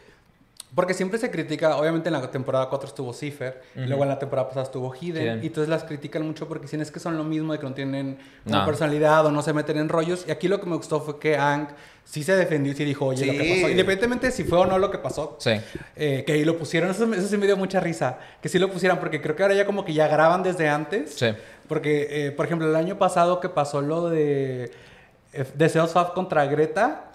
[0.76, 4.18] porque siempre se critica, obviamente en la temporada 4 estuvo Cipher, y luego en la
[4.18, 7.24] temporada pasada estuvo Hidden, y entonces las critican mucho porque dicen es que son lo
[7.24, 8.66] mismo, de que no tienen No.
[8.66, 11.38] personalidad o no se meten en rollos, y aquí lo que me gustó fue que
[11.38, 11.68] Ang
[12.04, 14.66] sí se defendió y sí dijo, oye, lo que pasó, independientemente de si fue o
[14.66, 15.52] no lo que pasó, Sí.
[15.96, 19.00] eh, que ahí lo pusieron, eso, sí me dio mucha risa, que sí lo pusieran,
[19.00, 21.28] porque creo que ahora ya como que ya graban desde antes, Sí.
[21.68, 24.72] porque, eh, por ejemplo, el año pasado que pasó lo de
[25.34, 27.12] eh, Deseos Fab contra Greta,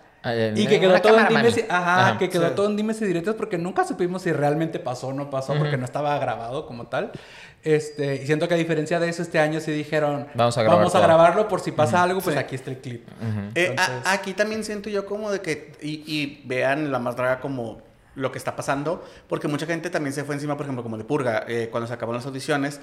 [0.54, 2.18] y que quedó todo en dimes ajá, Ajá.
[2.18, 2.54] que quedó sí.
[2.56, 5.76] todo en dimes y directos porque nunca supimos si realmente pasó o no pasó porque
[5.76, 7.12] no estaba grabado como tal.
[7.64, 10.78] Este, y siento que a diferencia de eso este año sí dijeron, Vamos a grabar
[10.78, 11.06] vamos a todo".
[11.08, 12.40] grabarlo por si pasa algo, pues Sí.
[12.40, 13.06] aquí está el clip.
[13.54, 17.16] Eh, a- Entonces- aquí también siento yo como de que, y, y vean la más
[17.16, 17.82] draga como
[18.14, 21.04] lo que está pasando, porque mucha gente también se fue encima, por ejemplo, como de
[21.04, 22.80] Purga, eh, cuando se acabaron las audiciones,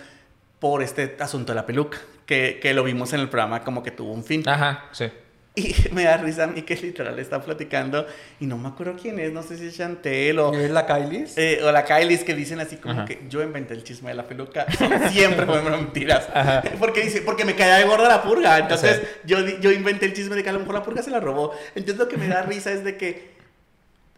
[0.60, 3.92] por este asunto de la peluca, que, que lo vimos en el programa como que
[3.92, 4.44] tuvo un fin.
[4.48, 5.12] Ajá, sí.
[5.66, 8.06] Y me da risa a mí que literal está platicando,
[8.42, 10.54] y no me acuerdo quién es, no sé si es Chantel o...
[10.54, 11.26] ¿Es la Kylie?
[11.38, 13.06] eh, o la Kylie que dicen así como Ajá.
[13.06, 14.66] que yo inventé el chisme de la peluca.
[15.12, 16.28] Siempre fueron mentiras.
[16.78, 18.58] Porque dice, porque me caía de gorda la purga.
[18.58, 21.20] Entonces yo, yo inventé el chisme de que a lo mejor la purga se la
[21.22, 21.54] robó.
[21.74, 23.35] Entonces lo que me da risa es de que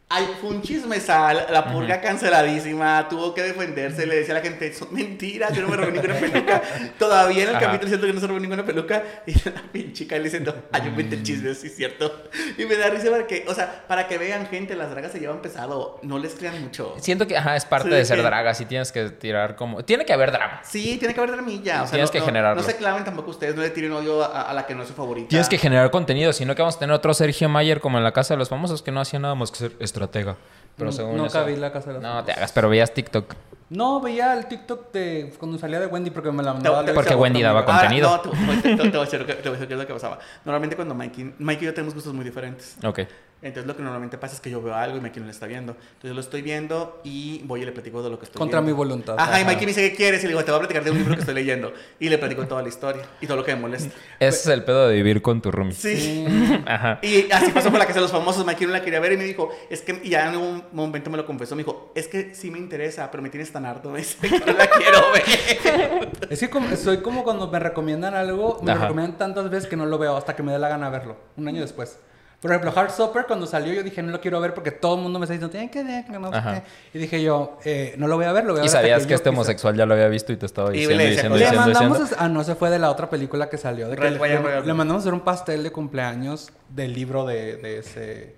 [0.09, 4.73] Ay, fue un chismesal, la purga canceladísima, tuvo que defenderse, le decía a la gente,
[4.73, 6.61] son mentiras, yo no me robé ninguna peluca.
[6.97, 7.65] Todavía en el Ajá.
[7.65, 9.03] capítulo siento que no se robó ninguna peluca.
[9.25, 12.23] Y la pinche le diciendo, ay, yo inventé el chisme, sí es cierto.
[12.57, 15.19] Y me da risa para que, o sea, para que vean gente, las dragas se
[15.19, 16.95] llevan pesado, no les crean mucho.
[17.01, 19.83] Siento que ajá, es parte Sí, de ser que- draga, sí tienes que tirar como...
[19.83, 20.61] Tiene que haber drama.
[20.63, 21.83] Sí, tiene que haber dramilla.
[21.83, 22.61] O sea, Tienes no, que no- generarlo.
[22.61, 24.87] No se claven tampoco ustedes, no le tiren odio a, a la que no es
[24.87, 25.27] su favorita.
[25.27, 28.05] Tienes que generar contenido, si no que vamos a tener otro Sergio Mayer como en
[28.05, 30.35] la Casa de los Famosos que no hacía nada más que ser estratega.
[30.77, 32.93] Pero No- según nunca eso- vi La Casa de los No te hagas, pero veías
[32.93, 33.33] TikTok.
[33.69, 36.85] No, veía el TikTok de cuando salía de Wendy porque me la mandaba.
[36.85, 38.09] te- Porque Wendy daba contenido.
[38.09, 39.67] Ah, no, te, te- te- te voy a decir, lo que- te voy a decir
[39.67, 40.19] qué es lo que pasaba.
[40.45, 42.77] Normalmente cuando Mikey, Mikey y yo tenemos gustos muy diferentes.
[42.85, 42.99] Ok.
[43.41, 45.45] Entonces lo que normalmente pasa es que yo veo algo y Mikey no lo está
[45.45, 45.73] viendo.
[45.93, 48.73] Entonces lo estoy viendo y voy y le platico de lo que estoy Contra viendo.
[48.73, 49.15] mi voluntad.
[49.19, 49.45] Ajá, y Ajá.
[49.51, 50.21] Mikey me dice, ¿qué quieres?
[50.23, 51.71] Y le digo, te voy a platicar de un libro que estoy leyendo.
[51.99, 53.93] Y le platico toda la historia y todo lo que me molesta.
[54.19, 55.73] Ese es el pedo de vivir con tu roomie.
[55.73, 56.25] Sí.
[56.65, 56.99] Ajá.
[57.03, 58.43] Y así pasó con la casa de los famosos.
[58.45, 61.09] Mikey no la quería ver y me dijo, es que, y ya en un momento
[61.11, 61.55] me lo confesó.
[61.55, 63.91] Me dijo, es que sí me interesa, pero me tienes tan harto.
[63.91, 66.09] Me dice que no la quiero ver.
[66.31, 68.83] Es que como- soy como cuando me recomiendan algo, me Ajá.
[68.87, 71.47] recomiendan tantas veces que no lo veo hasta que me dé la gana verlo, un
[71.47, 71.99] año después.
[72.47, 75.19] Por ejemplo, Heartstopper cuando salió yo dije no lo quiero ver porque todo el mundo
[75.19, 76.63] me está diciendo tienen que ver, que no sé Ajá.
[76.63, 76.97] qué".
[76.97, 78.79] Y dije yo, eh, no lo voy a ver, lo voy a Y ver hasta
[78.79, 79.37] sabías que yo este quise.
[79.37, 81.65] homosexual ya lo había visto y te estaba Y diciendo, le decía, diciendo, Le diciendo,
[81.65, 82.21] mandamos, diciendo.
[82.21, 84.17] a- ah no, se fue de la otra película que salió, de que le, le-
[84.17, 84.65] Royal.
[84.67, 88.35] le mandamos a hacer un pastel de cumpleaños del libro de, de ese,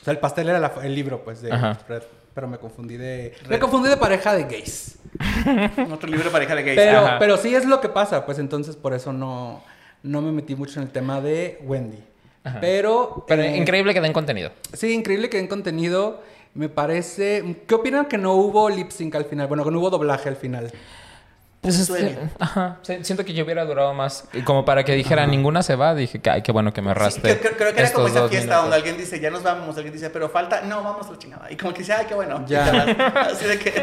[0.00, 1.78] o sea, el pastel era la- el libro pues de Ajá.
[1.88, 2.02] Red,
[2.34, 4.98] pero me confundí de, me confundí de pareja de gays.
[5.92, 6.76] Otro libro de pareja de gays.
[6.76, 7.18] Pero, Ajá.
[7.18, 9.62] pero sí es lo que pasa, pues entonces por eso no,
[10.02, 12.02] no me metí mucho en el tema de Wendy.
[12.60, 13.24] Pero...
[13.28, 14.50] Pero eh, increíble que den contenido.
[14.72, 16.22] Sí, increíble que den contenido.
[16.54, 17.56] Me parece...
[17.66, 19.46] ¿Qué opinan que no hubo lip sync al final?
[19.46, 20.70] Bueno, que no hubo doblaje al final.
[21.60, 24.24] Pues este, ajá, siento que yo hubiera durado más.
[24.32, 26.94] Y como para que dijera ninguna se va, dije que ay, qué bueno que me
[26.94, 27.38] Sí, raste.
[27.38, 28.62] creo, que era como esa fiesta minutos.
[28.62, 31.52] donde alguien dice, ya nos vamos, alguien dice, pero falta, no, vamos a la chingada.
[31.52, 32.46] Y como que dice, ay, qué bueno.
[32.46, 32.64] Ya.
[33.30, 33.74] Así de que...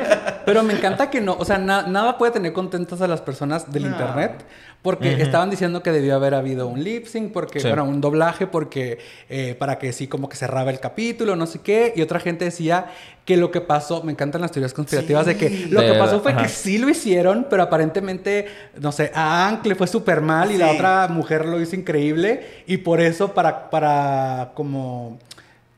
[0.43, 1.36] Pero me encanta que no...
[1.38, 3.89] O sea, na- nada puede tener contentas a las personas del No.
[3.91, 4.43] internet.
[4.82, 7.68] Porque estaban diciendo que debió haber habido un lip sync, porque, Sí.
[7.68, 11.60] bueno, un doblaje, porque eh, para que sí como que cerraba el capítulo, no sé
[11.60, 11.92] qué.
[11.96, 12.86] Y otra gente decía
[13.26, 16.32] que lo que pasó, me encantan las teorías conspirativas de que lo que pasó fue
[16.32, 16.44] ajá.
[16.44, 18.46] que sí lo hicieron, pero aparentemente,
[18.80, 22.46] no sé, a Ank le fue súper mal y la otra mujer lo hizo increíble.
[22.68, 25.20] Y por eso, para, para como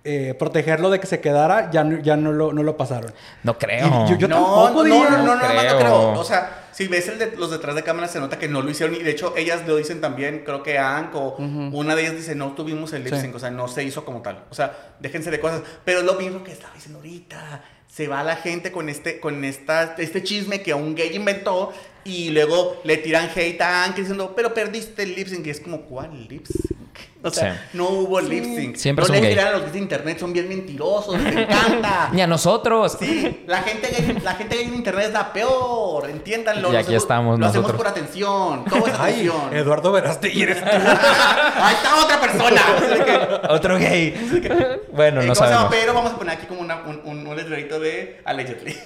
[0.04, 3.14] eh, protegerlo de que se quedara, ya, no- ya no, lo, no lo pasaron.
[3.44, 4.06] No creo.
[4.08, 5.10] Y yo- yo no, tampoco no, diría.
[5.10, 6.12] no, no, no, No nada más no creo.
[6.14, 8.70] O sea, si ves el de los detrás de cámara, se nota que no lo
[8.72, 8.96] hicieron.
[8.96, 10.44] Y de hecho, ellas lo dicen también.
[10.46, 13.22] Creo que Ank o una de ellas dice, no tuvimos el lip Sí.
[13.22, 13.36] sync.
[13.36, 14.44] O sea, no se hizo como tal.
[14.50, 15.62] O sea, déjense de cosas.
[15.84, 17.64] Pero es lo mismo que estaba diciendo ahorita.
[17.88, 21.74] Se va la gente con este, con esta, este chisme que un gay inventó.
[22.10, 25.46] Y luego le tiran hate a Ank diciendo, pero perdiste el lip sync.
[25.46, 26.80] Y es como, ¿cuál lip sync?
[27.22, 27.78] O sea, Sí.
[27.78, 28.76] no hubo lip sync.
[28.78, 32.10] Siempre no le tiran a los gays de internet, son bien mentirosos, les encanta.
[32.14, 32.96] Ni a nosotros.
[32.98, 36.72] Sí, la gente, gay, la gente gay en internet es la peor, entiéndanlo.
[36.72, 37.78] Y aquí hacemos- estamos Lo hacemos nosotros.
[37.78, 39.54] por atención, todo es Ay, atención.
[39.54, 40.70] Eduardo Verástegui eres tú.
[40.72, 42.62] Ahí está otra persona.
[43.06, 44.86] Que, Otro gay.
[44.94, 45.66] bueno, eh, no sabemos.
[45.70, 48.78] Pero vamos a poner aquí como una- un, un, un letrerito de allegedly.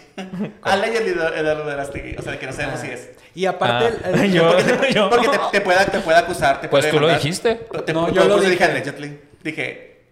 [0.63, 2.15] allegedly Eduardo Verástegui.
[2.17, 3.09] O sea, que no sabemos si es.
[3.36, 6.61] Y aparte, Ah, el- yo- Porque, te, yo- porque te, te puede, te puede acusar.
[6.61, 7.55] Te Pues puede tú lo dijiste.
[7.86, 8.64] Te- No, yo lo dije dije.
[8.64, 9.20] allegedly.
[9.43, 10.03] Dije,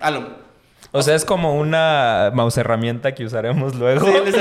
[0.00, 0.28] a lo
[0.92, 4.06] O sea, es como una mouse herramienta que usaremos luego.
[4.06, 4.34] Sí, es,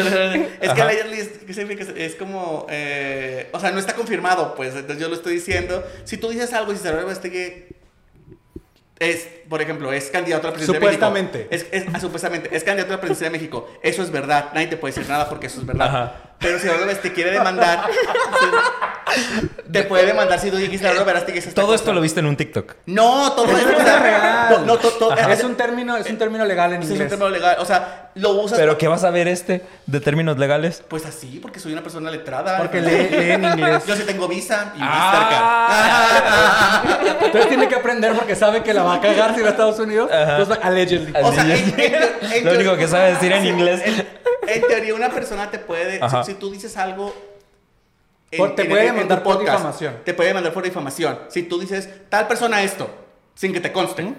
[0.62, 1.86] es que allegedly es, ¿qué significa?
[1.96, 5.84] es como, eh, o sea, no está confirmado, pues, entonces yo lo estoy diciendo.
[6.04, 7.76] Si tú dices algo y se lo que
[9.00, 11.38] es, por ejemplo, es candidato a la presidencia Supuestamente.
[11.40, 11.70] de México.
[11.74, 13.68] Es, es- ah, supuestamente, es candidato a la presidencia de México.
[13.84, 15.88] Eso es verdad, nadie te puede decir nada porque eso es verdad.
[15.88, 16.14] Ajá.
[16.40, 17.86] Pero si Eduardo te quiere demandar,
[19.72, 21.82] te puede demandar si tú dijiste Eduardo Verástegui es esta Todo cosa.
[21.82, 22.74] esto lo viste en un TikTok.
[22.88, 24.48] No, todo esto sea, real.
[24.52, 27.10] No, no, to- to- es un término, es un término legal en es un inglés.
[27.10, 27.58] término legal.
[27.60, 28.60] O sea, lo usas.
[28.60, 30.84] ¿Pero qué vas a ver este de términos legales?
[30.88, 32.58] Pues así, porque soy una persona letrada.
[32.58, 33.86] Porque lee, lee en inglés.
[33.88, 36.82] Yo sí tengo visa y Ah.
[36.86, 37.26] Mastercard.
[37.26, 39.80] Entonces tiene que aprender porque sabe que la va a cagar si va a Estados
[39.80, 40.10] Unidos.
[40.12, 41.14] Pues va- allegedly.
[41.22, 43.82] O sea, en, en teo- en Lo único que sabe decir en Sí, inglés.
[44.48, 46.00] En, en teoría, una persona te puede.
[46.02, 46.24] Ajá.
[46.24, 47.14] Si, si tú dices algo.
[48.38, 49.98] Por- te en- puede en- en demandar por difamación.
[50.04, 51.20] Te puede demandar por difamación.
[51.30, 52.90] Si tú dices tal persona esto,
[53.36, 54.14] sin que te conste.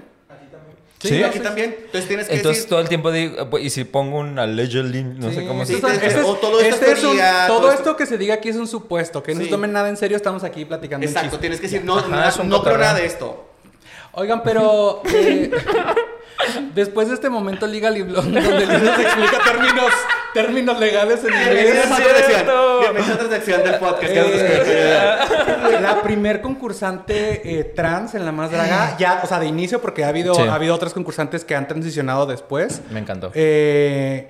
[0.98, 1.20] Sí, ¿Sí?
[1.20, 1.76] no, Aquí sí, también.
[1.78, 2.70] Entonces tienes que Entonces decir.
[2.70, 5.80] todo el tiempo digo, y si pongo un allegedly, no sé Sí, cómo sí, se
[5.80, 8.06] sí, este- este es- o todo esto este es un- todo todo esto esto- que
[8.06, 9.44] se diga aquí es un supuesto, que no Sí.
[9.46, 11.40] se tomen nada en serio, estamos aquí platicando en Exacto, chiste.
[11.40, 13.45] tienes que decir no, Ajá, no, no creo nada de esto.
[14.18, 15.50] Oigan, pero eh,
[16.74, 19.92] después de este momento Legal y Blonde, donde Lisa se explica términos
[20.32, 21.84] términos legales en inglés.
[22.80, 24.04] Bienvenidos a otra sección del podcast.
[24.14, 25.18] Eh,
[25.82, 30.02] la primer concursante eh, trans en La Más Draga, ya, o sea, de inicio, porque
[30.04, 30.42] ha habido, Sí.
[30.42, 32.80] ha habido otras concursantes que han transicionado después.
[32.90, 33.30] Me encantó.
[33.34, 34.28] Eh,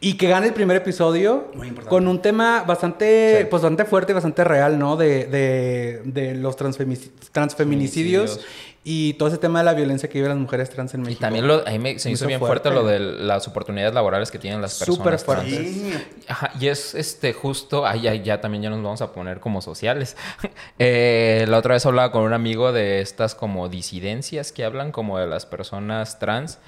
[0.00, 1.88] y que gane el primer episodio Muy importante.
[1.90, 3.46] con un tema bastante, Sí.
[3.48, 4.96] pues, bastante fuerte y bastante real, ¿no?
[4.96, 8.40] De, de, de los transfemici- transfeminicidios Feminicidios.
[8.86, 11.20] Y todo ese tema de la violencia que viven las mujeres trans en Y México.
[11.22, 12.68] también lo, a mí me, se me hizo bien fuerte.
[12.68, 12.82] fuerte.
[12.82, 14.96] lo de las oportunidades laborales que tienen las personas.
[14.98, 15.24] Súper trans.
[15.24, 15.64] fuerte.
[15.72, 15.94] Sí.
[16.28, 19.60] Ajá, y es este justo, ay, ay, ya también ya nos vamos a poner como
[19.62, 20.16] sociales.
[20.78, 25.18] Eh, la otra vez hablaba con un amigo de estas como disidencias que hablan como
[25.18, 26.58] de las personas trans,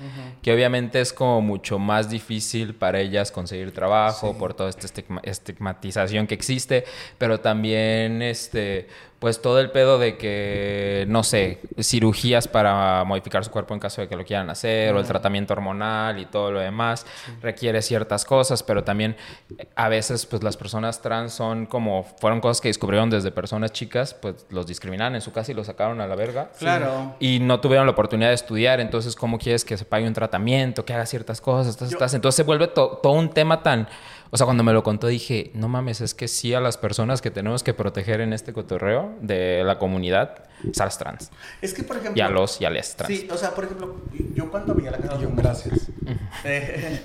[0.42, 5.20] que obviamente es como mucho más difícil para ellas conseguir trabajo por toda esta estigma-
[5.24, 6.84] estigmatización que existe,
[7.18, 8.88] pero también este
[9.26, 14.00] pues todo el pedo de que, no sé, cirugías para modificar su cuerpo en caso
[14.00, 17.04] de que lo quieran hacer, o el tratamiento hormonal y todo lo demás,
[17.42, 19.16] requiere ciertas cosas, pero también
[19.58, 23.72] eh, a veces pues las personas trans son como, fueron cosas que descubrieron desde personas
[23.72, 26.52] chicas, pues los discriminaban en su casa y los sacaron a la verga.
[26.56, 27.16] Claro.
[27.18, 30.84] Y no tuvieron la oportunidad de estudiar, entonces ¿cómo quieres que se pague un tratamiento,
[30.84, 31.66] que haga ciertas cosas?
[31.66, 32.14] Estas, Yo- estas?
[32.14, 33.88] Entonces se vuelve to- todo un tema tan...
[34.30, 37.22] O sea, cuando me lo contó dije, no mames, es que sí a las personas
[37.22, 41.30] que tenemos que proteger en este cotorreo de la comunidad es a las trans.
[41.62, 42.18] Es que, por ejemplo.
[42.18, 43.12] Y a los y a les trans.
[43.14, 43.96] Sí, o sea, por ejemplo,
[44.34, 45.88] yo cuando veía la cara Yo, gracias.
[46.44, 47.00] Eh,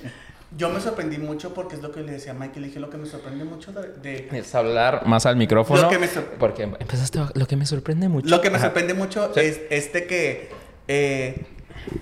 [0.56, 2.60] yo me sorprendí mucho porque es lo que le decía a Mike.
[2.60, 3.88] Le dije lo que me sorprende mucho de.
[4.28, 5.80] de- Es hablar más al micrófono.
[5.80, 8.28] Lo que me sor- Porque empezaste a- Lo que me sorprende mucho.
[8.28, 8.66] Lo que me Ajá.
[8.66, 9.40] sorprende mucho Sí.
[9.40, 10.50] es este que
[10.88, 11.46] eh,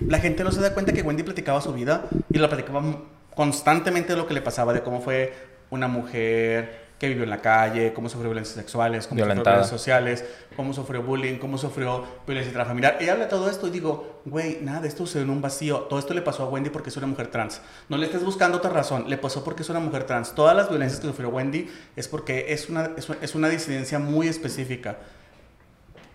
[0.05, 2.81] la gente no se da cuenta que Wendy platicaba su vida y lo platicaba
[3.35, 5.33] constantemente lo que le pasaba, de cómo fue
[5.69, 9.55] una mujer que vivió en la calle, cómo sufrió violencias sexuales, cómo sufrió Violentada.
[9.55, 10.23] violencias sociales,
[10.55, 12.97] cómo sufrió bullying, cómo sufrió violencia intrafamiliar.
[12.99, 15.79] Ella habla de todo esto y digo, güey, nada de esto sucedió en un vacío.
[15.89, 17.59] Todo esto le pasó a Wendy porque es una mujer trans.
[17.89, 20.35] No le estés buscando otra razón, le pasó porque es una mujer trans.
[20.35, 23.97] Todas las violencias que sufrió Wendy es porque es una, es una- es una disidencia
[23.97, 24.97] muy específica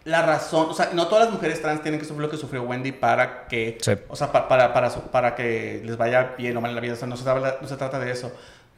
[0.06, 2.62] la razón, o sea, no todas las mujeres trans tienen que sufrir lo que sufrió
[2.62, 3.92] Wendy para que, Sí.
[4.08, 6.80] o sea, pa- para, para, su- para que les vaya bien o mal en la
[6.80, 8.32] vida, o sea, no se, habla- no se trata de eso.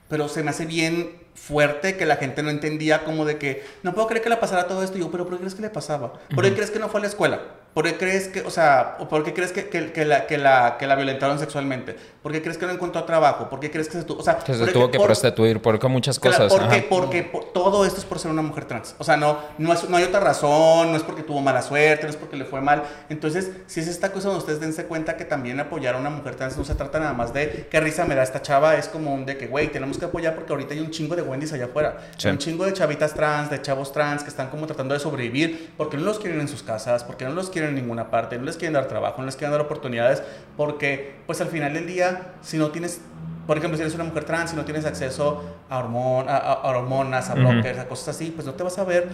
[0.09, 3.93] Pero se me hace bien fuerte que la gente no entendía como de que, no
[3.95, 5.71] puedo creer que le pasara todo esto, y yo, pero ¿por qué crees que le
[5.71, 6.15] pasaba?
[6.35, 7.41] ¿Por qué crees que no fue a la escuela?
[7.79, 10.77] ¿Por qué crees que, o sea, por qué crees que, que, que la, que, la,
[10.81, 11.95] que la violentaron sexualmente?
[12.25, 13.49] ¿Por qué crees que no encontró trabajo?
[13.49, 15.89] ¿Por qué crees que se tuvo, o sea, Que se tuvo que por- prostituir por
[15.89, 16.59] muchas Claro, cosas.
[16.61, 18.97] porque, porque por- todo esto es por ser una mujer trans.
[18.99, 22.03] O sea, no, no, es- no hay otra razón, no es porque tuvo mala suerte,
[22.03, 22.83] no es porque le fue mal.
[23.11, 26.35] Entonces, si es esta cosa donde ustedes dense cuenta que también apoyar a una mujer
[26.35, 29.15] trans no se trata nada más de qué risa me da esta chava, es como
[29.15, 31.67] un de que, güey, tenemos que apoyar porque ahorita hay un chingo de Wendy's allá
[31.67, 31.99] afuera.
[32.17, 32.27] Sí.
[32.27, 35.71] Hay un chingo de chavitas trans, de chavos trans que están como tratando de sobrevivir
[35.77, 38.45] porque no los quieren en sus casas, porque no los quieren en ninguna parte, no
[38.45, 40.23] les quieren dar trabajo, no les quieren dar oportunidades,
[40.57, 43.01] porque pues al final del día, si no tienes
[43.47, 46.63] por ejemplo, si eres una mujer trans y no tienes acceso a, hormon- a, a-
[46.69, 49.09] hormonas, a blockers, a cosas así, pues no te vas a ver,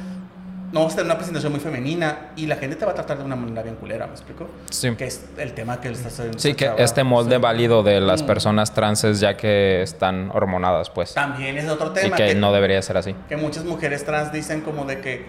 [0.73, 3.19] no vas a tener una presentación muy femenina y la gente te va a tratar
[3.19, 4.49] de una manera bien culera, ¿me explico?
[4.71, 4.93] Sí.
[4.97, 6.41] Que es el tema que estás haciendo.
[6.41, 11.15] Sí, que este molde válido de las personas trans es ya que están hormonadas, pues.
[11.15, 12.17] También es otro Y tema.
[12.17, 13.15] que no debería ser así.
[13.29, 15.27] que muchas mujeres trans dicen como de que,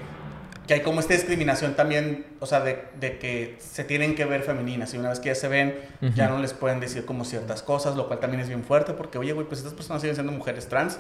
[0.68, 4.42] que hay como esta discriminación también, o sea, de, de que se tienen que ver
[4.42, 5.80] femeninas y una vez que ya se ven,
[6.16, 9.18] ya no les pueden decir como ciertas cosas, lo cual también es bien fuerte porque,
[9.18, 10.98] oye, güey, pues estas personas siguen siendo mujeres trans,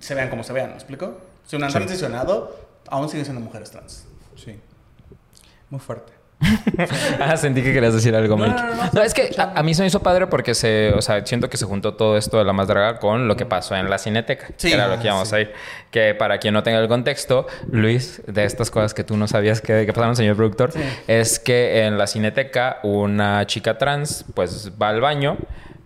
[0.00, 1.18] se vean como se vean, ¿me explico?
[1.46, 2.56] Si no han transicionado,
[2.88, 4.04] aún siguen siendo mujeres trans.
[4.36, 4.58] Sí.
[5.70, 6.12] Muy fuerte.
[7.20, 8.60] Ah, sentí que querías decir algo, No, Mike.
[8.60, 10.92] no, no, No, no, es que a, a mí se me hizo padre porque se,
[10.94, 13.46] o sea, siento que se juntó todo esto de la más draga con lo que
[13.46, 14.48] pasó en la cineteca.
[14.56, 14.68] Sí.
[14.68, 15.36] que era lo que íbamos sí.
[15.36, 15.52] a ir.
[15.90, 19.60] Que para quien no tenga el contexto, Luis, de estas cosas que tú no sabías
[19.60, 20.70] que, que pasaron, señor productor,
[21.06, 25.36] es que en la cineteca una chica trans, pues va al baño.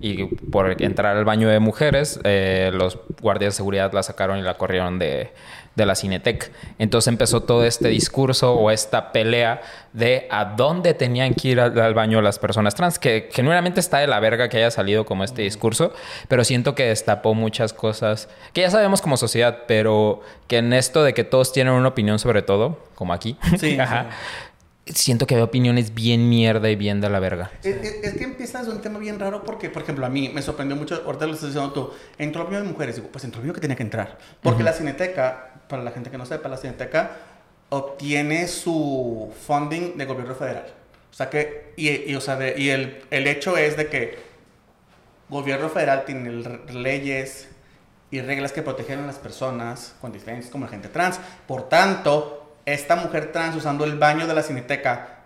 [0.01, 4.43] Y por entrar al baño de mujeres, eh, los guardias de seguridad la sacaron y
[4.43, 5.33] la corrieron de,
[5.79, 6.53] de la Cinetec.
[6.79, 9.63] Entonces empezó todo este discurso o esta pelea
[9.95, 13.99] de a dónde tenían que ir al, al baño las personas trans, que genuinamente está
[13.99, 15.95] de la verga que haya salido como este discurso,
[16.29, 21.03] pero siento que destapó muchas cosas que ya sabemos como sociedad, pero que en esto
[21.03, 24.11] de que todos tienen una opinión sobre todo, como aquí, Sí, Ajá,
[24.95, 27.51] siento que hay opiniones bien mierda y bien de la verga.
[27.63, 30.43] Es, es- es que empiezas un tema bien raro porque, por ejemplo, a mí me
[30.43, 33.53] sorprendió mucho, ahorita lo estás diciendo tú, entró el de mujeres, digo, pues entró el
[33.53, 34.19] que tenía que entrar.
[34.43, 37.11] Porque la Cineteca, para la gente que no sepa, la Cineteca
[37.71, 40.67] obtiene su funding de gobierno federal.
[41.11, 44.19] O sea que, y, y, o sea, de- y el, el hecho es de que
[45.29, 46.31] gobierno federal tiene
[46.73, 47.49] leyes
[48.11, 51.21] y reglas que protegen a las personas con diferencias como la gente trans.
[51.47, 52.38] Por tanto,
[52.75, 55.17] esta mujer trans usando el baño de la Cineteca,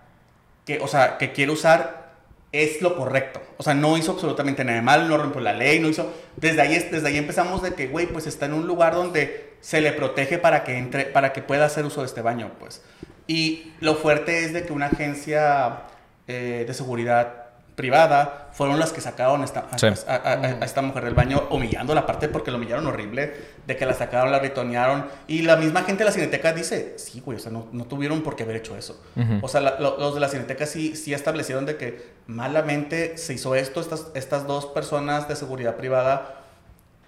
[0.67, 2.03] que, o sea, que quiere usar
[2.53, 3.41] es lo correcto.
[3.57, 6.13] O sea, no hizo absolutamente nada de mal, no rompió la ley, no hizo...
[6.37, 9.55] Desde ahí, es- desde ahí empezamos de que, güey, pues está en un lugar donde
[9.61, 12.83] se le protege para que entre, para que pueda hacer uso de este baño, pues.
[13.27, 15.85] Y lo fuerte es de que una agencia
[16.29, 17.42] eh, de seguridad
[17.75, 19.87] privada fueron las que sacaron a esta, a, Sí.
[19.87, 23.33] a- a- a esta mujer del baño humillándola, aparte porque la humillaron horrible,
[23.67, 25.07] de que la sacaron, la ritonearon.
[25.27, 28.21] Y la misma gente de la Cineteca dice, sí, güey, o sea, no, no tuvieron
[28.23, 29.01] por qué haber hecho eso.
[29.41, 33.33] O sea, la- lo- los de la Cineteca sí, sí establecieron de que malamente se
[33.35, 36.35] hizo esto, estas, estas dos personas de seguridad privada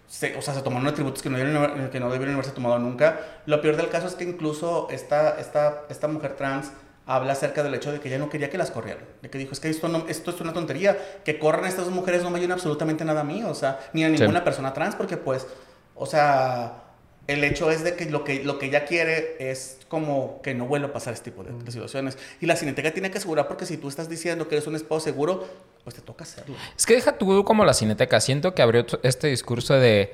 [0.06, 3.18] se, o sea, se tomaron atributos que no, debieron, que no debieron haberse tomado nunca.
[3.46, 6.70] Lo peor del caso es que incluso esta, esta, esta mujer trans
[7.07, 9.05] habla acerca del hecho de que ella no quería que las corrieran.
[9.22, 10.96] De que dijo, es que esto, no, esto es una tontería.
[11.24, 14.05] Que corran estas dos mujeres no me ayudan absolutamente nada a mí, o sea, ni
[14.05, 14.14] a Sí.
[14.18, 15.46] ninguna persona trans, porque pues,
[15.94, 16.80] o sea,
[17.26, 20.66] el hecho es de que lo que, lo que ella quiere es como que no
[20.66, 22.18] vuelva a pasar este tipo de, de situaciones.
[22.40, 25.05] Y la Cineteca tiene que asegurar porque si tú estás diciendo que eres un esposo
[25.05, 25.46] seguro,
[25.84, 26.55] pues te toca hacerlo.
[26.76, 28.20] Es que deja tú como la cineteca.
[28.20, 30.12] Siento que abrió este discurso de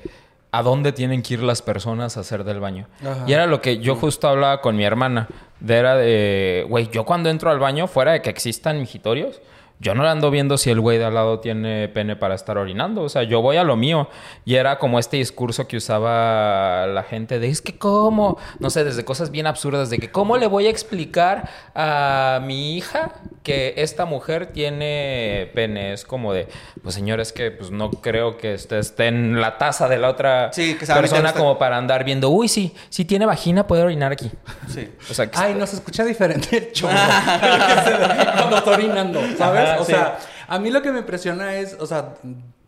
[0.51, 2.87] a dónde tienen que ir las personas a hacer del baño.
[3.01, 3.23] Ajá.
[3.27, 5.27] Y era lo que yo justo hablaba con mi hermana.
[5.59, 9.41] De era de, güey, yo cuando entro al baño, fuera de que existan mijitorios,
[9.81, 12.59] yo no le ando viendo si el güey de al lado tiene pene para estar
[12.59, 13.01] orinando.
[13.01, 14.07] O sea, yo voy a lo mío.
[14.45, 18.83] Y era como este discurso que usaba la gente de, es que cómo, no sé,
[18.83, 23.73] desde cosas bien absurdas, de que cómo le voy a explicar a mi hija que
[23.77, 25.93] esta mujer tiene pene.
[25.93, 26.47] Es como de,
[26.83, 30.53] pues señores, que pues no creo que esté, esté en la taza de la otra
[30.53, 31.39] Sí, que persona usted.
[31.39, 34.31] como para andar viendo, uy, sí, si tiene vagina puede orinar aquí.
[34.67, 34.91] Sí.
[35.09, 36.93] O sea, que Ay, no se escucha diferente el chorro
[38.37, 39.70] cuando está orinando, ¿sabes?
[39.73, 39.91] Ajá, o sí.
[39.91, 42.15] sea, a mí lo que me impresiona es, o sea,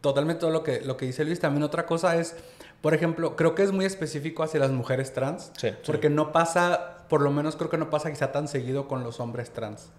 [0.02, 1.40] totalmente todo lo que, lo que dice Luis.
[1.40, 2.36] También otra cosa es,
[2.82, 5.52] por ejemplo, creo que es muy específico hacia las mujeres trans.
[5.58, 5.70] Sí.
[5.86, 9.20] Porque no pasa, por lo menos creo que no pasa quizá tan seguido con los
[9.22, 9.90] hombres trans.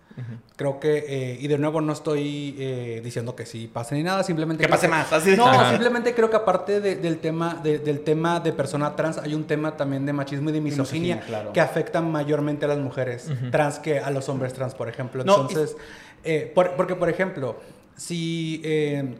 [0.55, 4.23] Creo que, eh, y de nuevo no estoy eh, diciendo que sí pase ni nada,
[4.23, 4.63] simplemente...
[4.63, 5.71] Que pase más, así de- No, Ajá.
[5.71, 9.45] simplemente creo que aparte de- del, tema, de- del tema de persona trans, hay un
[9.45, 11.53] tema también de machismo y de misoginia, misoginia, claro.
[11.53, 15.25] que afectan mayormente a las mujeres trans que a los hombres trans, por ejemplo.
[15.25, 15.77] No, Entonces,
[16.25, 17.57] eh, por- porque, por ejemplo,
[17.97, 19.15] si eh,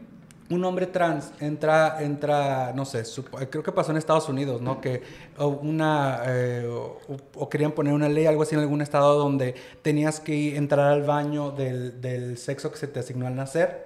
[0.49, 4.79] un hombre trans entra, entra no sé, supo- creo que pasó en Estados Unidos, ¿no?
[4.81, 5.01] Que
[5.39, 6.99] una, eh, o,
[7.35, 11.03] o querían poner una ley, algo así en algún estado donde tenías que entrar al
[11.03, 13.85] baño del, del sexo que se te asignó al nacer.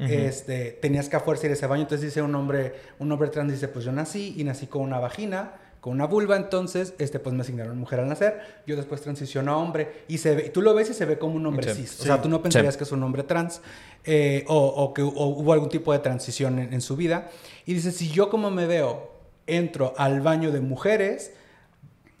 [0.00, 1.82] este, tenías que a fuerza ir a ese baño.
[1.82, 5.00] Entonces dice un hombre, un hombre trans dice, pues yo nací y nací con una
[5.00, 8.40] vagina, con una vulva, entonces este, pues me asignaron mujer al nacer.
[8.66, 11.36] Yo después transiciono a hombre y se ve, tú lo ves y se ve como
[11.36, 11.82] un hombre Sí.
[11.82, 12.00] cis.
[12.00, 13.60] O sea, tú no pensarías que es un hombre trans
[14.04, 17.28] eh, o, o que o hubo algún tipo de transición en, en su vida.
[17.66, 19.12] Y dice, si yo como me veo
[19.46, 21.32] entro al baño de mujeres,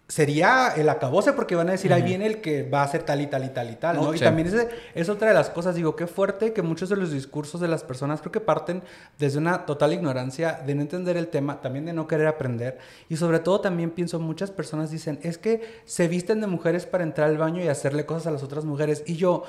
[0.08, 3.20] sería el acabose porque van a decir, ahí viene el que va a hacer tal
[3.20, 4.02] y tal y tal y tal, ¿no?
[4.04, 6.96] No, y también ese- es otra de las cosas, digo, qué fuerte que muchos de
[6.96, 8.82] los discursos de las personas creo que parten
[9.18, 12.78] desde una total ignorancia, de no entender el tema, también de no querer aprender.
[13.10, 17.04] Y sobre todo también pienso, muchas personas dicen, es que se visten de mujeres para
[17.04, 19.02] entrar al baño y hacerle cosas a las otras mujeres.
[19.06, 19.44] Y yo...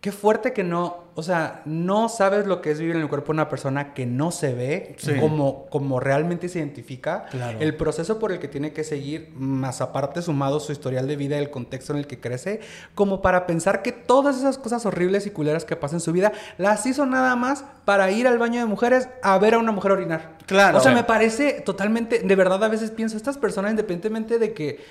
[0.00, 3.28] Qué fuerte que no, o sea, no sabes lo que es vivir en el cuerpo
[3.32, 5.18] de una persona que no se ve Sí.
[5.18, 7.24] como, como realmente se identifica.
[7.30, 7.58] Claro.
[7.60, 11.36] El proceso por el que tiene que seguir, más aparte sumado su historial de vida
[11.36, 12.60] y el contexto en el que crece,
[12.94, 16.30] como para pensar que todas esas cosas horribles y culeras que pasan en su vida
[16.58, 19.92] las hizo nada más para ir al baño de mujeres a ver a una mujer
[19.92, 20.36] orinar.
[20.46, 20.78] Claro.
[20.78, 24.84] O sea, me parece totalmente, de verdad a veces pienso, estas personas, independientemente de que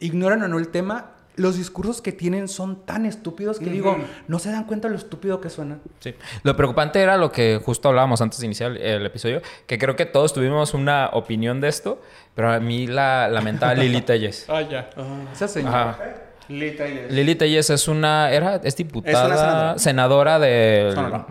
[0.00, 4.38] ignoran o no el tema, los discursos que tienen son tan estúpidos que digo, no
[4.38, 5.80] se dan cuenta lo estúpido que suenan.
[6.00, 6.14] Sí.
[6.42, 10.06] Lo preocupante era lo que justo hablábamos antes de iniciar el episodio, que creo que
[10.06, 12.02] todos tuvimos una opinión de esto,
[12.34, 14.46] pero a mí la lamentaba Lili Telles.
[14.48, 14.90] Ah, ya.
[15.32, 15.90] Esa señora.
[15.90, 16.27] Ajá.
[16.48, 17.12] Lili Telles.
[17.12, 19.36] Lili Telles es una, era, es diputada, Es una
[19.78, 19.78] senadora.
[19.78, 21.26] senadora de Sonora.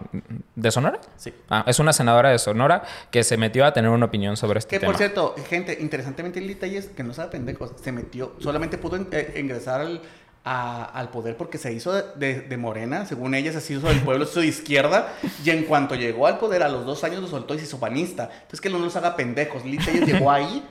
[0.56, 1.00] ¿De Sonora?
[1.18, 1.34] Sí.
[1.50, 4.76] Ah, es una senadora de Sonora que se metió a tener una opinión sobre este
[4.76, 4.92] Que tema.
[4.92, 9.34] por cierto, gente, interesantemente Lili Telles, que no sabe pendejos, se metió, solamente pudo eh,
[9.40, 10.02] ingresar al,
[10.44, 14.00] a- al poder porque se hizo de, de- de morena, según ella se hizo del
[14.02, 15.14] pueblo, se hizo de izquierda,
[15.44, 17.80] y en cuanto llegó al poder a los dos años lo soltó y se hizo
[17.80, 18.30] panista.
[18.34, 20.64] Entonces que no nos haga pendejos, Lili Telles llegó ahí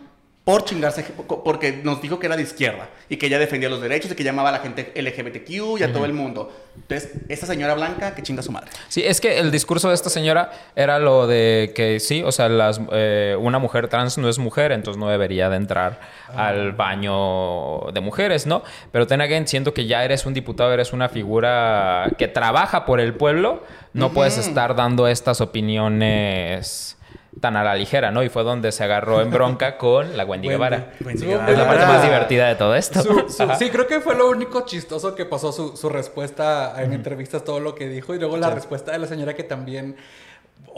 [0.46, 1.04] por chingarse,
[1.44, 4.22] porque nos dijo que era de izquierda y que ella defendía los derechos y que
[4.22, 6.52] llamaba a la gente LGBTQ y a todo el mundo.
[6.76, 8.70] Entonces, esta señora blanca que chinga a su madre.
[8.86, 12.48] Sí, es que el discurso de esta señora era lo de que sí, o sea,
[12.48, 15.98] las, eh, una mujer trans no es mujer, entonces no debería de entrar
[16.32, 18.62] al baño de mujeres, ¿no?
[18.92, 23.00] Pero ten again, siento que ya eres un diputado, eres una figura que trabaja por
[23.00, 26.95] el pueblo, no puedes estar dando estas opiniones
[27.40, 28.22] tan a la ligera, ¿no?
[28.22, 30.48] Y fue donde se agarró en bronca con la Wendy, Wendy.
[30.48, 30.92] Guevara.
[31.04, 31.52] Wendy Su- Guevara.
[31.52, 33.02] Es la parte más divertida de todo esto.
[33.02, 33.56] Su- su- Ajá.
[33.56, 37.60] sí, creo que fue lo único chistoso que pasó su, su respuesta en entrevistas, todo
[37.60, 38.14] lo que dijo.
[38.14, 39.96] Y luego la respuesta de la señora que también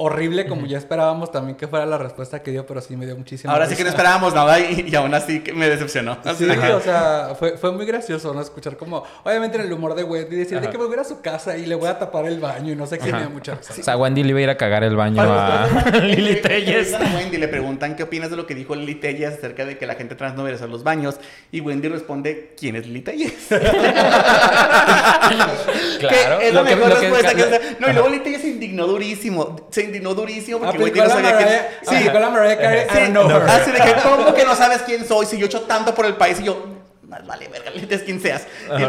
[0.01, 3.17] horrible, como ya esperábamos también que fuera la respuesta que dio, pero sí me dio
[3.17, 3.53] muchísimo.
[3.53, 6.17] Ahora sí que no esperábamos nada y, y aún así que me decepcionó.
[6.25, 8.41] Así Sí, de que- o sea, fue, fue muy gracioso, ¿no?
[8.41, 10.71] Escuchar como, obviamente en el humor de Wendy, decir de Ajá.
[10.71, 12.73] que me voy a ir a su casa y le voy a tapar el baño
[12.73, 13.75] y no sé qué, me da mucha risa.
[13.77, 15.67] O sea, Wendy le iba a ir a cagar el baño a
[16.03, 16.95] Lili Telles.
[16.95, 19.87] A Wendy le preguntan qué opinas de lo que dijo Lili Telles acerca de que
[19.87, 21.17] la gente trans no merece los baños.
[21.51, 23.49] Y Wendy responde, ¿quién es Lili Telles?
[25.99, 26.39] Claro.
[26.39, 28.23] Que es la lo que- mejor lo que- respuesta que, lo- se- No, y luego
[28.23, 29.57] Telles se indignó durísimo.
[29.71, 31.49] Se indignó durísimo porque Wendy Aplicó no sabía quién...
[31.49, 33.51] Mariah, aplicó la Mariah Carey, I Sí, don't know her.
[33.51, 35.27] Así de que, ¿cómo que no sabes quién soy?
[35.27, 36.65] Si yo he hecho tanto por el país y yo,
[37.25, 37.73] más vale, verga,
[38.05, 38.47] quien seas.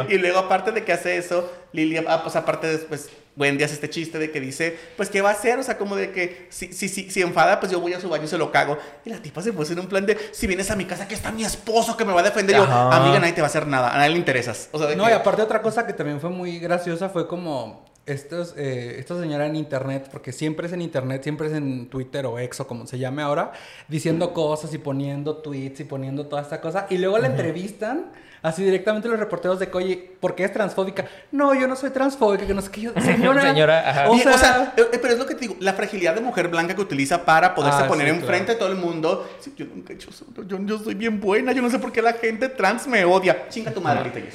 [0.10, 3.76] Y, y luego, aparte de que hace eso, Lili, ah, pues aparte después, Wendy hace
[3.76, 5.60] este chiste de que dice, pues, ¿qué va a hacer?
[5.60, 8.10] O sea, como de que si, si, si, si enfada, pues yo voy a su
[8.10, 8.78] baño y se lo cago.
[9.06, 11.16] Y la tipa se puso en un plan de, si vienes a mi casa, que
[11.16, 12.56] está mi esposo que me va a defender.
[12.56, 14.70] Y yo, amiga, nadie te va a hacer nada, a nadie le interesas.
[14.72, 17.28] O sea, de No, que- y aparte otra cosa que también fue muy graciosa fue
[17.28, 21.88] como estos, eh, esta señora en internet, porque siempre es en internet, siempre es en
[21.88, 23.54] Twitter o X o como se llame ahora,
[23.88, 28.64] diciendo cosas y poniendo tweets y poniendo toda esta cosa, y luego la entrevistan así
[28.64, 31.06] directamente los reporteros de que, oye, ¿por qué es transfóbica?
[31.32, 33.42] No, yo no soy transfóbica, que no sé qué yo, señora.
[33.50, 34.10] Señora, ajá.
[34.10, 36.48] o sea, o sea, eh, pero es lo que te digo, la fragilidad de mujer
[36.48, 39.30] blanca que utiliza para poderse Ah, poner sí, enfrente de todo el mundo.
[39.40, 41.92] Sí, yo nunca he hecho eso, yo, yo soy bien buena, yo no sé por
[41.92, 43.48] qué la gente trans me odia.
[43.50, 44.30] Chinga tu madre, que-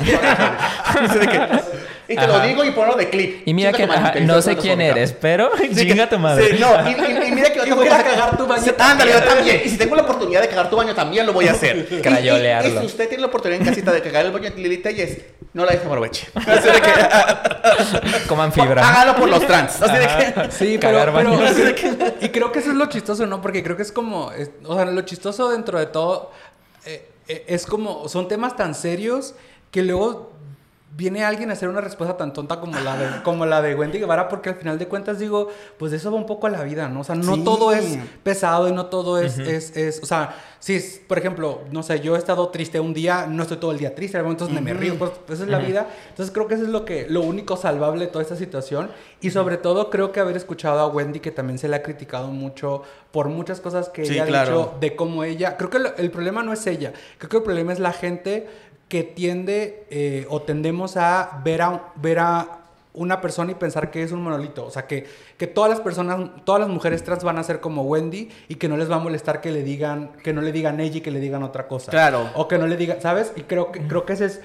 [2.08, 3.42] Y te lo digo y ponlo de clip.
[3.46, 6.50] Y mira Chinga que madre, no sé quién eres, pero Sí, chinga tu madre.
[6.50, 9.12] Sí, no, y, y- y mira que yo voy a cagar tu baño Sí, Ándale,
[9.12, 9.62] yo también.
[9.64, 11.86] Y si tengo la oportunidad de cagar tu baño, también lo voy a hacer.
[11.90, 12.76] Y- y- Crayolearlo.
[12.76, 15.18] Y, si usted tiene la oportunidad en casita de cagar el baño de Lili Telles,
[15.52, 16.28] no la deje aproveche.
[16.34, 18.86] Así de que, Coman fibra.
[18.88, 19.80] Hágalo por los trans.
[19.82, 21.32] Así de que, Sí, Cagar pero,
[22.20, 23.40] y creo que eso es lo chistoso, ¿no?
[23.40, 26.30] Porque creo que es como, es- o sea, lo chistoso dentro de todo
[26.84, 29.34] eh, eh, es como, son temas tan serios
[29.70, 30.33] que luego
[30.96, 33.98] viene alguien a hacer una respuesta tan tonta como la de, como la de Wendy
[33.98, 36.62] Guevara, porque al final de cuentas digo, pues de eso va un poco a la
[36.62, 37.00] vida, ¿no?
[37.00, 37.44] O sea, no Sí.
[37.44, 41.60] todo es pesado y no todo es, es, es, o sea, si es, por ejemplo,
[41.72, 44.22] no sé, yo he estado triste un día, no estoy todo el día triste, hay
[44.22, 45.88] momentos donde me río, pues esa es la vida.
[46.08, 48.90] Entonces creo que eso es lo que, lo único salvable de toda esta situación.
[49.20, 52.28] Y sobre todo creo que haber escuchado a Wendy, que también se le ha criticado
[52.28, 56.10] mucho por muchas cosas que Sí, ella ha dicho de cómo ella, creo que el
[56.10, 58.48] problema no es ella, creo que el problema es la gente
[58.94, 62.60] que tiende eh, o tendemos a ver a, ver a
[62.92, 64.64] una persona y pensar que es un monolito.
[64.64, 65.04] O sea, que,
[65.36, 68.68] que todas las personas, todas las mujeres trans van a ser como Wendy y que
[68.68, 71.10] no les va a molestar que le digan, que no le digan ella y que
[71.10, 71.90] le digan otra cosa.
[71.90, 72.30] Claro.
[72.36, 73.32] O que no le digan, ¿sabes?
[73.34, 74.40] Y creo que, creo que ese es...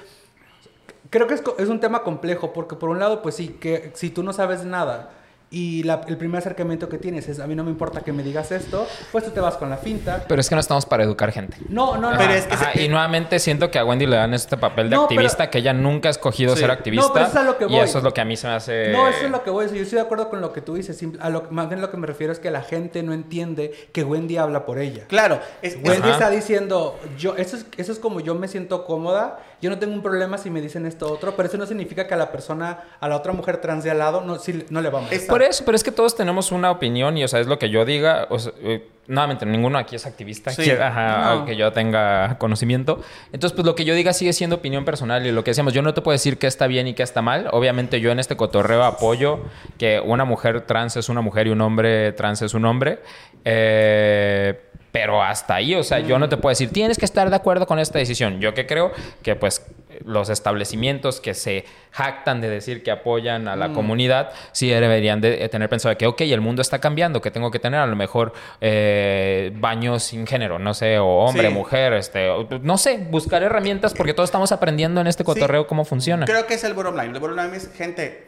[1.12, 4.10] Creo que es, es un tema complejo porque por un lado, pues sí, que si
[4.10, 5.12] tú no sabes nada
[5.52, 8.22] y la- el primer acercamiento que tienes es a mí no me importa que me
[8.22, 10.24] digas esto, pues tú te vas con la finta.
[10.28, 11.58] Pero es que no estamos para educar gente.
[11.70, 12.18] No, no, no.
[12.18, 14.58] Pero Ajá, es que ajá, se- y nuevamente siento que a Wendy le dan este
[14.58, 16.60] papel de No, activista pero- que ella nunca ha escogido Sí.
[16.60, 17.12] ser No, activista.
[17.14, 17.80] pero eso es a lo que Y voy.
[17.80, 18.92] eso es lo que a mí se me hace.
[18.92, 19.78] No, eso es lo que voy a decir.
[19.80, 21.04] Yo estoy de acuerdo con lo que tú dices.
[21.20, 24.04] A lo, más bien lo que me refiero es que la gente no entiende que
[24.04, 25.06] Wendy habla por ella.
[25.08, 25.40] Claro.
[25.64, 26.12] Es- Wendy Ajá.
[26.12, 29.94] está diciendo, yo, eso es, eso es como yo me siento cómoda, yo no tengo
[29.94, 32.80] un problema si me dicen esto otro, pero eso no significa que a la persona,
[33.00, 35.28] a la otra mujer trans de al lado, no, sí, no le va a molestar.
[35.30, 37.70] Por eso, pero es que todos tenemos una opinión y, o sea, es lo que
[37.70, 38.28] yo diga.
[38.30, 40.64] O sea, eh, nuevamente, ninguno aquí es activista, Sí.
[40.64, 41.46] que, ajá, No.
[41.46, 43.02] que yo tenga conocimiento.
[43.34, 45.82] Entonces, pues lo que yo diga sigue siendo opinión personal y lo que decíamos, yo
[45.82, 47.50] no te puedo decir qué está bien y qué está mal.
[47.52, 49.40] Obviamente, yo en este cotorreo apoyo
[49.78, 53.00] que una mujer trans es una mujer y un hombre trans es un hombre.
[53.46, 57.36] Eh, pero hasta ahí, o sea, yo no te puedo decir, tienes que estar de
[57.36, 58.40] acuerdo con esta decisión.
[58.42, 59.66] Yo que creo que pues
[60.06, 65.48] los establecimientos que se jactan de decir que apoyan a la comunidad, sí deberían de
[65.50, 68.32] tener pensado que, ok, el mundo está cambiando, que tengo que tener a lo mejor
[68.62, 71.54] eh, baños sin género, no sé, o hombre, Sí.
[71.54, 75.84] mujer, este, o- no sé, buscar herramientas porque todos estamos aprendiendo en este cotorreo cómo
[75.86, 76.26] funciona.
[76.26, 77.12] Creo que es el bottom line.
[77.14, 78.28] El bottom line es, gente,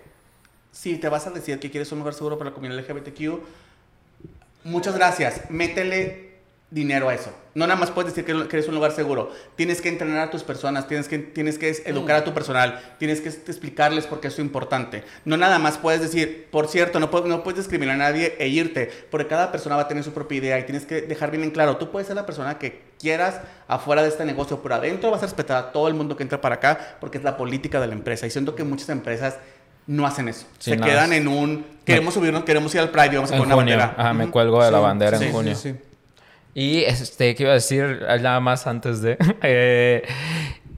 [0.71, 3.39] si te vas a decir que quieres un lugar seguro para la comunidad LGBTQ,
[4.65, 5.49] muchas gracias.
[5.49, 6.30] Métele
[6.71, 7.31] dinero a eso.
[7.53, 9.29] No nada más puedes decir que, que eres un lugar seguro.
[9.57, 13.19] Tienes que entrenar a tus personas, tienes que, tienes que educar a tu personal, tienes
[13.19, 15.03] que explicarles por qué es importante.
[15.25, 18.47] No nada más puedes decir, por cierto, no, puedes- no puedes discriminar a nadie e
[18.47, 21.43] irte, porque cada persona va a tener su propia idea y tienes que dejar bien
[21.43, 25.11] en claro, tú puedes ser la persona que quieras afuera de este negocio, pero adentro
[25.11, 27.81] vas a respetar a todo el mundo que entra para acá, porque es la política
[27.81, 28.25] de la empresa.
[28.25, 29.35] Y siento que muchas empresas
[29.87, 30.45] no hacen eso.
[30.59, 33.39] Sí, Se quedan en un, queremos subirnos, queremos ir al Pride y vamos a En
[33.41, 33.93] poner una bandera.
[33.97, 34.31] ajá, me Ujú.
[34.31, 35.55] cuelgo de la Sí, bandera sí, en sí, junio.
[35.55, 35.75] sí.
[36.53, 38.01] Y este, ¿qué iba a decir?
[38.21, 39.17] Nada más antes de.
[39.43, 40.03] eh,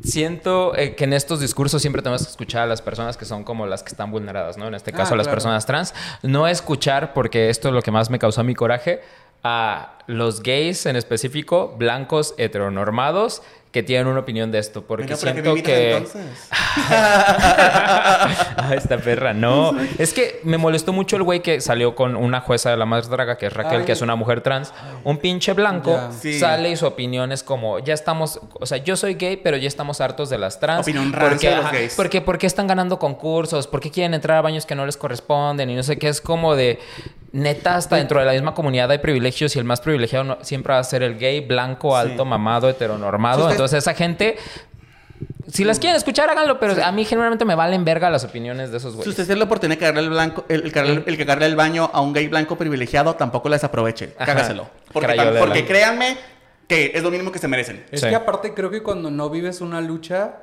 [0.03, 3.43] siento eh, que en estos discursos siempre tenemos que escuchar a las personas que son
[3.43, 4.67] como las que están vulneradas, ¿no?
[4.67, 5.35] En este caso, Ah, las claro.
[5.35, 5.93] personas trans.
[6.21, 9.01] No escuchar, porque esto es lo que más me causó mi coraje,
[9.43, 13.41] a los gays en específico, blancos heteronormados,
[13.73, 14.83] que tienen una opinión de esto.
[14.83, 15.97] Porque Venga, ¿para qué me siento que.
[15.97, 16.49] entonces?
[18.55, 19.73] Ah, esta perra, no.
[19.97, 23.09] Es que me molestó mucho el güey que salió con una jueza de la más
[23.09, 23.85] draga, que es Raquel, Ay.
[23.85, 24.73] que es una mujer trans.
[25.03, 25.99] Un pinche blanco.
[26.19, 26.39] Sí.
[26.39, 29.67] sale y su opinión es como, ya estamos, o sea, yo soy gay, pero ya
[29.67, 30.81] estamos hartos de las trans.
[30.87, 31.95] Opinión porque, de los gays.
[31.95, 35.75] Porque, porque están ganando concursos, porque quieren entrar a baños que no les corresponden y
[35.75, 36.07] no sé qué.
[36.07, 36.79] Es como de,
[37.33, 40.73] neta, hasta dentro de la misma comunidad hay privilegios y el más privilegiado no- siempre
[40.73, 43.35] va a ser el gay, blanco, alto, mamado, heteronormado.
[43.39, 44.37] Si usted- Entonces esa gente...
[45.47, 48.77] Si las quieren escuchar, háganlo, pero a mí generalmente me valen verga las opiniones de
[48.77, 49.09] esos Si güeyes.
[49.09, 51.55] usted tiene la oportunidad de cagarle el, blanco, el, el, cagarle- el que cagarle el
[51.55, 54.13] baño a un gay blanco privilegiado, tampoco les aproveche.
[54.17, 54.25] Ajá.
[54.33, 54.69] Cágaselo.
[54.91, 56.17] Porque, créanme
[56.67, 57.85] que es lo mínimo que se merecen.
[57.91, 58.07] Es Sí.
[58.09, 60.35] que aparte creo que cuando no vives una lucha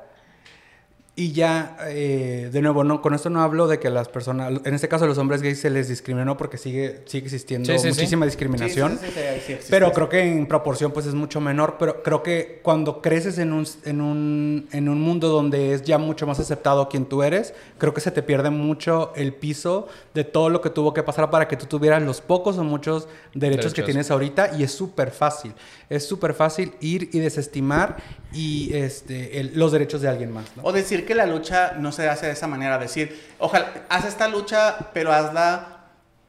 [1.13, 4.73] y ya, eh, de nuevo, no, con esto no hablo de que las personas, en
[4.73, 7.81] este caso a los hombres gays se les discriminó porque sigue, sigue existiendo Sí, sí,
[7.81, 7.87] sí.
[7.89, 8.93] muchísima discriminación.
[8.97, 11.75] Sí, sí, sí, sí, sí, existe Pero creo que en proporción pues es mucho menor,
[11.77, 15.97] pero creo que cuando creces en un, en un, en un mundo donde es ya
[15.97, 20.23] mucho más aceptado quien tú eres, creo que se te pierde mucho el piso de
[20.23, 23.73] todo lo que tuvo que pasar para que tú tuvieras los pocos o muchos derechos,
[23.73, 23.85] que Derechos.
[23.85, 25.53] tienes ahorita y es súper fácil.
[25.91, 27.97] Es súper fácil ir y desestimar
[28.33, 30.45] y este, el- los derechos de alguien más.
[30.55, 30.63] ¿no?
[30.63, 32.77] O decir que la lucha no se hace de esa manera.
[32.77, 35.77] Decir, ojalá, haz esta lucha, pero hazla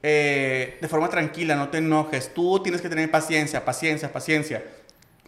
[0.02, 2.34] eh, de forma tranquila, no te enojes.
[2.34, 4.64] Tú tienes que tener paciencia, paciencia, paciencia.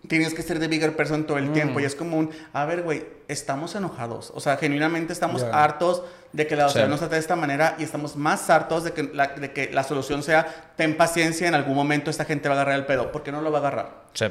[0.08, 1.78] Tienes que ser de bigger person todo el tiempo.
[1.80, 4.32] Y es como un, a ver, güey, estamos enojados.
[4.34, 6.02] O sea, genuinamente estamos hartos
[6.34, 6.90] de que la sociedad Sí.
[6.90, 9.84] nos trate de esta manera y estamos más hartos de que, la, de que la
[9.84, 13.12] solución sea, ten paciencia, en algún momento esta gente va a agarrar el pedo.
[13.12, 13.90] ¿Por qué no lo va a agarrar?
[14.14, 14.26] Sí.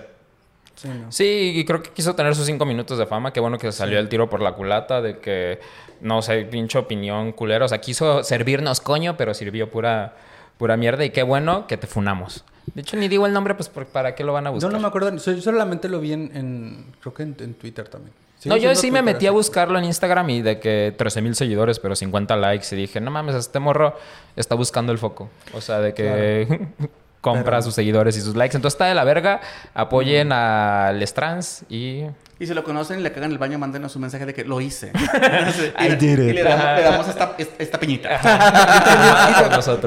[0.75, 1.11] Sí, ¿no?
[1.11, 3.31] Sí, y creo que quiso tener sus cinco minutos de fama.
[3.31, 5.59] Qué bueno que salió el tiro por la culata de que,
[6.01, 7.63] no sé, pinche opinión culera.
[7.65, 10.15] O sea, quiso servirnos coño, pero sirvió pura,
[10.57, 11.05] pura mierda.
[11.05, 12.43] Y qué bueno que te funamos.
[12.73, 14.71] De hecho, ni digo el nombre, pues ¿para qué lo van a Yo buscar?
[14.73, 18.13] no me acuerdo, yo solamente lo vi en, en- creo que en, en Twitter también.
[18.45, 21.79] No, yo sí me metí a buscarlo en Instagram y de que 13 mil seguidores,
[21.79, 22.67] pero 50 likes.
[22.71, 23.95] Y dije, no mames, este morro
[24.35, 25.29] está buscando el foco.
[25.53, 26.67] O sea, de que
[27.21, 28.55] compra Pero- sus seguidores y sus likes.
[28.57, 29.39] Entonces está de la verga.
[29.73, 32.03] Apoyen a Les Trans y...
[32.39, 34.59] Y si lo conocen y le cagan el baño, mándenos un mensaje de que lo
[34.59, 34.91] hice.
[35.79, 36.29] y, I le- did it.
[36.31, 38.19] y le damos, le damos esta, esta piñita.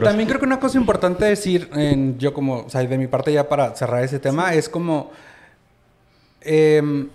[0.03, 3.33] También creo que una cosa importante decir, en, yo como, o sea, de mi parte
[3.33, 5.11] ya para cerrar ese tema, es como,
[6.41, 7.09] em,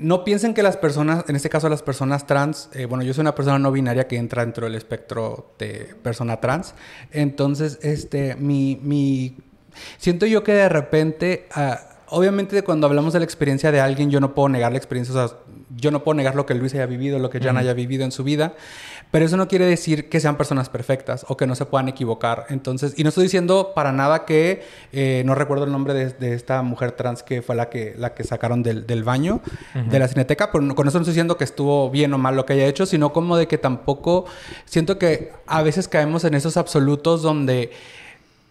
[0.00, 3.22] no piensen que las personas, en este caso las personas trans, eh, bueno, yo soy
[3.22, 6.74] una persona no binaria que entra dentro del espectro de persona trans,
[7.10, 9.36] entonces, este, mi, mi,
[9.98, 14.20] siento yo que de repente, ah, obviamente cuando hablamos de la experiencia de alguien, yo
[14.20, 15.36] no puedo negar la experiencia, o sea,
[15.76, 18.12] yo no puedo negar lo que Luis haya vivido, lo que Jan haya vivido en
[18.12, 18.54] su vida,
[19.10, 22.46] pero eso no quiere decir que sean personas perfectas o que no se puedan equivocar.
[22.48, 26.34] Entonces, y no estoy diciendo para nada que eh, no recuerdo el nombre de, de
[26.34, 29.40] esta mujer trans que fue la que, la que sacaron del, del baño
[29.74, 32.46] de la cineteca, pero con eso no estoy diciendo que estuvo bien o mal lo
[32.46, 34.26] que haya hecho, sino como de que tampoco
[34.64, 37.70] siento que a veces caemos en esos absolutos donde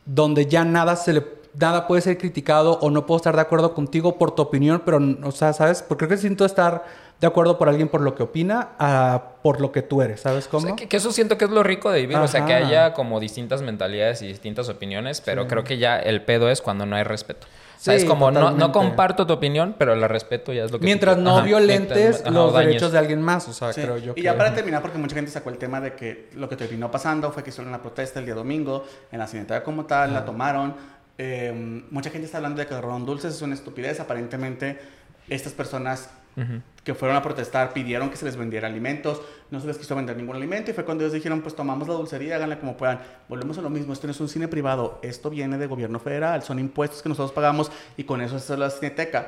[0.05, 3.73] donde ya nada se le nada puede ser criticado o no puedo estar de acuerdo
[3.73, 5.81] contigo por tu opinión, pero o sea, ¿sabes?
[5.81, 6.83] Porque creo que siento estar
[7.19, 10.47] de acuerdo por alguien por lo que opina a por lo que tú eres, ¿sabes
[10.47, 10.67] O cómo?
[10.67, 12.17] sea, que, que eso siento que es lo rico de vivir.
[12.17, 16.23] O sea, que haya como distintas mentalidades y distintas opiniones, pero creo que ya el
[16.23, 17.45] pedo es cuando no hay respeto.
[17.47, 20.79] O sea, Sí, es como, no, comparto tu opinión, pero la respeto ya es lo
[20.79, 20.85] que...
[20.85, 23.81] Mientras tú- no Ajá, violentes mientras- los o derechos de alguien más, o sea, Sí.
[23.81, 26.29] creo yo y que ya para terminar, porque mucha gente sacó el tema de que
[26.35, 28.83] lo que terminó pasando fue que hicieron la protesta el día domingo,
[29.13, 30.75] en la cineteca como tal, la tomaron.
[31.21, 33.99] Eh, mucha gente está hablando de que agarraron dulces, es una estupidez.
[33.99, 34.79] Aparentemente,
[35.27, 36.09] estas personas
[36.85, 40.15] que fueron a protestar pidieron que se les vendiera alimentos, no se les quiso vender
[40.15, 43.01] ningún alimento y fue cuando ellos dijeron, pues tomamos la dulcería, háganla como puedan.
[43.27, 46.41] Volvemos a lo mismo, esto no es un cine privado, esto viene de gobierno federal,
[46.41, 49.27] son impuestos que nosotros pagamos y con eso es la cineteca.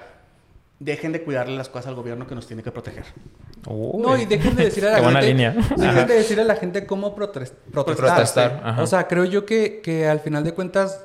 [0.80, 3.04] Dejen de cuidarle las cosas al gobierno que nos tiene que proteger.
[3.68, 4.02] Uy.
[4.02, 5.12] No, y dejen de decir a la Qué gente.
[5.14, 5.52] buena línea.
[5.78, 8.08] Dejen de decir a la gente cómo protres- protestar.
[8.16, 8.76] Protestar.
[8.80, 11.04] O sea, creo yo que, que al final de cuentas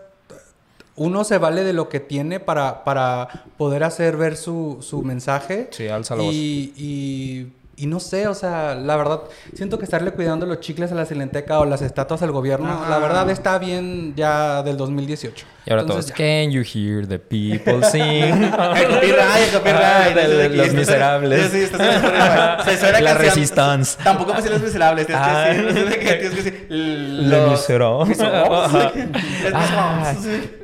[0.97, 3.28] uno se vale de lo que tiene para, para
[3.59, 5.68] poder hacer ver su, su mensaje.
[5.70, 6.32] Sí, alza la voz.
[6.34, 9.20] y, y, y no sé, o sea, la verdad,
[9.55, 12.99] siento que estarle cuidando los chicles a la cilenteca o las estatuas al gobierno, la
[12.99, 15.44] verdad está bien ya del 2018.
[15.66, 18.01] Y ahora Entonces, todos, can you hear the people sing?
[18.03, 19.82] El copyright, el copyright.
[19.84, 21.51] Ah, de- de Eso los miserables.
[21.53, 22.01] Sí, suena
[23.01, 23.18] La canción.
[23.18, 23.99] Resistance.
[24.03, 25.07] Tampoco me sé los miserables.
[25.09, 25.47] Tienes Ah.
[25.53, 26.66] que decir, tienes que decir.
[26.70, 27.51] Le los
[28.09, 28.18] Miserables.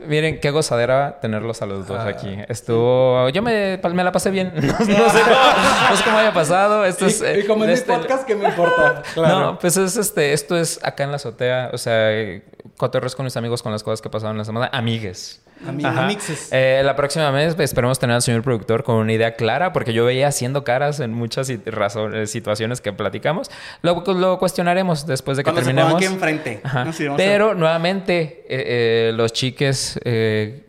[0.07, 2.09] Miren, qué gozadera tenerlos a los dos Ah.
[2.09, 2.37] aquí.
[2.49, 3.29] Estuvo...
[3.31, 4.53] Yo me, me la pasé bien.
[4.63, 4.93] No, no sé,
[5.23, 6.85] cómo, no sé cómo haya pasado.
[6.85, 7.21] Esto es...
[7.21, 9.03] Y, eh, y como en este- mi podcast, ¿qué me importa?
[9.15, 9.41] Claro.
[9.41, 12.43] No, pues es este, esto es acá en la azotea, o sea, eh,
[12.77, 14.71] cotorreos con mis amigos con las cosas que pasaron la semana.
[14.73, 15.41] Amigues.
[15.67, 16.05] Ami- Ajá.
[16.05, 16.49] amixes.
[16.51, 19.93] Eh, la próxima vez pues, esperemos tener al señor productor con una idea clara, porque
[19.93, 23.49] yo veía haciendo caras en muchas razón- eh, situaciones que platicamos.
[23.83, 25.93] Lo, lo cuestionaremos después de que Cuando se terminemos.
[25.93, 26.61] pongan aquí enfrente.
[26.65, 26.85] Ajá.
[26.85, 30.01] No, sí, vamos a- Pero nuevamente, eh, eh, los chiques,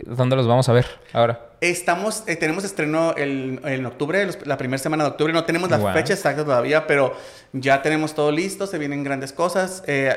[0.06, 1.48] ¿dónde los vamos a ver ahora?
[1.62, 5.32] Estamos, eh, tenemos estreno el- en octubre, los- la primera semana de octubre.
[5.34, 5.94] No tenemos la Wow.
[5.94, 7.16] fecha exacta todavía, pero
[7.54, 8.68] ya tenemos todo listo.
[8.68, 9.82] Se vienen grandes cosas.
[9.88, 10.14] Eh,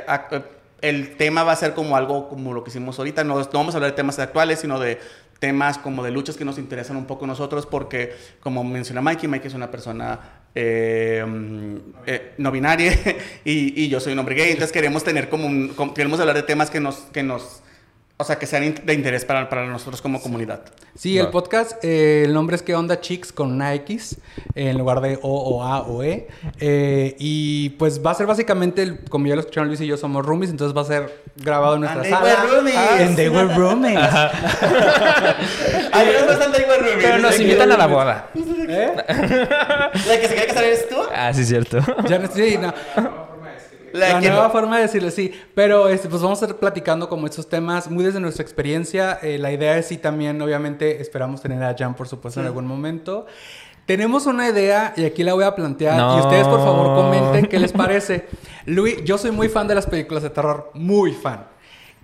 [0.82, 3.24] el tema va a ser como algo como lo que hicimos ahorita.
[3.24, 4.98] No, vamos a hablar de temas actuales, sino de
[5.38, 9.28] temas como de luchas que nos interesan un poco a nosotros, porque como menciona Mikey,
[9.28, 10.18] Mikey es una persona
[10.54, 11.24] eh,
[12.06, 12.92] eh, no binaria
[13.44, 14.50] y, yo soy un hombre gay.
[14.50, 17.62] Entonces queremos tener como un, queremos hablar de temas que nos, que nos,
[18.18, 20.60] o sea, que sean de interés para, para nosotros como comunidad.
[20.94, 23.30] Sí, el podcast, eh, el nombre es ¿Qué onda Chicks?
[23.30, 24.16] con una X
[24.54, 26.26] en lugar de O o A o E.
[26.58, 29.98] Eh, y pues va a ser básicamente, el- como ya lo escucharon Luis y yo,
[29.98, 32.42] somos roomies, entonces va a ser grabado en nuestra And they sala.
[32.44, 32.76] were roomies.
[32.76, 33.98] Ah, and they were roomies.
[35.92, 36.90] Ay, es bastante igual, Rubí.
[37.02, 38.30] Pero nos invitan a la boda.
[38.34, 38.92] ¿Eh?
[39.06, 40.96] ¿La que se quiere casar eres tú?
[41.14, 41.78] Ah, sí, cierto.
[42.08, 42.72] Ya no sí, no.
[43.92, 44.50] La, La que nueva no.
[44.52, 45.32] forma de decirlo, sí.
[45.54, 49.18] Pero este, pues vamos a estar platicando como estos temas muy desde nuestra experiencia.
[49.22, 52.66] Eh, la idea es sí también, obviamente, esperamos tener a Jan, por supuesto, en algún
[52.66, 53.26] momento.
[53.86, 55.96] Tenemos una idea y aquí la voy a plantear.
[55.96, 56.16] No.
[56.16, 58.26] Y ustedes, por favor, comenten qué les parece.
[58.64, 60.70] Luis, yo soy muy fan de las películas de terror.
[60.74, 61.46] Muy fan.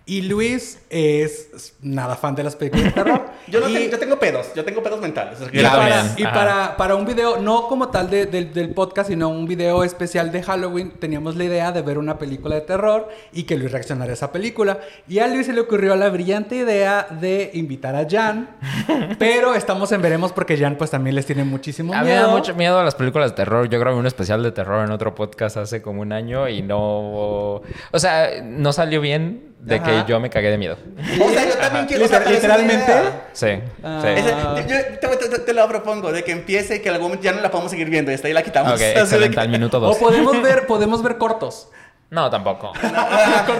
[0.04, 3.22] Y Luis es nada fan de las películas de terror.
[3.48, 5.38] Yo, no Y- tengo, yo tengo pedos, yo tengo pedos mentales.
[5.52, 9.28] y para, y para, para un video, no como tal de- del- del podcast, sino
[9.28, 13.42] un video especial de Halloween, teníamos la idea de ver una película de terror y
[13.44, 14.78] que Luis reaccionara a esa película.
[15.08, 18.56] Y a Luis se le ocurrió la brillante idea de invitar a Jan,
[19.18, 22.22] pero estamos en veremos porque Jan pues también les tiene muchísimo A mí me da
[22.26, 22.36] miedo.
[22.36, 23.68] mucho miedo a las películas de terror.
[23.68, 27.56] Yo grabé un especial de terror en otro podcast hace como un año y no...
[27.90, 30.04] O sea, no salió bien de Ajá.
[30.04, 30.76] que yo me cagué de miedo.
[31.20, 32.04] O sea, yo también quiero...
[32.04, 32.84] o la literalmente.
[32.84, 33.28] idea.
[33.32, 33.46] Sí,
[33.84, 34.00] Ah.
[34.02, 34.08] sí.
[34.08, 34.68] Ese-
[35.00, 37.32] yo te, te- te- lo propongo, de que empiece y que en algún momento ya
[37.32, 38.72] no la podemos seguir viendo y hasta ahí la quitamos.
[38.72, 39.36] Ok, excelente.
[39.36, 39.98] que- Al minuto O dos.
[39.98, 41.68] podemos ver, podemos ver cortos.
[42.10, 42.72] No, tampoco.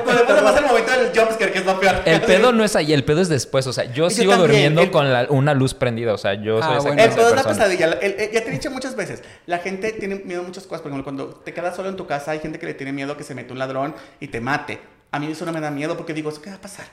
[0.05, 2.03] Podemos pasar el momento del jumpscare, que es lo peor.
[2.05, 3.67] El pedo no es ahí, el pedo es después.
[3.67, 6.13] O sea, yo Yo sigo también, durmiendo el- con la- una luz prendida.
[6.13, 7.03] O sea, yo Ah, soy esa bueno.
[7.03, 7.65] El pedo de es la persona.
[7.65, 7.87] pesadilla.
[8.03, 10.83] El- el- ya te he dicho muchas veces, la gente tiene miedo a muchas cosas.
[10.83, 13.17] Por ejemplo, cuando te quedas solo en tu casa, hay gente que le tiene miedo
[13.17, 14.81] que se mete un ladrón y te mate.
[15.13, 16.87] A mí eso no me da miedo porque digo, ¿eso qué va a pasar?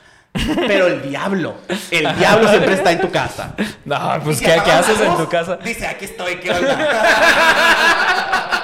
[0.67, 1.55] Pero el diablo,
[1.89, 3.55] el diablo siempre está en tu casa.
[3.85, 5.55] No, pues ¿qué, haces en tu casa?
[5.57, 6.77] Dice, aquí estoy, ¿qué onda?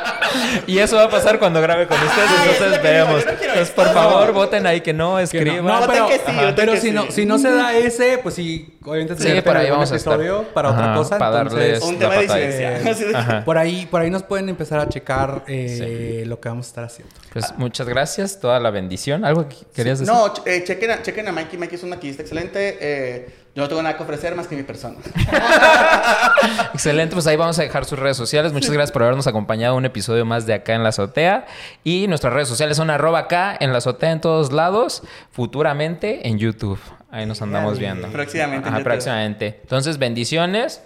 [0.67, 2.29] Y eso va a pasar cuando grabe con ustedes.
[2.39, 3.23] Ay, entonces digo, vemos.
[3.25, 3.93] yo no Entonces, por No.
[3.93, 5.19] favor, voten ahí que no, Que no.
[5.19, 5.65] escriban.
[5.65, 6.93] No, Voten pero, que sí, ajá, pero que si, sí.
[6.93, 10.13] no, si no se da ese, pues sí, obviamente Sí, por ahí vamos a estar.
[10.13, 11.17] episodio para otra Ajá, cosa.
[11.17, 13.41] para entonces, darles- Un tema de.
[13.45, 16.83] Por ahí, por ahí nos pueden empezar a checar eh, lo que vamos a estar
[16.85, 17.13] haciendo.
[17.33, 19.25] Pues muchas gracias, toda la bendición.
[19.25, 20.13] ¿Algo que querías decir?
[20.13, 21.57] No, eh, chequen, a, chequen a Mikey.
[21.59, 22.77] Mikey es un maquillista excelente.
[22.79, 24.97] Eh, yo no tengo nada que ofrecer más que mi persona.
[26.73, 28.51] Excelente, pues ahí vamos a dejar sus redes sociales.
[28.51, 31.45] Muchas gracias por habernos acompañado un episodio más de Acá en la Azotea.
[31.81, 36.37] Y nuestras redes sociales son arroba acá en la azotea en todos lados, futuramente en
[36.37, 36.79] YouTube.
[37.09, 38.09] Ahí nos andamos viendo.
[38.09, 39.59] Próximamente Ajá, próximamente.
[39.61, 40.81] Entonces, bendiciones.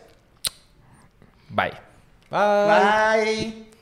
[1.49, 1.73] Bye.
[2.29, 2.35] Bye.
[2.67, 3.68] Bye.